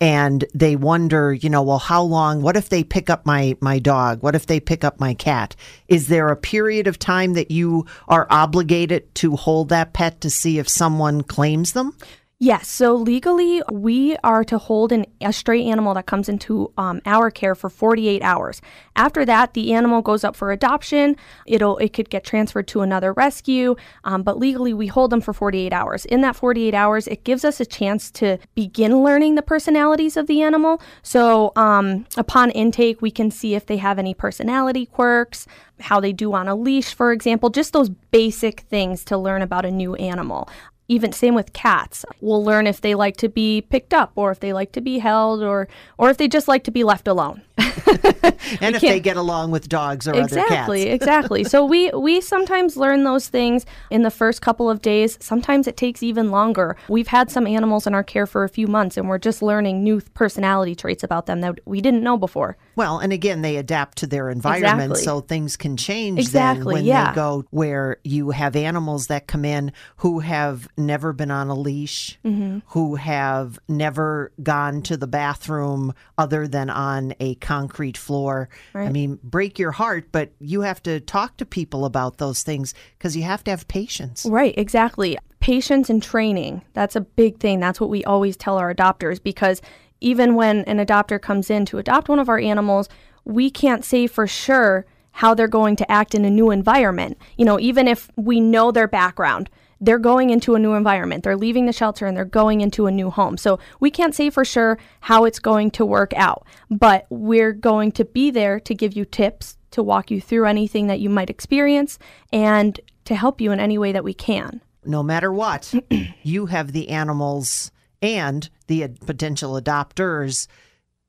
and 0.00 0.44
they 0.54 0.76
wonder, 0.76 1.32
you 1.32 1.48
know, 1.48 1.62
well 1.62 1.78
how 1.78 2.02
long 2.02 2.42
what 2.42 2.54
if 2.54 2.68
they 2.68 2.84
pick 2.84 3.08
up 3.08 3.24
my 3.24 3.56
my 3.62 3.78
dog? 3.78 4.22
What 4.22 4.34
if 4.34 4.44
they 4.44 4.60
pick 4.60 4.84
up 4.84 5.00
my 5.00 5.14
cat? 5.14 5.56
Is 5.88 6.08
there 6.08 6.28
a 6.28 6.36
period 6.36 6.86
of 6.86 6.98
time 6.98 7.32
that 7.32 7.50
you 7.50 7.86
are 8.06 8.26
obligated 8.28 9.12
to 9.16 9.36
hold 9.36 9.70
that 9.70 9.94
pet 9.94 10.20
to 10.20 10.28
see 10.28 10.58
if 10.58 10.68
someone 10.68 11.22
claims 11.22 11.72
them? 11.72 11.96
Yes. 12.40 12.66
So 12.66 12.94
legally, 12.96 13.62
we 13.70 14.16
are 14.24 14.42
to 14.44 14.58
hold 14.58 14.90
an, 14.90 15.06
a 15.20 15.32
stray 15.32 15.64
animal 15.64 15.94
that 15.94 16.06
comes 16.06 16.28
into 16.28 16.72
um, 16.76 17.00
our 17.06 17.30
care 17.30 17.54
for 17.54 17.70
48 17.70 18.22
hours. 18.22 18.60
After 18.96 19.24
that, 19.24 19.54
the 19.54 19.72
animal 19.72 20.02
goes 20.02 20.24
up 20.24 20.34
for 20.34 20.50
adoption. 20.50 21.16
It'll 21.46 21.78
it 21.78 21.92
could 21.92 22.10
get 22.10 22.24
transferred 22.24 22.66
to 22.68 22.80
another 22.80 23.12
rescue, 23.12 23.76
um, 24.02 24.24
but 24.24 24.38
legally, 24.38 24.74
we 24.74 24.88
hold 24.88 25.10
them 25.10 25.20
for 25.20 25.32
48 25.32 25.72
hours. 25.72 26.04
In 26.06 26.22
that 26.22 26.34
48 26.34 26.74
hours, 26.74 27.06
it 27.06 27.22
gives 27.22 27.44
us 27.44 27.60
a 27.60 27.66
chance 27.66 28.10
to 28.12 28.38
begin 28.56 29.04
learning 29.04 29.36
the 29.36 29.42
personalities 29.42 30.16
of 30.16 30.26
the 30.26 30.42
animal. 30.42 30.82
So 31.04 31.52
um, 31.54 32.04
upon 32.16 32.50
intake, 32.50 33.00
we 33.00 33.12
can 33.12 33.30
see 33.30 33.54
if 33.54 33.66
they 33.66 33.76
have 33.76 33.98
any 33.98 34.12
personality 34.12 34.86
quirks, 34.86 35.46
how 35.78 36.00
they 36.00 36.12
do 36.12 36.32
on 36.34 36.48
a 36.48 36.54
leash, 36.54 36.94
for 36.94 37.12
example, 37.12 37.48
just 37.50 37.72
those 37.72 37.88
basic 37.88 38.60
things 38.60 39.04
to 39.04 39.16
learn 39.16 39.42
about 39.42 39.64
a 39.64 39.70
new 39.70 39.94
animal 39.94 40.48
even 40.88 41.12
same 41.12 41.34
with 41.34 41.52
cats. 41.52 42.04
We'll 42.20 42.44
learn 42.44 42.66
if 42.66 42.80
they 42.80 42.94
like 42.94 43.16
to 43.18 43.28
be 43.28 43.62
picked 43.62 43.94
up 43.94 44.12
or 44.16 44.30
if 44.30 44.40
they 44.40 44.52
like 44.52 44.72
to 44.72 44.80
be 44.80 44.98
held 44.98 45.42
or 45.42 45.68
or 45.98 46.10
if 46.10 46.16
they 46.16 46.28
just 46.28 46.48
like 46.48 46.64
to 46.64 46.70
be 46.70 46.84
left 46.84 47.08
alone 47.08 47.42
and 48.60 48.74
if 48.76 48.80
they 48.80 49.00
get 49.00 49.16
along 49.16 49.50
with 49.50 49.68
dogs 49.68 50.06
or 50.08 50.14
exactly 50.14 50.82
other 50.82 50.84
cats 50.84 50.94
exactly 50.94 51.44
so 51.44 51.64
we 51.64 51.90
we 51.90 52.20
sometimes 52.20 52.76
learn 52.76 53.04
those 53.04 53.28
things 53.28 53.64
in 53.90 54.02
the 54.02 54.10
first 54.10 54.40
couple 54.42 54.68
of 54.70 54.80
days 54.82 55.18
sometimes 55.20 55.66
it 55.66 55.76
takes 55.76 56.02
even 56.02 56.30
longer 56.30 56.76
we've 56.88 57.08
had 57.08 57.30
some 57.30 57.46
animals 57.46 57.86
in 57.86 57.94
our 57.94 58.02
care 58.04 58.26
for 58.26 58.44
a 58.44 58.48
few 58.48 58.66
months 58.66 58.96
and 58.96 59.08
we're 59.08 59.18
just 59.18 59.42
learning 59.42 59.82
new 59.82 60.00
personality 60.14 60.74
traits 60.74 61.02
about 61.02 61.26
them 61.26 61.40
that 61.40 61.58
we 61.64 61.80
didn't 61.80 62.02
know 62.02 62.16
before 62.16 62.56
well 62.76 62.98
and 62.98 63.12
again 63.12 63.42
they 63.42 63.56
adapt 63.56 63.98
to 63.98 64.06
their 64.06 64.30
environment 64.30 64.92
Exactly. 64.92 65.04
so 65.04 65.20
things 65.20 65.56
can 65.56 65.76
change 65.76 66.18
Exactly, 66.18 66.64
then 66.64 66.74
when 66.74 66.84
yeah. 66.84 67.10
they 67.10 67.14
go 67.14 67.44
where 67.50 67.98
you 68.04 68.30
have 68.30 68.56
animals 68.56 69.06
that 69.08 69.26
come 69.26 69.44
in 69.44 69.72
who 69.96 70.20
have 70.20 70.68
never 70.76 71.12
been 71.12 71.30
on 71.30 71.48
a 71.48 71.54
leash 71.54 72.18
Mm-hmm. 72.24 72.58
who 72.68 72.94
have 72.96 73.58
never 73.68 74.32
gone 74.42 74.82
to 74.82 74.96
the 74.96 75.06
bathroom 75.06 75.92
other 76.16 76.46
than 76.48 76.70
on 76.70 77.14
a 77.20 77.34
concrete 77.36 77.63
floor 77.96 78.48
i 78.74 78.88
mean 78.88 79.18
break 79.22 79.58
your 79.58 79.72
heart 79.72 80.08
but 80.12 80.32
you 80.40 80.60
have 80.62 80.82
to 80.82 81.00
talk 81.00 81.36
to 81.36 81.44
people 81.46 81.84
about 81.84 82.18
those 82.18 82.42
things 82.42 82.74
because 82.98 83.16
you 83.16 83.22
have 83.22 83.42
to 83.44 83.50
have 83.50 83.66
patience 83.68 84.24
Right, 84.34 84.54
exactly. 84.58 85.16
Patience 85.40 85.88
and 85.88 86.02
training. 86.02 86.62
That's 86.72 86.96
a 86.96 87.00
big 87.00 87.38
thing. 87.38 87.60
That's 87.60 87.80
what 87.80 87.90
we 87.90 88.02
always 88.04 88.36
tell 88.36 88.58
our 88.58 88.74
adopters 88.74 89.22
because 89.22 89.62
even 90.00 90.34
when 90.34 90.64
an 90.64 90.84
adopter 90.84 91.20
comes 91.20 91.50
in 91.50 91.64
to 91.66 91.78
adopt 91.78 92.08
one 92.08 92.18
of 92.18 92.28
our 92.28 92.38
animals, 92.38 92.88
we 93.24 93.50
can't 93.50 93.84
say 93.84 94.06
for 94.06 94.26
sure 94.26 94.86
how 95.12 95.34
they're 95.34 95.46
going 95.46 95.76
to 95.76 95.90
act 95.90 96.14
in 96.14 96.24
a 96.24 96.30
new 96.30 96.50
environment. 96.50 97.16
You 97.36 97.44
know, 97.44 97.60
even 97.60 97.86
if 97.86 98.10
we 98.16 98.40
know 98.40 98.72
their 98.72 98.88
background, 98.88 99.48
they're 99.84 99.98
going 99.98 100.30
into 100.30 100.54
a 100.54 100.58
new 100.58 100.74
environment. 100.74 101.24
They're 101.24 101.36
leaving 101.36 101.66
the 101.66 101.72
shelter 101.72 102.06
and 102.06 102.16
they're 102.16 102.24
going 102.24 102.60
into 102.60 102.86
a 102.86 102.90
new 102.90 103.10
home. 103.10 103.36
So 103.36 103.58
we 103.80 103.90
can't 103.90 104.14
say 104.14 104.30
for 104.30 104.44
sure 104.44 104.78
how 105.00 105.24
it's 105.24 105.38
going 105.38 105.70
to 105.72 105.84
work 105.84 106.12
out, 106.14 106.46
but 106.70 107.06
we're 107.10 107.52
going 107.52 107.92
to 107.92 108.04
be 108.04 108.30
there 108.30 108.58
to 108.60 108.74
give 108.74 108.94
you 108.94 109.04
tips, 109.04 109.56
to 109.72 109.82
walk 109.82 110.10
you 110.10 110.20
through 110.20 110.46
anything 110.46 110.86
that 110.86 111.00
you 111.00 111.10
might 111.10 111.30
experience, 111.30 111.98
and 112.32 112.80
to 113.04 113.14
help 113.14 113.40
you 113.40 113.52
in 113.52 113.60
any 113.60 113.76
way 113.76 113.92
that 113.92 114.04
we 114.04 114.14
can. 114.14 114.60
no 114.84 115.02
matter 115.02 115.32
what, 115.32 115.74
you 116.22 116.46
have 116.46 116.72
the 116.72 116.88
animals 116.90 117.70
and 118.02 118.48
the 118.66 118.88
potential 119.06 119.60
adopters' 119.60 120.46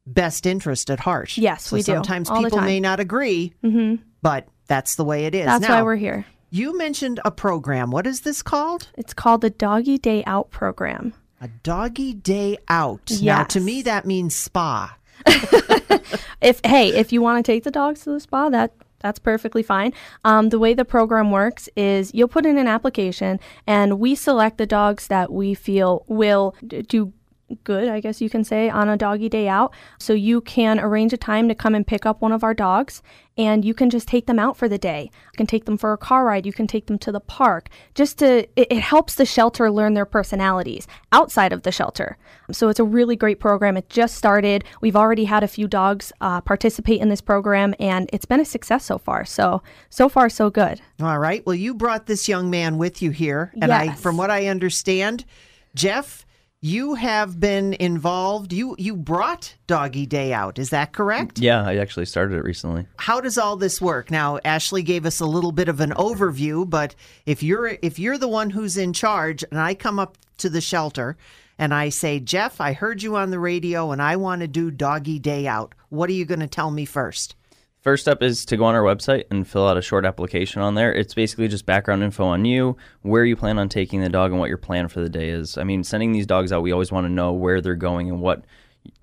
best 0.05 0.45
interest 0.45 0.89
at 0.89 0.99
heart. 0.99 1.37
Yes, 1.37 1.65
so 1.65 1.75
we 1.75 1.81
do, 1.81 1.93
Sometimes 1.93 2.29
people 2.29 2.61
may 2.61 2.79
not 2.79 2.99
agree, 2.99 3.53
mm-hmm. 3.63 4.01
but 4.21 4.47
that's 4.67 4.95
the 4.95 5.03
way 5.03 5.25
it 5.25 5.35
is. 5.35 5.45
That's 5.45 5.67
now, 5.67 5.75
why 5.75 5.83
we're 5.83 5.95
here. 5.95 6.25
You 6.55 6.77
mentioned 6.77 7.19
a 7.25 7.31
program. 7.31 7.91
What 7.91 8.07
is 8.07 8.21
this 8.21 8.41
called? 8.41 8.87
It's 8.97 9.13
called 9.13 9.41
the 9.41 9.49
Doggy 9.49 9.97
Day 9.97 10.23
Out 10.25 10.51
program. 10.51 11.13
A 11.41 11.49
doggy 11.49 12.13
day 12.13 12.57
out. 12.69 13.11
Now, 13.21 13.43
to 13.43 13.59
me, 13.59 13.81
that 13.81 14.05
means 14.05 14.33
spa. 14.33 14.95
If 16.41 16.61
hey, 16.63 16.89
if 16.95 17.11
you 17.11 17.21
want 17.21 17.43
to 17.43 17.51
take 17.51 17.63
the 17.63 17.71
dogs 17.71 18.03
to 18.03 18.11
the 18.11 18.19
spa, 18.19 18.49
that 18.49 18.71
that's 18.99 19.19
perfectly 19.19 19.63
fine. 19.63 19.93
Um, 20.23 20.49
the 20.49 20.59
way 20.59 20.73
the 20.73 20.85
program 20.85 21.31
works 21.31 21.67
is 21.75 22.13
you'll 22.13 22.27
put 22.29 22.45
in 22.45 22.57
an 22.57 22.67
application, 22.67 23.39
and 23.67 23.99
we 23.99 24.15
select 24.15 24.57
the 24.57 24.65
dogs 24.65 25.07
that 25.07 25.33
we 25.33 25.55
feel 25.55 26.05
will 26.07 26.55
d- 26.65 26.83
do 26.83 27.11
good, 27.63 27.87
I 27.87 27.99
guess 27.99 28.21
you 28.21 28.29
can 28.29 28.43
say, 28.43 28.69
on 28.69 28.89
a 28.89 28.97
doggy 28.97 29.29
day 29.29 29.47
out. 29.47 29.73
So 29.99 30.13
you 30.13 30.41
can 30.41 30.79
arrange 30.79 31.13
a 31.13 31.17
time 31.17 31.47
to 31.47 31.55
come 31.55 31.75
and 31.75 31.85
pick 31.85 32.05
up 32.05 32.21
one 32.21 32.31
of 32.31 32.43
our 32.43 32.53
dogs, 32.53 33.03
and 33.37 33.63
you 33.63 33.73
can 33.73 33.89
just 33.89 34.07
take 34.07 34.25
them 34.25 34.39
out 34.39 34.57
for 34.57 34.67
the 34.67 34.77
day. 34.77 35.11
You 35.33 35.37
can 35.37 35.47
take 35.47 35.65
them 35.65 35.77
for 35.77 35.93
a 35.93 35.97
car 35.97 36.25
ride. 36.25 36.45
You 36.45 36.53
can 36.53 36.67
take 36.67 36.87
them 36.87 36.97
to 36.99 37.11
the 37.11 37.19
park. 37.19 37.69
Just 37.93 38.19
to, 38.19 38.47
it, 38.59 38.67
it 38.71 38.79
helps 38.79 39.15
the 39.15 39.25
shelter 39.25 39.69
learn 39.69 39.93
their 39.93 40.05
personalities 40.05 40.87
outside 41.11 41.53
of 41.53 41.63
the 41.63 41.71
shelter. 41.71 42.17
So 42.51 42.69
it's 42.69 42.79
a 42.79 42.83
really 42.83 43.15
great 43.15 43.39
program. 43.39 43.77
It 43.77 43.89
just 43.89 44.15
started. 44.15 44.63
We've 44.81 44.95
already 44.95 45.25
had 45.25 45.43
a 45.43 45.47
few 45.47 45.67
dogs 45.67 46.11
uh, 46.21 46.41
participate 46.41 47.01
in 47.01 47.09
this 47.09 47.21
program, 47.21 47.75
and 47.79 48.09
it's 48.13 48.25
been 48.25 48.39
a 48.39 48.45
success 48.45 48.85
so 48.85 48.97
far. 48.97 49.25
So 49.25 49.61
so 49.89 50.09
far 50.09 50.29
so 50.29 50.49
good. 50.49 50.81
All 51.01 51.19
right. 51.19 51.45
Well, 51.45 51.55
you 51.55 51.73
brought 51.73 52.07
this 52.07 52.27
young 52.27 52.49
man 52.49 52.77
with 52.77 53.01
you 53.01 53.11
here. 53.11 53.51
And 53.61 53.71
I, 53.71 53.93
from 53.93 54.17
what 54.17 54.31
I 54.31 54.47
understand, 54.47 55.25
Jeff, 55.73 56.24
you 56.65 56.95
have 56.95 57.39
been 57.39 57.75
involved. 57.75 58.51
You 58.51 58.75
you 58.79 58.95
brought 58.95 59.53
Doggy 59.67 60.07
Day 60.07 60.33
out. 60.33 60.57
Is 60.57 60.71
that 60.71 60.93
correct? 60.93 61.37
Yeah, 61.37 61.63
I 61.63 61.75
actually 61.75 62.07
started 62.07 62.37
it 62.39 62.43
recently. 62.43 62.87
how 62.97 63.21
does 63.21 63.37
all 63.37 63.55
this 63.55 63.79
work 63.79 64.09
now 64.09 64.39
ashley 64.43 64.81
gave 64.81 65.05
us 65.05 65.19
a 65.19 65.25
little 65.27 65.51
bit 65.51 65.69
of 65.69 65.79
an 65.79 65.91
overview 65.91 66.67
but 66.67 66.95
if 67.27 67.43
you're 67.43 67.77
if 67.83 67.99
you're 67.99 68.17
the 68.17 68.27
one 68.27 68.49
who's 68.49 68.77
in 68.77 68.93
charge 68.93 69.43
and 69.51 69.59
i 69.59 69.75
come 69.75 69.99
up 69.99 70.17
to 70.37 70.49
the 70.49 70.61
shelter 70.61 71.15
and 71.59 71.71
i 71.73 71.89
say 71.89 72.19
jeff 72.19 72.59
i 72.59 72.73
heard 72.73 73.03
you 73.03 73.15
on 73.15 73.29
the 73.29 73.39
radio 73.39 73.91
and 73.91 74.01
i 74.01 74.15
want 74.15 74.41
to 74.41 74.47
do 74.47 74.71
doggy 74.71 75.19
day 75.19 75.45
out 75.45 75.75
what 75.89 76.09
are 76.09 76.13
you 76.13 76.25
going 76.25 76.39
to 76.39 76.47
tell 76.47 76.71
me 76.71 76.85
first 76.85 77.35
First 77.85 78.03
step 78.03 78.23
is 78.23 78.45
to 78.45 78.57
go 78.57 78.63
on 78.63 78.73
our 78.73 78.81
website 78.81 79.25
and 79.29 79.47
fill 79.47 79.67
out 79.67 79.77
a 79.77 79.81
short 79.81 80.05
application 80.05 80.59
on 80.59 80.73
there. 80.73 80.91
It's 80.91 81.13
basically 81.13 81.47
just 81.47 81.67
background 81.67 82.01
info 82.01 82.25
on 82.25 82.43
you, 82.43 82.77
where 83.03 83.23
you 83.23 83.35
plan 83.35 83.59
on 83.59 83.69
taking 83.69 84.01
the 84.01 84.09
dog, 84.09 84.31
and 84.31 84.39
what 84.39 84.49
your 84.49 84.57
plan 84.57 84.87
for 84.87 85.01
the 85.01 85.09
day 85.09 85.29
is. 85.29 85.55
I 85.55 85.65
mean, 85.65 85.83
sending 85.83 86.11
these 86.11 86.25
dogs 86.25 86.51
out, 86.51 86.63
we 86.63 86.71
always 86.71 86.91
want 86.91 87.05
to 87.05 87.11
know 87.11 87.31
where 87.31 87.61
they're 87.61 87.75
going 87.75 88.09
and 88.09 88.21
what 88.21 88.43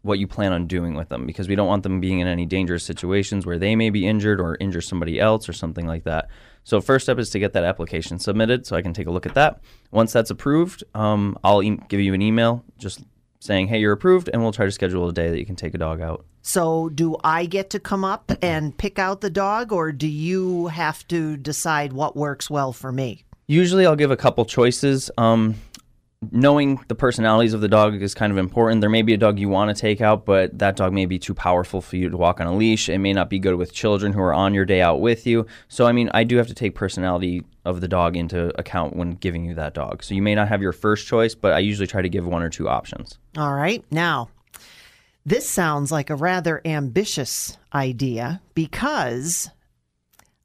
what 0.02 0.18
you 0.18 0.26
plan 0.26 0.52
on 0.52 0.66
doing 0.66 0.94
with 0.94 1.10
them 1.10 1.26
because 1.26 1.48
we 1.48 1.54
don't 1.54 1.68
want 1.68 1.84
them 1.84 2.00
being 2.00 2.18
in 2.18 2.26
any 2.26 2.44
dangerous 2.44 2.82
situations 2.82 3.46
where 3.46 3.58
they 3.58 3.76
may 3.76 3.90
be 3.90 4.04
injured 4.06 4.40
or 4.40 4.56
injure 4.58 4.80
somebody 4.80 5.20
else 5.20 5.48
or 5.48 5.52
something 5.52 5.86
like 5.86 6.02
that. 6.02 6.28
So 6.64 6.80
first 6.80 7.04
step 7.04 7.20
is 7.20 7.30
to 7.30 7.38
get 7.38 7.52
that 7.52 7.64
application 7.64 8.18
submitted 8.18 8.66
so 8.66 8.74
I 8.74 8.82
can 8.82 8.92
take 8.92 9.06
a 9.06 9.12
look 9.12 9.26
at 9.26 9.34
that. 9.34 9.60
Once 9.92 10.12
that's 10.12 10.30
approved, 10.30 10.82
um, 10.94 11.38
I'll 11.44 11.62
e- 11.62 11.78
give 11.88 12.00
you 12.00 12.14
an 12.14 12.22
email 12.22 12.64
just 12.78 13.04
saying, 13.38 13.68
"Hey, 13.68 13.78
you're 13.78 13.92
approved," 13.92 14.28
and 14.32 14.42
we'll 14.42 14.50
try 14.50 14.66
to 14.66 14.72
schedule 14.72 15.08
a 15.08 15.12
day 15.12 15.30
that 15.30 15.38
you 15.38 15.46
can 15.46 15.56
take 15.56 15.74
a 15.74 15.78
dog 15.78 16.00
out. 16.00 16.24
So 16.42 16.88
do 16.90 17.16
i 17.24 17.46
get 17.46 17.70
to 17.70 17.80
come 17.80 18.04
up 18.04 18.30
and 18.42 18.76
pick 18.76 18.98
out 18.98 19.20
the 19.20 19.30
dog 19.30 19.72
or 19.72 19.92
do 19.92 20.08
you 20.08 20.66
have 20.66 21.06
to 21.08 21.36
decide 21.36 21.92
what 21.92 22.14
works 22.14 22.50
well 22.50 22.72
for 22.72 22.92
me 22.92 23.24
Usually, 23.52 23.84
I'll 23.84 23.96
give 23.96 24.10
a 24.10 24.16
couple 24.16 24.44
choices. 24.44 25.10
Um, 25.18 25.56
knowing 26.30 26.80
the 26.86 26.94
personalities 26.94 27.52
of 27.52 27.60
the 27.60 27.68
dog 27.68 28.00
is 28.00 28.14
kind 28.14 28.30
of 28.30 28.38
important. 28.38 28.80
There 28.80 28.88
may 28.88 29.02
be 29.02 29.12
a 29.12 29.18
dog 29.18 29.38
you 29.38 29.48
want 29.48 29.76
to 29.76 29.78
take 29.78 30.00
out, 30.00 30.24
but 30.24 30.58
that 30.58 30.76
dog 30.76 30.92
may 30.92 31.06
be 31.06 31.18
too 31.18 31.34
powerful 31.34 31.80
for 31.82 31.96
you 31.96 32.08
to 32.08 32.16
walk 32.16 32.40
on 32.40 32.46
a 32.46 32.54
leash. 32.56 32.88
It 32.88 32.98
may 32.98 33.12
not 33.12 33.28
be 33.28 33.38
good 33.38 33.56
with 33.56 33.72
children 33.72 34.12
who 34.12 34.20
are 34.20 34.32
on 34.32 34.54
your 34.54 34.64
day 34.64 34.80
out 34.80 35.00
with 35.00 35.26
you. 35.26 35.46
So, 35.68 35.86
I 35.86 35.92
mean, 35.92 36.08
I 36.14 36.24
do 36.24 36.36
have 36.36 36.46
to 36.46 36.54
take 36.54 36.74
personality 36.74 37.42
of 37.64 37.80
the 37.80 37.88
dog 37.88 38.16
into 38.16 38.58
account 38.58 38.96
when 38.96 39.12
giving 39.16 39.44
you 39.44 39.54
that 39.56 39.74
dog. 39.74 40.04
So, 40.04 40.14
you 40.14 40.22
may 40.22 40.34
not 40.34 40.48
have 40.48 40.62
your 40.62 40.72
first 40.72 41.06
choice, 41.06 41.34
but 41.34 41.52
I 41.52 41.58
usually 41.58 41.88
try 41.88 42.00
to 42.00 42.08
give 42.08 42.24
one 42.24 42.42
or 42.42 42.48
two 42.48 42.68
options. 42.68 43.18
All 43.36 43.52
right. 43.52 43.84
Now, 43.90 44.28
this 45.24 45.48
sounds 45.48 45.92
like 45.92 46.10
a 46.10 46.16
rather 46.16 46.60
ambitious 46.64 47.56
idea 47.74 48.40
because 48.54 49.50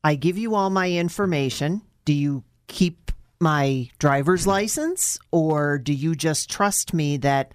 I 0.03 0.15
give 0.15 0.37
you 0.37 0.55
all 0.55 0.69
my 0.69 0.91
information. 0.91 1.81
Do 2.05 2.13
you 2.13 2.43
keep 2.67 3.11
my 3.39 3.89
driver's 3.99 4.47
license 4.47 5.19
or 5.31 5.77
do 5.77 5.93
you 5.93 6.15
just 6.15 6.49
trust 6.49 6.93
me 6.93 7.17
that 7.17 7.53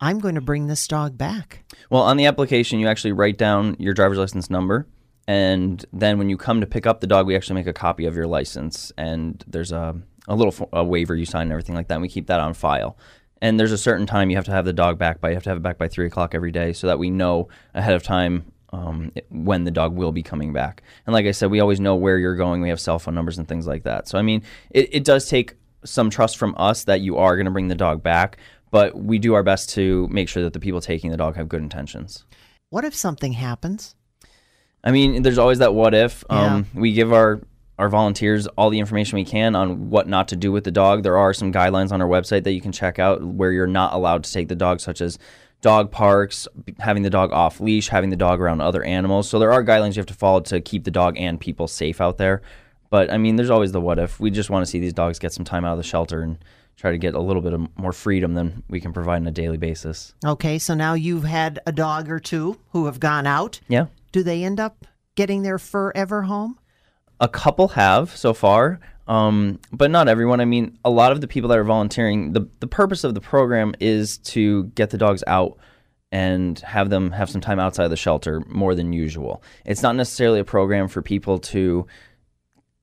I'm 0.00 0.18
going 0.18 0.34
to 0.34 0.40
bring 0.40 0.66
this 0.66 0.88
dog 0.88 1.16
back? 1.16 1.64
Well, 1.90 2.02
on 2.02 2.16
the 2.16 2.26
application, 2.26 2.80
you 2.80 2.88
actually 2.88 3.12
write 3.12 3.38
down 3.38 3.76
your 3.78 3.94
driver's 3.94 4.18
license 4.18 4.50
number. 4.50 4.86
And 5.28 5.84
then 5.92 6.18
when 6.18 6.28
you 6.28 6.36
come 6.36 6.60
to 6.60 6.66
pick 6.66 6.86
up 6.86 7.00
the 7.00 7.06
dog, 7.06 7.26
we 7.26 7.36
actually 7.36 7.54
make 7.54 7.68
a 7.68 7.72
copy 7.72 8.06
of 8.06 8.16
your 8.16 8.26
license. 8.26 8.90
And 8.98 9.42
there's 9.46 9.70
a, 9.70 9.94
a 10.26 10.34
little 10.34 10.68
a 10.72 10.82
waiver 10.82 11.14
you 11.14 11.24
sign 11.24 11.42
and 11.42 11.52
everything 11.52 11.76
like 11.76 11.88
that. 11.88 11.94
And 11.94 12.02
we 12.02 12.08
keep 12.08 12.26
that 12.26 12.40
on 12.40 12.54
file. 12.54 12.96
And 13.42 13.58
there's 13.60 13.72
a 13.72 13.78
certain 13.78 14.06
time 14.06 14.30
you 14.30 14.36
have 14.36 14.44
to 14.46 14.52
have 14.52 14.64
the 14.64 14.72
dog 14.72 14.98
back 14.98 15.20
by. 15.20 15.28
You 15.30 15.34
have 15.34 15.42
to 15.42 15.50
have 15.50 15.56
it 15.58 15.62
back 15.62 15.76
by 15.76 15.88
three 15.88 16.06
o'clock 16.06 16.34
every 16.34 16.52
day 16.52 16.72
so 16.72 16.86
that 16.86 16.98
we 16.98 17.10
know 17.10 17.48
ahead 17.74 17.94
of 17.94 18.02
time 18.02 18.44
um, 18.72 19.10
it- 19.16 19.26
when 19.30 19.64
the 19.64 19.70
dog 19.70 19.94
will 19.94 20.12
be 20.12 20.22
coming 20.22 20.52
back. 20.52 20.82
And 21.06 21.12
like 21.12 21.26
I 21.26 21.32
said, 21.32 21.50
we 21.50 21.60
always 21.60 21.80
know 21.80 21.96
where 21.96 22.18
you're 22.18 22.36
going. 22.36 22.62
We 22.62 22.68
have 22.70 22.80
cell 22.80 22.98
phone 22.98 23.14
numbers 23.16 23.36
and 23.38 23.46
things 23.46 23.66
like 23.66 23.82
that. 23.82 24.08
So 24.08 24.16
I 24.16 24.22
mean, 24.22 24.42
it, 24.70 24.88
it 24.94 25.04
does 25.04 25.28
take 25.28 25.54
some 25.84 26.08
trust 26.08 26.36
from 26.38 26.54
us 26.56 26.84
that 26.84 27.00
you 27.00 27.16
are 27.18 27.34
going 27.36 27.46
to 27.46 27.50
bring 27.50 27.66
the 27.68 27.74
dog 27.74 28.02
back, 28.02 28.38
but 28.70 28.96
we 28.96 29.18
do 29.18 29.34
our 29.34 29.42
best 29.42 29.70
to 29.70 30.06
make 30.08 30.28
sure 30.28 30.42
that 30.44 30.52
the 30.52 30.60
people 30.60 30.80
taking 30.80 31.10
the 31.10 31.16
dog 31.16 31.34
have 31.34 31.48
good 31.48 31.60
intentions. 31.60 32.24
What 32.70 32.84
if 32.84 32.94
something 32.94 33.32
happens? 33.32 33.94
I 34.84 34.92
mean, 34.92 35.22
there's 35.22 35.38
always 35.38 35.58
that 35.58 35.74
what 35.74 35.92
if. 35.94 36.24
Um, 36.30 36.66
We 36.74 36.92
give 36.92 37.12
our 37.12 37.40
our 37.82 37.88
volunteers 37.88 38.46
all 38.46 38.70
the 38.70 38.78
information 38.78 39.16
we 39.16 39.24
can 39.24 39.56
on 39.56 39.90
what 39.90 40.06
not 40.06 40.28
to 40.28 40.36
do 40.36 40.52
with 40.52 40.62
the 40.62 40.70
dog. 40.70 41.02
There 41.02 41.18
are 41.18 41.34
some 41.34 41.52
guidelines 41.52 41.90
on 41.90 42.00
our 42.00 42.06
website 42.06 42.44
that 42.44 42.52
you 42.52 42.60
can 42.60 42.70
check 42.70 43.00
out 43.00 43.24
where 43.24 43.50
you're 43.50 43.66
not 43.66 43.92
allowed 43.92 44.22
to 44.22 44.32
take 44.32 44.46
the 44.46 44.54
dog, 44.54 44.78
such 44.78 45.00
as 45.00 45.18
dog 45.62 45.90
parks, 45.90 46.46
having 46.78 47.02
the 47.02 47.10
dog 47.10 47.32
off 47.32 47.58
leash, 47.58 47.88
having 47.88 48.10
the 48.10 48.16
dog 48.16 48.40
around 48.40 48.60
other 48.60 48.84
animals. 48.84 49.28
So 49.28 49.40
there 49.40 49.52
are 49.52 49.64
guidelines 49.64 49.96
you 49.96 50.00
have 50.00 50.06
to 50.06 50.14
follow 50.14 50.38
to 50.42 50.60
keep 50.60 50.84
the 50.84 50.92
dog 50.92 51.16
and 51.18 51.40
people 51.40 51.66
safe 51.66 52.00
out 52.00 52.18
there. 52.18 52.40
But 52.88 53.12
I 53.12 53.18
mean, 53.18 53.34
there's 53.34 53.50
always 53.50 53.72
the 53.72 53.80
what 53.80 53.98
if. 53.98 54.20
We 54.20 54.30
just 54.30 54.48
want 54.48 54.64
to 54.64 54.70
see 54.70 54.78
these 54.78 54.92
dogs 54.92 55.18
get 55.18 55.32
some 55.32 55.44
time 55.44 55.64
out 55.64 55.72
of 55.72 55.78
the 55.78 55.82
shelter 55.82 56.22
and 56.22 56.38
try 56.76 56.92
to 56.92 56.98
get 56.98 57.16
a 57.16 57.20
little 57.20 57.42
bit 57.42 57.52
of 57.52 57.66
more 57.76 57.92
freedom 57.92 58.34
than 58.34 58.62
we 58.68 58.80
can 58.80 58.92
provide 58.92 59.22
on 59.22 59.26
a 59.26 59.32
daily 59.32 59.56
basis. 59.56 60.14
Okay, 60.24 60.60
so 60.60 60.74
now 60.74 60.94
you've 60.94 61.24
had 61.24 61.58
a 61.66 61.72
dog 61.72 62.08
or 62.08 62.20
two 62.20 62.60
who 62.70 62.86
have 62.86 63.00
gone 63.00 63.26
out. 63.26 63.58
Yeah. 63.66 63.86
Do 64.12 64.22
they 64.22 64.44
end 64.44 64.60
up 64.60 64.86
getting 65.16 65.42
their 65.42 65.58
fur 65.58 65.90
ever 65.96 66.22
home? 66.22 66.58
A 67.22 67.28
couple 67.28 67.68
have 67.68 68.14
so 68.14 68.34
far, 68.34 68.80
um, 69.08 69.58
but 69.72 69.90
not 69.90 70.08
everyone. 70.08 70.40
I 70.40 70.44
mean, 70.44 70.76
a 70.84 70.90
lot 70.90 71.12
of 71.12 71.20
the 71.22 71.28
people 71.28 71.48
that 71.48 71.58
are 71.58 71.64
volunteering, 71.64 72.34
the, 72.34 72.46
the 72.60 72.66
purpose 72.66 73.04
of 73.04 73.14
the 73.14 73.20
program 73.20 73.74
is 73.80 74.18
to 74.18 74.64
get 74.74 74.90
the 74.90 74.98
dogs 74.98 75.24
out 75.26 75.56
and 76.10 76.58
have 76.58 76.90
them 76.90 77.10
have 77.12 77.30
some 77.30 77.40
time 77.40 77.58
outside 77.58 77.88
the 77.88 77.96
shelter 77.96 78.42
more 78.48 78.74
than 78.74 78.92
usual. 78.92 79.42
It's 79.64 79.82
not 79.82 79.96
necessarily 79.96 80.40
a 80.40 80.44
program 80.44 80.88
for 80.88 81.00
people 81.00 81.38
to 81.38 81.86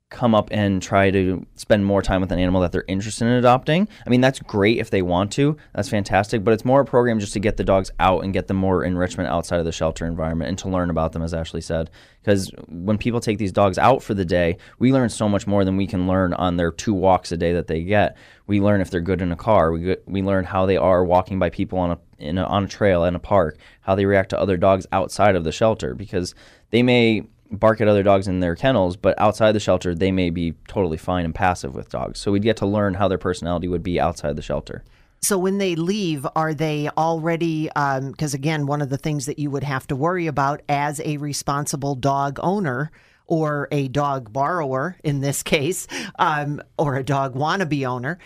come 0.09 0.33
up 0.33 0.49
and 0.51 0.81
try 0.81 1.11
to 1.11 1.45
spend 1.55 1.85
more 1.85 2.01
time 2.01 2.19
with 2.19 2.31
an 2.31 2.39
animal 2.39 2.61
that 2.61 2.71
they're 2.71 2.85
interested 2.87 3.25
in 3.25 3.33
adopting. 3.33 3.87
I 4.05 4.09
mean, 4.09 4.21
that's 4.21 4.39
great 4.39 4.79
if 4.79 4.89
they 4.89 5.03
want 5.03 5.31
to. 5.33 5.55
That's 5.75 5.87
fantastic, 5.89 6.43
but 6.43 6.51
it's 6.51 6.65
more 6.65 6.81
a 6.81 6.85
program 6.85 7.19
just 7.19 7.33
to 7.33 7.39
get 7.39 7.57
the 7.57 7.63
dogs 7.63 7.91
out 7.99 8.23
and 8.23 8.33
get 8.33 8.47
them 8.47 8.57
more 8.57 8.83
enrichment 8.83 9.29
outside 9.29 9.59
of 9.59 9.65
the 9.65 9.71
shelter 9.71 10.07
environment 10.07 10.49
and 10.49 10.57
to 10.59 10.69
learn 10.69 10.89
about 10.89 11.11
them 11.11 11.21
as 11.21 11.33
Ashley 11.33 11.61
said. 11.61 11.91
Because 12.23 12.51
when 12.67 12.97
people 12.97 13.19
take 13.19 13.37
these 13.37 13.51
dogs 13.51 13.77
out 13.77 14.01
for 14.01 14.15
the 14.15 14.25
day, 14.25 14.57
we 14.79 14.91
learn 14.91 15.09
so 15.09 15.29
much 15.29 15.45
more 15.45 15.63
than 15.63 15.77
we 15.77 15.85
can 15.85 16.07
learn 16.07 16.33
on 16.33 16.57
their 16.57 16.71
two 16.71 16.93
walks 16.93 17.31
a 17.31 17.37
day 17.37 17.53
that 17.53 17.67
they 17.67 17.83
get. 17.83 18.17
We 18.47 18.59
learn 18.59 18.81
if 18.81 18.89
they're 18.89 19.01
good 19.01 19.21
in 19.21 19.31
a 19.31 19.35
car. 19.35 19.71
We 19.71 19.95
we 20.07 20.23
learn 20.23 20.43
how 20.43 20.65
they 20.65 20.77
are 20.77 21.05
walking 21.05 21.37
by 21.37 21.51
people 21.51 21.77
on 21.77 21.91
a 21.91 21.99
a, 22.19 22.35
on 22.43 22.63
a 22.63 22.67
trail 22.67 23.05
in 23.05 23.15
a 23.15 23.19
park, 23.19 23.57
how 23.81 23.95
they 23.95 24.05
react 24.05 24.31
to 24.31 24.39
other 24.39 24.57
dogs 24.57 24.85
outside 24.91 25.35
of 25.35 25.43
the 25.43 25.51
shelter 25.51 25.93
because 25.93 26.35
they 26.71 26.83
may 26.83 27.23
bark 27.51 27.81
at 27.81 27.87
other 27.87 28.03
dogs 28.03 28.27
in 28.27 28.39
their 28.39 28.55
kennels, 28.55 28.95
but 28.95 29.19
outside 29.19 29.53
the 29.53 29.59
shelter, 29.59 29.95
they 29.95 30.11
may 30.11 30.29
be 30.29 30.53
totally 30.67 30.97
fine 30.97 31.25
and 31.25 31.33
passive 31.33 31.75
with 31.75 31.89
dogs. 31.89 32.19
So 32.19 32.31
we'd 32.31 32.43
get 32.43 32.57
to 32.57 32.65
learn 32.65 32.95
how 32.95 33.07
their 33.07 33.17
personality 33.17 33.67
would 33.67 33.83
be 33.83 33.99
outside 33.99 34.35
the 34.35 34.41
shelter. 34.41 34.83
So 35.21 35.37
when 35.37 35.57
they 35.57 35.75
leave, 35.75 36.25
are 36.35 36.53
they 36.53 36.89
already? 36.97 37.69
Because 37.75 38.33
again, 38.33 38.65
one 38.65 38.81
of 38.81 38.89
the 38.89 38.97
things 38.97 39.25
that 39.25 39.37
you 39.37 39.51
would 39.51 39.63
have 39.63 39.85
to 39.87 39.95
worry 39.95 40.27
about 40.27 40.61
as 40.69 41.01
a 41.01 41.17
responsible 41.17 41.95
dog 41.95 42.39
owner 42.41 42.91
or 43.27 43.67
a 43.71 43.87
dog 43.89 44.31
borrower 44.33 44.97
in 45.03 45.21
this 45.21 45.43
case, 45.55 45.87
um, 46.17 46.61
or 46.77 46.95
a 46.95 47.03
dog 47.03 47.35
wannabe 47.35 47.87
owner. 47.87 48.17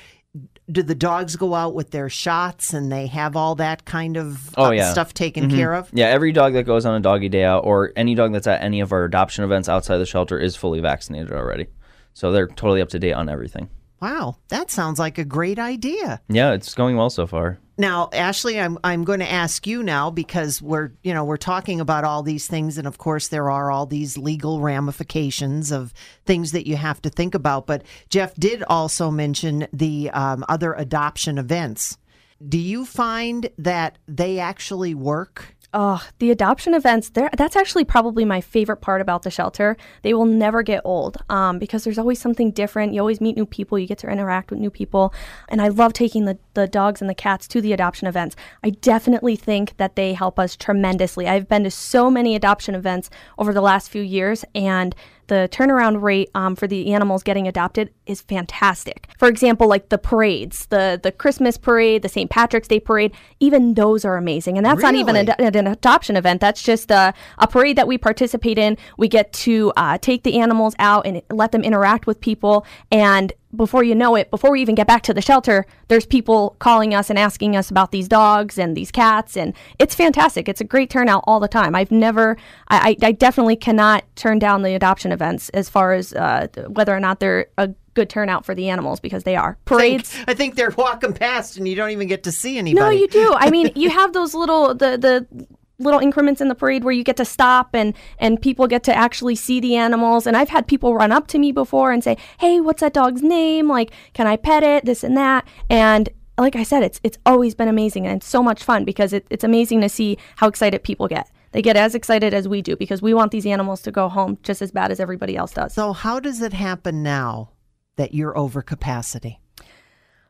Do 0.71 0.81
the 0.81 0.95
dogs 0.95 1.35
go 1.35 1.53
out 1.55 1.75
with 1.75 1.91
their 1.91 2.09
shots 2.09 2.73
and 2.73 2.89
they 2.91 3.07
have 3.07 3.35
all 3.35 3.55
that 3.55 3.83
kind 3.85 4.15
of 4.15 4.53
Oh 4.57 4.67
uh, 4.67 4.71
yeah, 4.71 4.91
stuff 4.91 5.13
taken 5.13 5.49
Mhm. 5.49 5.55
care 5.55 5.73
of? 5.73 5.89
Yeah, 5.93 6.05
every 6.07 6.31
dog 6.31 6.53
that 6.53 6.63
goes 6.63 6.85
on 6.85 6.95
a 6.95 6.99
doggy 7.01 7.27
day 7.29 7.43
out, 7.43 7.65
or 7.65 7.91
any 7.97 8.15
dog 8.15 8.31
that's 8.31 8.47
at 8.47 8.61
any 8.63 8.79
of 8.79 8.91
our 8.93 9.03
adoption 9.03 9.43
events 9.43 9.67
outside 9.67 9.97
the 9.97 10.05
shelter, 10.05 10.39
is 10.39 10.55
fully 10.55 10.79
vaccinated 10.79 11.33
already. 11.33 11.67
So 12.13 12.31
they're 12.31 12.47
totally 12.47 12.81
up 12.81 12.89
to 12.89 12.99
date 12.99 13.11
on 13.13 13.27
everything. 13.27 13.69
Wow, 14.03 14.35
that 14.49 14.69
sounds 14.69 14.99
like 14.99 15.17
a 15.17 15.23
great 15.23 15.57
idea. 15.57 16.19
Yeah, 16.27 16.51
it's 16.51 16.73
going 16.73 16.97
well 16.97 17.09
so 17.09 17.25
far. 17.25 17.57
Now, 17.77 18.09
Ashley, 18.11 18.59
I'm 18.59 18.77
I'm 18.83 19.05
going 19.05 19.21
to 19.21 19.31
ask 19.31 19.65
you 19.65 19.81
now 19.81 20.11
because 20.11 20.61
we're 20.61 20.91
you 21.03 21.13
know 21.13 21.23
we're 21.23 21.37
talking 21.37 21.79
about 21.79 22.03
all 22.03 22.21
these 22.21 22.45
things, 22.45 22.77
and 22.77 22.85
of 22.85 22.97
course 22.97 23.29
there 23.29 23.49
are 23.49 23.71
all 23.71 23.85
these 23.85 24.17
legal 24.17 24.59
ramifications 24.59 25.71
of 25.71 25.93
things 26.25 26.51
that 26.51 26.67
you 26.67 26.75
have 26.75 27.01
to 27.03 27.09
think 27.09 27.33
about. 27.33 27.65
But 27.65 27.83
Jeff 28.09 28.35
did 28.35 28.61
also 28.63 29.09
mention 29.09 29.67
the 29.71 30.09
um, 30.09 30.43
other 30.49 30.73
adoption 30.73 31.37
events. 31.37 31.97
Do 32.45 32.59
you 32.59 32.83
find 32.83 33.49
that 33.57 33.99
they 34.05 34.37
actually 34.37 34.93
work? 34.93 35.52
Oh, 35.75 36.07
the 36.19 36.29
adoption 36.29 36.75
events, 36.75 37.09
there 37.09 37.31
that's 37.35 37.55
actually 37.55 37.83
probably 37.83 38.25
my 38.25 38.41
favorite 38.41 38.77
part 38.77 39.01
about 39.01 39.23
the 39.23 39.31
shelter. 39.31 39.75
They 40.03 40.13
will 40.13 40.27
never 40.27 40.61
get 40.61 40.81
old 40.85 41.17
um, 41.29 41.57
because 41.57 41.83
there's 41.83 41.97
always 41.97 42.21
something 42.21 42.51
different. 42.51 42.93
You 42.93 42.99
always 42.99 43.19
meet 43.19 43.35
new 43.35 43.47
people, 43.47 43.79
you 43.79 43.87
get 43.87 43.97
to 43.99 44.07
interact 44.07 44.51
with 44.51 44.59
new 44.59 44.69
people. 44.69 45.15
And 45.49 45.59
I 45.63 45.69
love 45.69 45.93
taking 45.93 46.25
the, 46.25 46.37
the 46.53 46.67
dogs 46.67 47.01
and 47.01 47.09
the 47.09 47.15
cats 47.15 47.47
to 47.47 47.59
the 47.59 47.73
adoption 47.73 48.07
events. 48.07 48.35
I 48.63 48.69
definitely 48.69 49.35
think 49.35 49.75
that 49.77 49.95
they 49.95 50.13
help 50.13 50.37
us 50.37 50.55
tremendously. 50.55 51.27
I've 51.27 51.49
been 51.49 51.63
to 51.63 51.71
so 51.71 52.11
many 52.11 52.35
adoption 52.35 52.75
events 52.75 53.09
over 53.39 53.51
the 53.51 53.61
last 53.61 53.89
few 53.89 54.03
years, 54.03 54.45
and 54.53 54.95
the 55.27 55.49
turnaround 55.51 56.01
rate 56.01 56.29
um, 56.35 56.55
for 56.55 56.67
the 56.67 56.93
animals 56.93 57.23
getting 57.23 57.47
adopted 57.47 57.91
is 58.05 58.21
fantastic. 58.21 59.07
For 59.17 59.27
example, 59.27 59.67
like 59.67 59.89
the 59.89 59.97
parades, 59.97 60.65
the 60.67 60.99
the 61.01 61.11
Christmas 61.11 61.57
parade, 61.57 62.01
the 62.01 62.09
St. 62.09 62.29
Patrick's 62.29 62.67
Day 62.67 62.79
parade, 62.79 63.13
even 63.39 63.73
those 63.73 64.05
are 64.05 64.17
amazing. 64.17 64.57
And 64.57 64.65
that's 64.65 64.81
not 64.81 64.95
even 64.95 65.15
Really? 65.15 65.33
an 65.39 65.67
adoption 65.67 66.15
event. 66.15 66.41
That's 66.41 66.61
just 66.61 66.91
a, 66.91 67.13
a 67.37 67.47
parade 67.47 67.77
that 67.77 67.87
we 67.87 67.97
participate 67.97 68.57
in. 68.57 68.77
We 68.97 69.07
get 69.07 69.31
to 69.33 69.71
uh, 69.77 69.97
take 69.99 70.23
the 70.23 70.39
animals 70.39 70.75
out 70.79 71.05
and 71.05 71.21
let 71.31 71.51
them 71.51 71.63
interact 71.63 72.07
with 72.07 72.19
people. 72.19 72.65
And 72.91 73.31
before 73.55 73.83
you 73.83 73.95
know 73.95 74.15
it, 74.15 74.31
before 74.31 74.51
we 74.51 74.61
even 74.61 74.75
get 74.75 74.87
back 74.87 75.03
to 75.03 75.13
the 75.13 75.21
shelter, 75.21 75.65
there's 75.87 76.05
people 76.05 76.55
calling 76.59 76.93
us 76.93 77.09
and 77.09 77.19
asking 77.19 77.55
us 77.55 77.69
about 77.69 77.91
these 77.91 78.07
dogs 78.07 78.57
and 78.57 78.75
these 78.75 78.91
cats. 78.91 79.37
And 79.37 79.53
it's 79.79 79.95
fantastic. 79.95 80.49
It's 80.49 80.61
a 80.61 80.65
great 80.65 80.89
turnout 80.89 81.23
all 81.27 81.39
the 81.39 81.47
time. 81.47 81.75
I've 81.75 81.91
never, 81.91 82.37
I, 82.69 82.95
I 83.01 83.07
I 83.07 83.11
definitely 83.11 83.55
cannot 83.55 84.03
turn 84.15 84.39
down 84.39 84.61
the 84.63 84.75
adoption 84.75 85.11
events 85.11 85.49
as 85.49 85.69
far 85.69 85.93
as 85.93 86.13
uh, 86.13 86.47
whether 86.67 86.95
or 86.95 86.99
not 86.99 87.19
they're 87.19 87.47
a 87.57 87.69
good 87.93 88.09
turnout 88.09 88.45
for 88.45 88.55
the 88.55 88.69
animals 88.69 88.99
because 88.99 89.23
they 89.23 89.35
are. 89.35 89.57
Parades. 89.65 90.17
I 90.27 90.33
think 90.33 90.55
they're 90.55 90.71
walking 90.71 91.13
past 91.13 91.57
and 91.57 91.67
you 91.67 91.75
don't 91.75 91.91
even 91.91 92.07
get 92.07 92.23
to 92.23 92.31
see 92.31 92.57
anybody. 92.57 92.83
No, 92.83 92.89
you 92.89 93.07
do. 93.07 93.33
I 93.37 93.49
mean, 93.49 93.71
you 93.75 93.89
have 93.89 94.13
those 94.13 94.33
little 94.33 94.73
the 94.73 94.97
the 94.97 95.47
little 95.79 95.99
increments 95.99 96.39
in 96.39 96.47
the 96.47 96.55
parade 96.55 96.83
where 96.83 96.93
you 96.93 97.03
get 97.03 97.17
to 97.17 97.25
stop 97.25 97.69
and 97.73 97.93
and 98.19 98.41
people 98.41 98.67
get 98.67 98.83
to 98.83 98.95
actually 98.95 99.35
see 99.35 99.59
the 99.59 99.75
animals 99.75 100.27
and 100.27 100.37
I've 100.37 100.49
had 100.49 100.67
people 100.67 100.93
run 100.93 101.11
up 101.11 101.27
to 101.27 101.39
me 101.39 101.51
before 101.51 101.91
and 101.91 102.03
say, 102.03 102.17
"Hey, 102.39 102.59
what's 102.59 102.81
that 102.81 102.93
dog's 102.93 103.21
name? 103.21 103.67
Like, 103.67 103.91
can 104.13 104.27
I 104.27 104.37
pet 104.37 104.63
it? 104.63 104.85
This 104.85 105.03
and 105.03 105.17
that." 105.17 105.47
And 105.69 106.09
like 106.37 106.55
I 106.55 106.63
said, 106.63 106.83
it's 106.83 106.99
it's 107.03 107.17
always 107.25 107.55
been 107.55 107.67
amazing 107.67 108.05
and 108.05 108.17
it's 108.17 108.27
so 108.27 108.43
much 108.43 108.63
fun 108.63 108.85
because 108.85 109.13
it, 109.13 109.25
it's 109.29 109.43
amazing 109.43 109.81
to 109.81 109.89
see 109.89 110.17
how 110.37 110.47
excited 110.47 110.83
people 110.83 111.07
get. 111.07 111.29
They 111.51 111.61
get 111.61 111.77
as 111.77 111.93
excited 111.93 112.33
as 112.33 112.47
we 112.47 112.61
do 112.61 112.75
because 112.75 113.01
we 113.01 113.13
want 113.13 113.31
these 113.31 113.45
animals 113.45 113.81
to 113.83 113.91
go 113.91 114.09
home 114.09 114.39
just 114.41 114.61
as 114.61 114.71
bad 114.71 114.91
as 114.91 114.99
everybody 114.99 115.37
else 115.37 115.53
does. 115.53 115.73
So 115.73 115.93
how 115.93 116.19
does 116.19 116.41
it 116.41 116.53
happen 116.53 117.03
now 117.03 117.51
that 117.95 118.13
you're 118.13 118.35
over 118.35 118.63
capacity? 118.63 119.39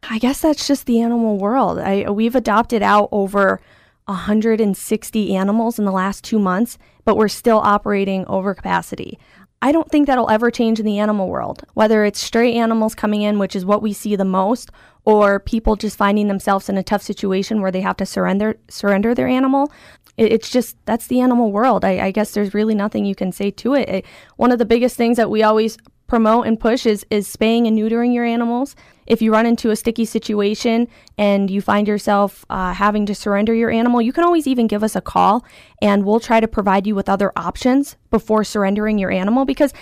I 0.09 0.19
guess 0.19 0.41
that's 0.41 0.67
just 0.67 0.85
the 0.85 0.99
animal 0.99 1.37
world. 1.37 1.79
I, 1.79 2.09
we've 2.09 2.35
adopted 2.35 2.81
out 2.81 3.07
over 3.13 3.61
160 4.05 5.35
animals 5.35 5.79
in 5.79 5.85
the 5.85 5.91
last 5.91 6.23
two 6.23 6.39
months, 6.39 6.77
but 7.05 7.17
we're 7.17 7.27
still 7.27 7.59
operating 7.59 8.25
over 8.27 8.53
capacity. 8.53 9.17
I 9.63 9.71
don't 9.71 9.89
think 9.89 10.07
that'll 10.07 10.29
ever 10.29 10.51
change 10.51 10.81
in 10.81 10.85
the 10.85 10.99
animal 10.99 11.29
world, 11.29 11.63
whether 11.73 12.03
it's 12.03 12.19
stray 12.19 12.53
animals 12.53 12.95
coming 12.95 13.21
in, 13.21 13.39
which 13.39 13.55
is 13.55 13.65
what 13.65 13.81
we 13.81 13.93
see 13.93 14.17
the 14.17 14.25
most, 14.25 14.71
or 15.05 15.39
people 15.39 15.77
just 15.77 15.97
finding 15.97 16.27
themselves 16.27 16.67
in 16.67 16.77
a 16.77 16.83
tough 16.83 17.01
situation 17.01 17.61
where 17.61 17.71
they 17.71 17.79
have 17.79 17.95
to 17.97 18.05
surrender 18.05 18.57
surrender 18.67 19.15
their 19.15 19.27
animal. 19.29 19.71
It, 20.17 20.33
it's 20.33 20.49
just 20.49 20.75
that's 20.85 21.07
the 21.07 21.21
animal 21.21 21.53
world. 21.53 21.85
I, 21.85 22.07
I 22.07 22.11
guess 22.11 22.31
there's 22.31 22.53
really 22.53 22.75
nothing 22.75 23.05
you 23.05 23.15
can 23.15 23.31
say 23.31 23.51
to 23.51 23.73
it. 23.73 23.87
it. 23.87 24.05
One 24.35 24.51
of 24.51 24.59
the 24.59 24.65
biggest 24.65 24.97
things 24.97 25.15
that 25.15 25.29
we 25.29 25.43
always 25.43 25.77
promote 26.07 26.45
and 26.45 26.59
push 26.59 26.85
is 26.85 27.05
is 27.09 27.25
spaying 27.27 27.65
and 27.65 27.77
neutering 27.77 28.13
your 28.13 28.25
animals. 28.25 28.75
If 29.05 29.21
you 29.21 29.31
run 29.31 29.45
into 29.45 29.71
a 29.71 29.75
sticky 29.75 30.05
situation 30.05 30.87
and 31.17 31.49
you 31.49 31.61
find 31.61 31.87
yourself 31.87 32.45
uh, 32.49 32.73
having 32.73 33.05
to 33.07 33.15
surrender 33.15 33.53
your 33.53 33.69
animal, 33.69 34.01
you 34.01 34.13
can 34.13 34.23
always 34.23 34.47
even 34.47 34.67
give 34.67 34.83
us 34.83 34.95
a 34.95 35.01
call, 35.01 35.45
and 35.81 36.05
we'll 36.05 36.19
try 36.19 36.39
to 36.39 36.47
provide 36.47 36.87
you 36.87 36.95
with 36.95 37.09
other 37.09 37.31
options 37.35 37.97
before 38.09 38.43
surrendering 38.43 38.97
your 38.97 39.11
animal 39.11 39.45
because 39.45 39.73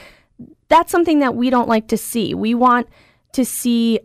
that's 0.68 0.92
something 0.92 1.20
that 1.20 1.36
we 1.36 1.50
don't 1.50 1.70
like 1.70 1.88
to 1.90 1.98
see. 1.98 2.34
We 2.34 2.56
want 2.56 2.88
to 3.34 3.46
see 3.46 4.00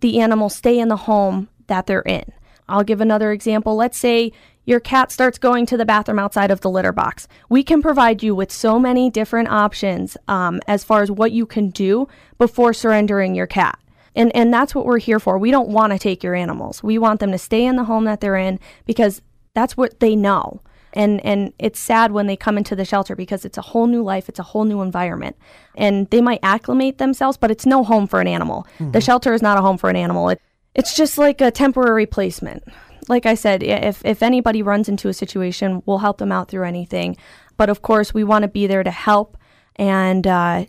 the 0.00 0.20
animal 0.20 0.48
stay 0.48 0.78
in 0.78 0.88
the 0.88 0.96
home 0.96 1.48
that 1.66 1.86
they're 1.86 2.02
in. 2.02 2.24
I'll 2.68 2.84
give 2.84 3.00
another 3.00 3.32
example. 3.32 3.76
Let's 3.76 3.98
say 3.98 4.32
your 4.64 4.80
cat 4.80 5.12
starts 5.12 5.38
going 5.38 5.66
to 5.66 5.76
the 5.76 5.84
bathroom 5.84 6.18
outside 6.18 6.50
of 6.50 6.62
the 6.62 6.70
litter 6.70 6.92
box. 6.92 7.28
We 7.48 7.62
can 7.62 7.82
provide 7.82 8.22
you 8.22 8.34
with 8.34 8.50
so 8.50 8.78
many 8.78 9.10
different 9.10 9.48
options 9.50 10.16
um, 10.26 10.60
as 10.66 10.84
far 10.84 11.02
as 11.02 11.10
what 11.10 11.32
you 11.32 11.46
can 11.46 11.70
do 11.70 12.08
before 12.38 12.72
surrendering 12.72 13.34
your 13.34 13.46
cat. 13.46 13.78
And, 14.16 14.34
and 14.34 14.52
that's 14.52 14.74
what 14.74 14.86
we're 14.86 14.98
here 14.98 15.18
for. 15.18 15.38
We 15.38 15.50
don't 15.50 15.68
want 15.68 15.92
to 15.92 15.98
take 15.98 16.22
your 16.22 16.34
animals. 16.34 16.82
We 16.82 16.98
want 16.98 17.20
them 17.20 17.32
to 17.32 17.38
stay 17.38 17.64
in 17.64 17.76
the 17.76 17.84
home 17.84 18.04
that 18.04 18.20
they're 18.20 18.36
in 18.36 18.60
because 18.86 19.22
that's 19.54 19.76
what 19.76 20.00
they 20.00 20.14
know. 20.14 20.60
And 20.96 21.24
and 21.26 21.52
it's 21.58 21.80
sad 21.80 22.12
when 22.12 22.28
they 22.28 22.36
come 22.36 22.56
into 22.56 22.76
the 22.76 22.84
shelter 22.84 23.16
because 23.16 23.44
it's 23.44 23.58
a 23.58 23.62
whole 23.62 23.88
new 23.88 24.02
life, 24.02 24.28
it's 24.28 24.38
a 24.38 24.44
whole 24.44 24.64
new 24.64 24.80
environment. 24.80 25.36
And 25.74 26.08
they 26.10 26.20
might 26.20 26.38
acclimate 26.42 26.98
themselves, 26.98 27.36
but 27.36 27.50
it's 27.50 27.66
no 27.66 27.82
home 27.82 28.06
for 28.06 28.20
an 28.20 28.28
animal. 28.28 28.66
The 28.92 29.00
shelter 29.00 29.34
is 29.34 29.42
not 29.42 29.58
a 29.58 29.60
home 29.60 29.76
for 29.76 29.90
an 29.90 29.96
animal. 29.96 30.28
It, 30.28 30.40
it's 30.74 30.94
just 30.94 31.18
like 31.18 31.40
a 31.40 31.50
temporary 31.50 32.06
placement. 32.06 32.62
Like 33.08 33.26
I 33.26 33.34
said, 33.34 33.64
if 33.64 34.04
if 34.04 34.22
anybody 34.22 34.62
runs 34.62 34.88
into 34.88 35.08
a 35.08 35.12
situation, 35.12 35.82
we'll 35.84 35.98
help 35.98 36.18
them 36.18 36.30
out 36.30 36.48
through 36.48 36.64
anything. 36.64 37.16
But 37.56 37.70
of 37.70 37.82
course, 37.82 38.14
we 38.14 38.22
want 38.22 38.44
to 38.44 38.48
be 38.48 38.68
there 38.68 38.84
to 38.84 38.90
help. 38.90 39.36
And 39.76 40.26
uh, 40.28 40.66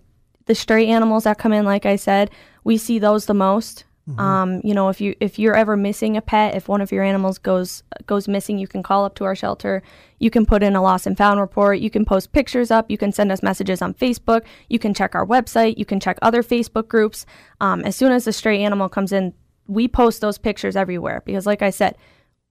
the 0.47 0.55
stray 0.55 0.87
animals 0.87 1.25
that 1.25 1.37
come 1.37 1.53
in, 1.53 1.65
like 1.65 1.85
I 1.85 1.95
said, 1.97 2.31
we 2.65 2.75
see 2.75 2.99
those 2.99 3.27
the 3.27 3.33
most. 3.33 3.85
Um, 4.19 4.61
you 4.63 4.75
know, 4.75 4.89
if 4.89 5.01
you 5.01 5.15
if 5.19 5.39
you're 5.39 5.55
ever 5.55 5.75
missing 5.75 6.15
a 6.15 6.21
pet, 6.21 6.53
if 6.53 6.67
one 6.67 6.79
of 6.79 6.91
your 6.91 7.03
animals 7.03 7.39
goes 7.39 7.81
goes 8.05 8.27
missing, 8.27 8.59
you 8.59 8.67
can 8.67 8.83
call 8.83 9.03
up 9.03 9.15
to 9.15 9.23
our 9.23 9.35
shelter. 9.35 9.81
You 10.19 10.29
can 10.29 10.45
put 10.45 10.61
in 10.61 10.75
a 10.75 10.81
lost 10.81 11.07
and 11.07 11.17
found 11.17 11.39
report. 11.39 11.79
You 11.79 11.89
can 11.89 12.05
post 12.05 12.31
pictures 12.31 12.69
up. 12.69 12.91
You 12.91 12.99
can 12.99 13.11
send 13.11 13.31
us 13.31 13.41
messages 13.41 13.81
on 13.81 13.95
Facebook. 13.95 14.41
You 14.69 14.77
can 14.77 14.93
check 14.93 15.15
our 15.15 15.25
website. 15.25 15.79
You 15.79 15.85
can 15.85 15.99
check 15.99 16.19
other 16.21 16.43
Facebook 16.43 16.87
groups. 16.87 17.25
Um, 17.59 17.81
as 17.81 17.95
soon 17.95 18.11
as 18.11 18.27
a 18.27 18.33
stray 18.33 18.61
animal 18.61 18.89
comes 18.89 19.11
in, 19.11 19.33
we 19.67 19.87
post 19.87 20.21
those 20.21 20.37
pictures 20.37 20.75
everywhere 20.75 21.23
because, 21.25 21.47
like 21.47 21.63
I 21.63 21.71
said, 21.71 21.97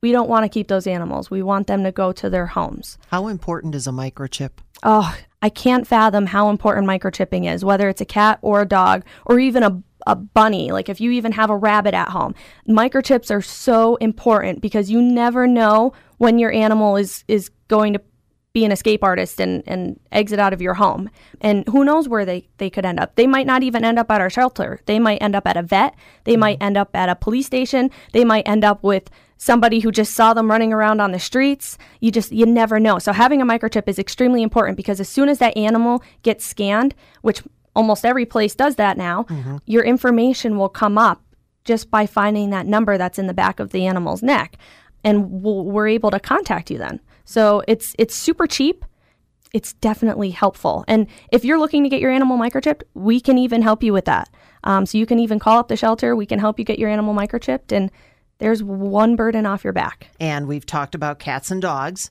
we 0.02 0.10
don't 0.10 0.28
want 0.28 0.44
to 0.44 0.48
keep 0.48 0.66
those 0.66 0.88
animals. 0.88 1.30
We 1.30 1.42
want 1.42 1.68
them 1.68 1.84
to 1.84 1.92
go 1.92 2.10
to 2.12 2.28
their 2.28 2.46
homes. 2.46 2.98
How 3.08 3.28
important 3.28 3.76
is 3.76 3.86
a 3.86 3.90
microchip? 3.90 4.50
Oh, 4.82 5.16
I 5.40 5.48
can't 5.48 5.86
fathom 5.86 6.26
how 6.26 6.50
important 6.50 6.86
microchipping 6.86 7.50
is, 7.50 7.64
whether 7.64 7.88
it's 7.88 8.00
a 8.00 8.04
cat 8.04 8.38
or 8.42 8.60
a 8.60 8.66
dog 8.66 9.04
or 9.24 9.38
even 9.38 9.62
a, 9.62 9.82
a 10.06 10.14
bunny. 10.14 10.70
Like 10.72 10.88
if 10.88 11.00
you 11.00 11.10
even 11.12 11.32
have 11.32 11.50
a 11.50 11.56
rabbit 11.56 11.94
at 11.94 12.08
home, 12.08 12.34
microchips 12.68 13.30
are 13.30 13.42
so 13.42 13.96
important 13.96 14.60
because 14.60 14.90
you 14.90 15.00
never 15.00 15.46
know 15.46 15.92
when 16.18 16.38
your 16.38 16.52
animal 16.52 16.96
is, 16.96 17.24
is 17.28 17.50
going 17.68 17.92
to 17.94 18.00
be 18.54 18.64
an 18.64 18.70
escape 18.70 19.02
artist 19.02 19.40
and, 19.40 19.64
and 19.66 19.98
exit 20.12 20.38
out 20.38 20.52
of 20.52 20.62
your 20.62 20.74
home. 20.74 21.10
And 21.40 21.66
who 21.68 21.84
knows 21.84 22.08
where 22.08 22.24
they, 22.24 22.48
they 22.58 22.70
could 22.70 22.84
end 22.84 23.00
up. 23.00 23.16
They 23.16 23.26
might 23.26 23.46
not 23.46 23.64
even 23.64 23.84
end 23.84 23.98
up 23.98 24.10
at 24.12 24.20
our 24.20 24.30
shelter. 24.30 24.80
They 24.86 25.00
might 25.00 25.20
end 25.20 25.34
up 25.34 25.46
at 25.46 25.56
a 25.56 25.62
vet. 25.62 25.96
They 26.22 26.36
might 26.36 26.62
end 26.62 26.76
up 26.76 26.94
at 26.94 27.08
a 27.08 27.16
police 27.16 27.46
station. 27.46 27.90
They 28.12 28.24
might 28.24 28.48
end 28.48 28.64
up 28.64 28.84
with 28.84 29.10
somebody 29.38 29.80
who 29.80 29.90
just 29.90 30.14
saw 30.14 30.32
them 30.34 30.48
running 30.48 30.72
around 30.72 31.00
on 31.00 31.10
the 31.10 31.18
streets. 31.18 31.76
You 32.00 32.12
just, 32.12 32.30
you 32.30 32.46
never 32.46 32.78
know. 32.78 33.00
So 33.00 33.12
having 33.12 33.42
a 33.42 33.44
microchip 33.44 33.88
is 33.88 33.98
extremely 33.98 34.42
important 34.42 34.76
because 34.76 35.00
as 35.00 35.08
soon 35.08 35.28
as 35.28 35.38
that 35.38 35.56
animal 35.56 36.00
gets 36.22 36.46
scanned, 36.46 36.94
which 37.22 37.42
almost 37.74 38.04
every 38.04 38.26
place 38.26 38.54
does 38.54 38.76
that 38.76 38.96
now, 38.96 39.26
your 39.66 39.84
information 39.84 40.56
will 40.58 40.68
come 40.68 40.98
up 40.98 41.22
just 41.64 41.90
by 41.90 42.06
finding 42.06 42.50
that 42.50 42.66
number 42.66 42.98
that's 42.98 43.18
in 43.18 43.26
the 43.26 43.34
back 43.34 43.58
of 43.60 43.70
the 43.70 43.86
animal's 43.86 44.22
neck. 44.22 44.56
And 45.02 45.42
we'll, 45.42 45.64
we're 45.64 45.88
able 45.88 46.10
to 46.10 46.20
contact 46.20 46.70
you 46.70 46.78
then. 46.78 47.00
So 47.24 47.62
it's 47.68 47.94
it's 47.98 48.14
super 48.14 48.46
cheap. 48.46 48.84
It's 49.52 49.72
definitely 49.74 50.30
helpful. 50.30 50.84
And 50.88 51.06
if 51.30 51.44
you're 51.44 51.58
looking 51.58 51.84
to 51.84 51.88
get 51.88 52.00
your 52.00 52.10
animal 52.10 52.36
microchipped, 52.36 52.82
we 52.94 53.20
can 53.20 53.38
even 53.38 53.62
help 53.62 53.82
you 53.82 53.92
with 53.92 54.04
that. 54.06 54.28
Um, 54.64 54.84
so 54.84 54.98
you 54.98 55.06
can 55.06 55.18
even 55.18 55.38
call 55.38 55.58
up 55.58 55.68
the 55.68 55.76
shelter. 55.76 56.16
We 56.16 56.26
can 56.26 56.38
help 56.38 56.58
you 56.58 56.64
get 56.64 56.78
your 56.78 56.90
animal 56.90 57.14
microchipped, 57.14 57.70
and 57.70 57.90
there's 58.38 58.62
one 58.62 59.14
burden 59.14 59.46
off 59.46 59.62
your 59.62 59.72
back. 59.72 60.08
And 60.18 60.48
we've 60.48 60.66
talked 60.66 60.94
about 60.94 61.18
cats 61.18 61.50
and 61.50 61.62
dogs. 61.62 62.10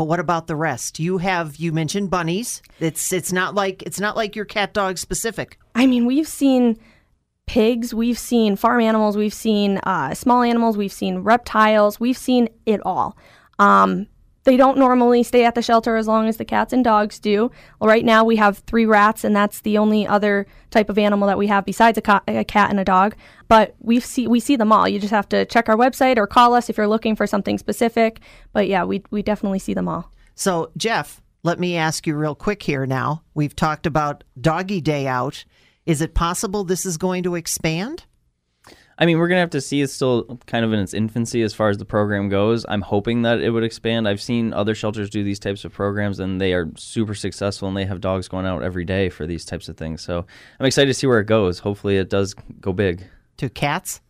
But 0.00 0.08
what 0.08 0.18
about 0.18 0.46
the 0.46 0.56
rest? 0.56 0.98
You 0.98 1.18
have 1.18 1.56
you 1.56 1.72
mentioned 1.72 2.08
bunnies. 2.08 2.62
It's 2.78 3.12
it's 3.12 3.34
not 3.34 3.54
like 3.54 3.82
it's 3.82 4.00
not 4.00 4.16
like 4.16 4.34
your 4.34 4.46
cat 4.46 4.72
dog 4.72 4.96
specific. 4.96 5.58
I 5.74 5.84
mean, 5.84 6.06
we've 6.06 6.26
seen 6.26 6.78
pigs, 7.44 7.92
we've 7.92 8.18
seen 8.18 8.56
farm 8.56 8.80
animals, 8.80 9.18
we've 9.18 9.34
seen 9.34 9.76
uh, 9.84 10.14
small 10.14 10.40
animals, 10.40 10.78
we've 10.78 10.90
seen 10.90 11.18
reptiles, 11.18 12.00
we've 12.00 12.16
seen 12.16 12.48
it 12.64 12.80
all. 12.86 13.14
Um, 13.58 14.06
they 14.44 14.56
don't 14.56 14.78
normally 14.78 15.22
stay 15.22 15.44
at 15.44 15.54
the 15.54 15.62
shelter 15.62 15.96
as 15.96 16.06
long 16.06 16.26
as 16.26 16.38
the 16.38 16.44
cats 16.44 16.72
and 16.72 16.82
dogs 16.82 17.18
do. 17.18 17.50
Well, 17.78 17.88
right 17.88 18.04
now 18.04 18.24
we 18.24 18.36
have 18.36 18.58
three 18.58 18.86
rats, 18.86 19.22
and 19.22 19.36
that's 19.36 19.60
the 19.60 19.76
only 19.76 20.06
other 20.06 20.46
type 20.70 20.88
of 20.88 20.98
animal 20.98 21.28
that 21.28 21.38
we 21.38 21.46
have 21.48 21.66
besides 21.66 21.98
a, 21.98 22.02
ca- 22.02 22.22
a 22.26 22.44
cat 22.44 22.70
and 22.70 22.80
a 22.80 22.84
dog. 22.84 23.14
But 23.48 23.74
we 23.80 24.00
see 24.00 24.26
we 24.26 24.40
see 24.40 24.56
them 24.56 24.72
all. 24.72 24.88
You 24.88 24.98
just 24.98 25.10
have 25.10 25.28
to 25.30 25.44
check 25.44 25.68
our 25.68 25.76
website 25.76 26.16
or 26.16 26.26
call 26.26 26.54
us 26.54 26.70
if 26.70 26.76
you're 26.76 26.88
looking 26.88 27.16
for 27.16 27.26
something 27.26 27.58
specific. 27.58 28.20
But 28.52 28.68
yeah, 28.68 28.84
we 28.84 29.02
we 29.10 29.22
definitely 29.22 29.58
see 29.58 29.74
them 29.74 29.88
all. 29.88 30.10
So, 30.34 30.70
Jeff, 30.76 31.20
let 31.42 31.60
me 31.60 31.76
ask 31.76 32.06
you 32.06 32.14
real 32.16 32.34
quick 32.34 32.62
here 32.62 32.86
now. 32.86 33.22
We've 33.34 33.54
talked 33.54 33.86
about 33.86 34.24
doggy 34.40 34.80
day 34.80 35.06
out. 35.06 35.44
Is 35.84 36.00
it 36.00 36.14
possible 36.14 36.64
this 36.64 36.86
is 36.86 36.96
going 36.96 37.22
to 37.24 37.34
expand? 37.34 38.04
I 39.00 39.06
mean, 39.06 39.18
we're 39.18 39.28
gonna 39.28 39.40
have 39.40 39.50
to 39.50 39.62
see. 39.62 39.80
It's 39.80 39.94
still 39.94 40.38
kind 40.46 40.62
of 40.62 40.74
in 40.74 40.78
its 40.78 40.92
infancy 40.92 41.40
as 41.42 41.54
far 41.54 41.70
as 41.70 41.78
the 41.78 41.86
program 41.86 42.28
goes. 42.28 42.66
I'm 42.68 42.82
hoping 42.82 43.22
that 43.22 43.40
it 43.40 43.50
would 43.50 43.64
expand. 43.64 44.06
I've 44.06 44.20
seen 44.20 44.52
other 44.52 44.74
shelters 44.74 45.08
do 45.08 45.24
these 45.24 45.38
types 45.38 45.64
of 45.64 45.72
programs, 45.72 46.20
and 46.20 46.38
they 46.38 46.52
are 46.52 46.68
super 46.76 47.14
successful, 47.14 47.66
and 47.66 47.76
they 47.76 47.86
have 47.86 48.02
dogs 48.02 48.28
going 48.28 48.44
out 48.44 48.62
every 48.62 48.84
day 48.84 49.08
for 49.08 49.26
these 49.26 49.46
types 49.46 49.70
of 49.70 49.78
things. 49.78 50.02
So 50.02 50.26
I'm 50.58 50.66
excited 50.66 50.88
to 50.88 50.94
see 50.94 51.06
where 51.06 51.20
it 51.20 51.26
goes. 51.26 51.60
Hopefully, 51.60 51.96
it 51.96 52.10
does 52.10 52.34
go 52.60 52.74
big. 52.74 53.02
To 53.38 53.48
cats? 53.48 54.02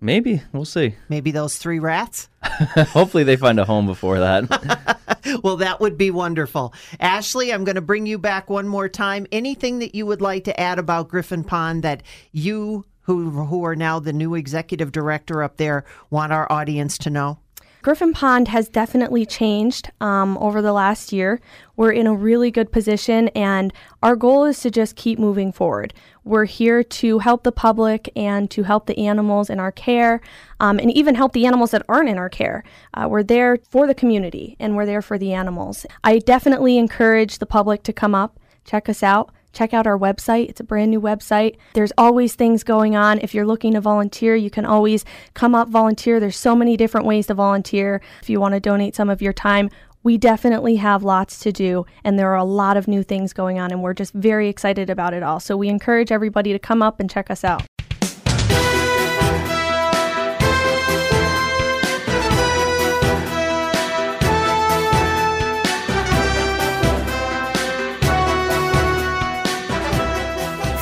Maybe 0.00 0.42
we'll 0.52 0.64
see. 0.64 0.96
Maybe 1.08 1.30
those 1.30 1.56
three 1.56 1.78
rats? 1.78 2.28
Hopefully, 2.42 3.24
they 3.24 3.36
find 3.36 3.60
a 3.60 3.64
home 3.64 3.86
before 3.86 4.18
that. 4.20 4.98
well, 5.42 5.56
that 5.56 5.80
would 5.80 5.96
be 5.96 6.10
wonderful. 6.10 6.74
Ashley, 7.00 7.52
I'm 7.52 7.64
going 7.64 7.76
to 7.76 7.80
bring 7.80 8.06
you 8.06 8.18
back 8.18 8.50
one 8.50 8.68
more 8.68 8.88
time. 8.88 9.26
Anything 9.32 9.78
that 9.78 9.94
you 9.94 10.06
would 10.06 10.20
like 10.20 10.44
to 10.44 10.60
add 10.60 10.78
about 10.78 11.08
Griffin 11.08 11.44
Pond 11.44 11.82
that 11.84 12.02
you, 12.32 12.84
who 13.04 13.30
who 13.30 13.64
are 13.64 13.76
now 13.76 13.98
the 13.98 14.12
new 14.12 14.34
executive 14.34 14.92
director 14.92 15.42
up 15.42 15.56
there, 15.56 15.84
want 16.10 16.32
our 16.32 16.50
audience 16.50 16.98
to 16.98 17.10
know? 17.10 17.38
Griffin 17.84 18.14
Pond 18.14 18.48
has 18.48 18.70
definitely 18.70 19.26
changed 19.26 19.90
um, 20.00 20.38
over 20.38 20.62
the 20.62 20.72
last 20.72 21.12
year. 21.12 21.38
We're 21.76 21.92
in 21.92 22.06
a 22.06 22.14
really 22.14 22.50
good 22.50 22.72
position, 22.72 23.28
and 23.34 23.74
our 24.02 24.16
goal 24.16 24.44
is 24.44 24.60
to 24.60 24.70
just 24.70 24.96
keep 24.96 25.18
moving 25.18 25.52
forward. 25.52 25.92
We're 26.24 26.46
here 26.46 26.82
to 26.82 27.18
help 27.18 27.42
the 27.42 27.52
public 27.52 28.10
and 28.16 28.50
to 28.52 28.62
help 28.62 28.86
the 28.86 28.98
animals 28.98 29.50
in 29.50 29.60
our 29.60 29.70
care, 29.70 30.22
um, 30.60 30.78
and 30.78 30.90
even 30.92 31.14
help 31.14 31.34
the 31.34 31.44
animals 31.44 31.72
that 31.72 31.84
aren't 31.86 32.08
in 32.08 32.16
our 32.16 32.30
care. 32.30 32.64
Uh, 32.94 33.06
we're 33.06 33.22
there 33.22 33.58
for 33.68 33.86
the 33.86 33.94
community, 33.94 34.56
and 34.58 34.76
we're 34.76 34.86
there 34.86 35.02
for 35.02 35.18
the 35.18 35.34
animals. 35.34 35.84
I 36.02 36.20
definitely 36.20 36.78
encourage 36.78 37.36
the 37.36 37.44
public 37.44 37.82
to 37.82 37.92
come 37.92 38.14
up, 38.14 38.40
check 38.64 38.88
us 38.88 39.02
out 39.02 39.30
check 39.54 39.72
out 39.72 39.86
our 39.86 39.98
website. 39.98 40.48
It's 40.48 40.60
a 40.60 40.64
brand 40.64 40.90
new 40.90 41.00
website. 41.00 41.56
There's 41.74 41.92
always 41.96 42.34
things 42.34 42.64
going 42.64 42.96
on. 42.96 43.18
If 43.20 43.34
you're 43.34 43.46
looking 43.46 43.72
to 43.74 43.80
volunteer, 43.80 44.36
you 44.36 44.50
can 44.50 44.66
always 44.66 45.04
come 45.34 45.54
up 45.54 45.68
volunteer. 45.68 46.20
There's 46.20 46.36
so 46.36 46.54
many 46.54 46.76
different 46.76 47.06
ways 47.06 47.28
to 47.28 47.34
volunteer. 47.34 48.00
If 48.20 48.28
you 48.28 48.40
want 48.40 48.54
to 48.54 48.60
donate 48.60 48.94
some 48.94 49.08
of 49.08 49.22
your 49.22 49.32
time, 49.32 49.70
we 50.02 50.18
definitely 50.18 50.76
have 50.76 51.02
lots 51.02 51.38
to 51.40 51.50
do 51.50 51.86
and 52.04 52.18
there 52.18 52.30
are 52.30 52.36
a 52.36 52.44
lot 52.44 52.76
of 52.76 52.86
new 52.86 53.02
things 53.02 53.32
going 53.32 53.58
on 53.58 53.72
and 53.72 53.82
we're 53.82 53.94
just 53.94 54.12
very 54.12 54.48
excited 54.48 54.90
about 54.90 55.14
it 55.14 55.22
all. 55.22 55.40
So 55.40 55.56
we 55.56 55.68
encourage 55.68 56.12
everybody 56.12 56.52
to 56.52 56.58
come 56.58 56.82
up 56.82 57.00
and 57.00 57.10
check 57.10 57.30
us 57.30 57.42
out. 57.42 57.64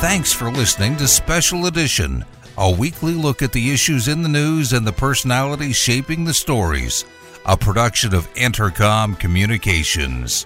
Thanks 0.03 0.33
for 0.33 0.51
listening 0.51 0.97
to 0.97 1.07
Special 1.07 1.67
Edition, 1.67 2.25
a 2.57 2.69
weekly 2.69 3.13
look 3.13 3.41
at 3.41 3.53
the 3.53 3.71
issues 3.71 4.09
in 4.09 4.21
the 4.21 4.27
news 4.27 4.73
and 4.73 4.85
the 4.85 4.91
personalities 4.91 5.77
shaping 5.77 6.25
the 6.25 6.33
stories. 6.33 7.05
A 7.45 7.55
production 7.55 8.13
of 8.13 8.31
Entercom 8.33 9.17
Communications. 9.17 10.45